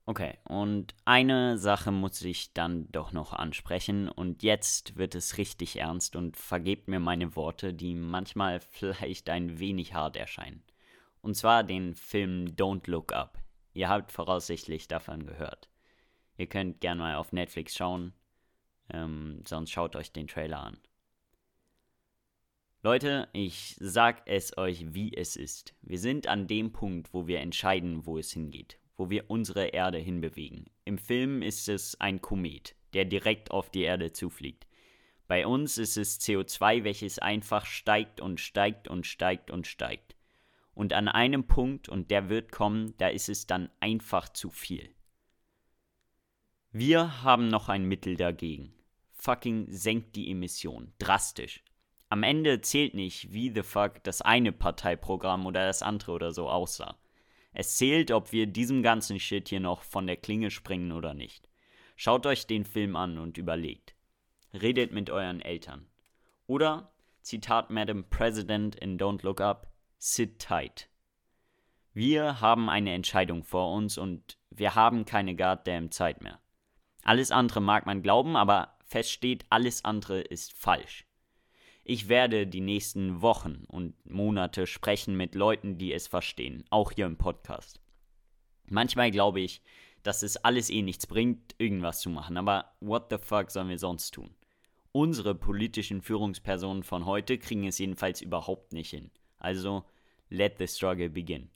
Okay, 0.05 0.37
und 0.43 0.95
eine 1.05 1.57
Sache 1.57 1.89
muss 1.91 2.21
ich 2.23 2.51
dann 2.51 2.91
doch 2.91 3.13
noch 3.13 3.31
ansprechen 3.31 4.09
und 4.09 4.43
jetzt 4.43 4.97
wird 4.97 5.15
es 5.15 5.37
richtig 5.37 5.79
ernst 5.79 6.17
und 6.17 6.35
vergebt 6.35 6.89
mir 6.89 6.99
meine 6.99 7.37
Worte, 7.37 7.73
die 7.73 7.95
manchmal 7.95 8.59
vielleicht 8.71 9.29
ein 9.29 9.59
wenig 9.59 9.93
hart 9.93 10.17
erscheinen. 10.17 10.61
Und 11.21 11.35
zwar 11.35 11.63
den 11.63 11.95
Film 11.95 12.47
Don't 12.47 12.89
Look 12.89 13.13
Up. 13.13 13.41
Ihr 13.73 13.87
habt 13.87 14.11
voraussichtlich 14.11 14.89
davon 14.89 15.25
gehört. 15.25 15.69
Ihr 16.35 16.47
könnt 16.47 16.81
gerne 16.81 16.99
mal 17.01 17.15
auf 17.15 17.31
Netflix 17.31 17.73
schauen, 17.73 18.13
ähm, 18.89 19.41
sonst 19.47 19.71
schaut 19.71 19.95
euch 19.95 20.11
den 20.11 20.27
Trailer 20.27 20.63
an. 20.63 20.77
Leute, 22.81 23.29
ich 23.31 23.77
sag 23.79 24.23
es 24.25 24.57
euch, 24.57 24.93
wie 24.93 25.15
es 25.15 25.37
ist. 25.37 25.73
Wir 25.81 25.97
sind 25.97 26.27
an 26.27 26.47
dem 26.47 26.73
Punkt, 26.73 27.13
wo 27.13 27.25
wir 27.27 27.39
entscheiden, 27.39 28.05
wo 28.05 28.17
es 28.17 28.33
hingeht 28.33 28.77
wo 28.97 29.09
wir 29.09 29.29
unsere 29.29 29.67
Erde 29.67 29.97
hinbewegen. 29.97 30.65
Im 30.85 30.97
Film 30.97 31.41
ist 31.41 31.69
es 31.69 31.99
ein 31.99 32.21
Komet, 32.21 32.75
der 32.93 33.05
direkt 33.05 33.51
auf 33.51 33.69
die 33.69 33.81
Erde 33.81 34.11
zufliegt. 34.11 34.67
Bei 35.27 35.47
uns 35.47 35.77
ist 35.77 35.97
es 35.97 36.19
CO2, 36.19 36.83
welches 36.83 37.19
einfach 37.19 37.65
steigt 37.65 38.21
und 38.21 38.39
steigt 38.39 38.87
und 38.87 39.07
steigt 39.07 39.51
und 39.51 39.67
steigt. 39.67 40.15
Und 40.73 40.93
an 40.93 41.07
einem 41.07 41.45
Punkt, 41.47 41.87
und 41.87 42.11
der 42.11 42.29
wird 42.29 42.51
kommen, 42.51 42.95
da 42.97 43.07
ist 43.07 43.29
es 43.29 43.47
dann 43.47 43.69
einfach 43.79 44.29
zu 44.29 44.49
viel. 44.49 44.93
Wir 46.71 47.23
haben 47.23 47.47
noch 47.47 47.69
ein 47.69 47.85
Mittel 47.85 48.15
dagegen. 48.15 48.73
Fucking 49.13 49.67
senkt 49.69 50.15
die 50.15 50.29
Emission. 50.31 50.91
Drastisch. 50.97 51.63
Am 52.09 52.23
Ende 52.23 52.61
zählt 52.61 52.93
nicht, 52.93 53.31
wie 53.31 53.51
the 53.53 53.63
fuck 53.63 54.03
das 54.03 54.21
eine 54.21 54.51
Parteiprogramm 54.51 55.45
oder 55.45 55.65
das 55.65 55.81
andere 55.81 56.11
oder 56.11 56.31
so 56.31 56.49
aussah. 56.49 56.97
Es 57.53 57.77
zählt, 57.77 58.11
ob 58.11 58.31
wir 58.31 58.47
diesem 58.47 58.81
ganzen 58.81 59.19
Shit 59.19 59.49
hier 59.49 59.59
noch 59.59 59.83
von 59.83 60.07
der 60.07 60.17
Klinge 60.17 60.49
springen 60.49 60.91
oder 60.91 61.13
nicht. 61.13 61.47
Schaut 61.95 62.25
euch 62.25 62.47
den 62.47 62.65
Film 62.65 62.95
an 62.95 63.17
und 63.17 63.37
überlegt. 63.37 63.95
Redet 64.53 64.91
mit 64.91 65.09
euren 65.09 65.41
Eltern. 65.41 65.87
Oder, 66.47 66.91
Zitat 67.21 67.69
Madam 67.69 68.09
President 68.09 68.75
in 68.75 68.97
Don't 68.97 69.23
Look 69.23 69.39
Up, 69.39 69.71
sit 69.97 70.39
tight. 70.39 70.89
Wir 71.93 72.41
haben 72.41 72.69
eine 72.69 72.93
Entscheidung 72.93 73.43
vor 73.43 73.73
uns 73.73 73.97
und 73.99 74.37
wir 74.49 74.73
haben 74.73 75.05
keine 75.05 75.35
goddamn 75.35 75.91
Zeit 75.91 76.23
mehr. 76.23 76.39
Alles 77.03 77.31
andere 77.31 77.61
mag 77.61 77.85
man 77.85 78.01
glauben, 78.01 78.35
aber 78.35 78.77
feststeht, 78.85 79.45
alles 79.49 79.85
andere 79.85 80.21
ist 80.21 80.53
falsch. 80.53 81.05
Ich 81.85 82.07
werde 82.07 82.47
die 82.47 82.61
nächsten 82.61 83.21
Wochen 83.21 83.65
und 83.67 83.93
Monate 84.09 84.67
sprechen 84.67 85.17
mit 85.17 85.35
Leuten, 85.35 85.77
die 85.77 85.91
es 85.91 86.07
verstehen, 86.07 86.63
auch 86.69 86.91
hier 86.91 87.05
im 87.05 87.17
Podcast. 87.17 87.81
Manchmal 88.69 89.11
glaube 89.11 89.41
ich, 89.41 89.61
dass 90.01 90.23
es 90.23 90.37
alles 90.37 90.69
eh 90.69 90.81
nichts 90.81 91.07
bringt, 91.07 91.55
irgendwas 91.57 91.99
zu 91.99 92.09
machen, 92.09 92.37
aber 92.37 92.73
what 92.79 93.07
the 93.09 93.17
fuck 93.17 93.51
sollen 93.51 93.67
wir 93.67 93.79
sonst 93.79 94.11
tun? 94.11 94.33
Unsere 94.93 95.35
politischen 95.35 96.01
Führungspersonen 96.01 96.83
von 96.83 97.05
heute 97.05 97.37
kriegen 97.37 97.67
es 97.67 97.79
jedenfalls 97.79 98.21
überhaupt 98.21 98.71
nicht 98.71 98.91
hin. 98.91 99.11
Also, 99.37 99.83
let 100.29 100.57
the 100.59 100.67
struggle 100.67 101.09
begin. 101.09 101.49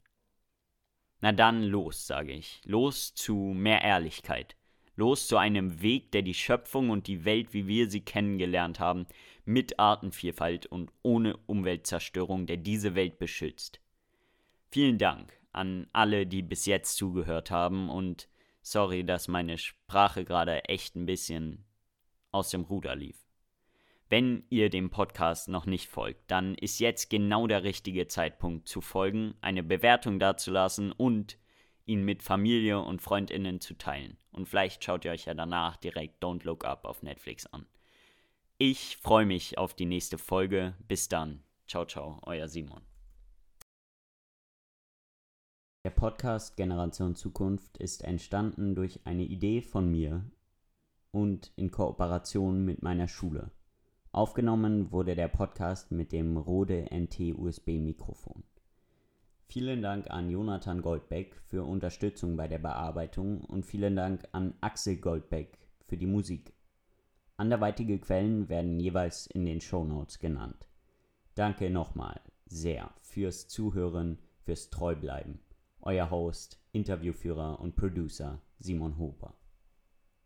Na 1.22 1.32
dann 1.32 1.64
los, 1.64 2.06
sage 2.06 2.34
ich. 2.34 2.62
Los 2.66 3.14
zu 3.14 3.36
mehr 3.36 3.82
Ehrlichkeit. 3.82 4.58
Los 4.98 5.28
zu 5.28 5.38
einem 5.38 5.84
Weg, 5.84 6.12
der 6.12 6.24
die 6.24 6.34
Schöpfung 6.34 6.90
und 6.90 7.06
die 7.06 7.24
Welt, 7.24 7.54
wie 7.54 7.68
wir 7.68 7.88
sie 7.88 8.02
kennengelernt 8.02 8.80
haben, 8.80 9.06
mit 9.46 9.80
Artenvielfalt 9.80 10.66
und 10.66 10.92
ohne 11.04 11.38
Umweltzerstörung, 11.46 12.48
der 12.48 12.58
diese 12.58 12.96
Welt 12.96 13.20
beschützt. 13.20 13.80
Vielen 14.72 14.98
Dank 14.98 15.32
an 15.52 15.86
alle, 15.94 16.26
die 16.26 16.42
bis 16.42 16.66
jetzt 16.66 16.98
zugehört 16.98 17.52
haben 17.52 17.92
und 17.92 18.28
sorry, 18.64 19.06
dass 19.06 19.28
meine 19.28 19.60
Sprache 19.60 20.26
gerade 20.26 20.66
echt 20.66 20.96
ein 20.96 21.06
bisschen 21.06 21.64
aus 22.32 22.50
dem 22.50 22.62
Ruder 22.62 22.96
lief. 22.96 23.28
Wenn 24.10 24.46
ihr 24.50 24.72
dem 24.72 24.90
Podcast 24.90 25.48
noch 25.48 25.68
nicht 25.68 25.90
folgt, 25.90 26.32
dann 26.32 26.56
ist 26.56 26.80
jetzt 26.80 27.12
genau 27.12 27.46
der 27.46 27.64
richtige 27.64 28.08
Zeitpunkt 28.08 28.68
zu 28.68 28.82
folgen, 28.82 29.36
eine 29.42 29.62
Bewertung 29.62 30.18
dazulassen 30.18 30.92
und 30.92 31.38
ihn 31.88 32.04
mit 32.04 32.22
Familie 32.22 32.80
und 32.80 33.02
Freundinnen 33.02 33.60
zu 33.62 33.74
teilen. 33.74 34.18
Und 34.32 34.48
vielleicht 34.48 34.84
schaut 34.84 35.06
ihr 35.06 35.12
euch 35.12 35.26
ja 35.26 35.34
danach 35.34 35.78
direkt 35.78 36.24
Don't 36.24 36.44
Look 36.44 36.66
Up 36.66 36.86
auf 36.86 37.02
Netflix 37.02 37.48
an. 37.48 37.66
Ich 38.60 38.98
freue 38.98 39.26
mich 39.26 39.58
auf 39.58 39.74
die 39.74 39.86
nächste 39.86 40.18
Folge. 40.18 40.76
Bis 40.88 41.10
dann. 41.10 41.44
Ciao, 41.68 41.86
ciao, 41.86 42.20
euer 42.26 42.48
Simon. 42.48 42.82
Der 45.86 45.92
Podcast 45.92 46.58
Generation 46.58 47.16
Zukunft 47.16 47.78
ist 47.78 48.04
entstanden 48.04 48.76
durch 48.76 49.00
eine 49.06 49.24
Idee 49.24 49.62
von 49.62 49.90
mir 49.90 50.30
und 51.12 51.54
in 51.56 51.72
Kooperation 51.72 52.66
mit 52.66 52.82
meiner 52.82 53.08
Schule. 53.08 53.52
Aufgenommen 54.12 54.92
wurde 54.92 55.16
der 55.16 55.28
Podcast 55.28 55.92
mit 55.92 56.12
dem 56.12 56.38
Rode 56.38 56.88
NT 56.92 57.38
USB 57.38 57.80
Mikrofon. 57.80 58.44
Vielen 59.50 59.82
Dank 59.82 60.12
an 60.12 60.30
Jonathan 60.30 60.82
Goldbeck 60.82 61.40
für 61.46 61.64
Unterstützung 61.64 62.36
bei 62.36 62.50
der 62.50 62.60
Bearbeitung 62.60 63.42
und 63.46 63.66
vielen 63.66 63.96
Dank 63.96 64.28
an 64.34 64.54
Axel 64.60 64.98
Goldbeck 64.98 65.58
für 65.86 65.96
die 65.96 66.06
Musik. 66.06 66.54
Anderweitige 67.38 67.98
Quellen 67.98 68.50
werden 68.50 68.78
jeweils 68.78 69.26
in 69.28 69.46
den 69.46 69.62
Shownotes 69.62 70.20
genannt. 70.20 70.68
Danke 71.34 71.70
nochmal 71.70 72.20
sehr 72.46 72.92
fürs 73.02 73.48
Zuhören, 73.48 74.18
fürs 74.44 74.70
Treubleiben. 74.70 75.40
Euer 75.80 76.10
Host, 76.12 76.60
Interviewführer 76.74 77.62
und 77.62 77.78
Producer 77.78 78.42
Simon 78.60 78.98
Hoper. 78.98 79.34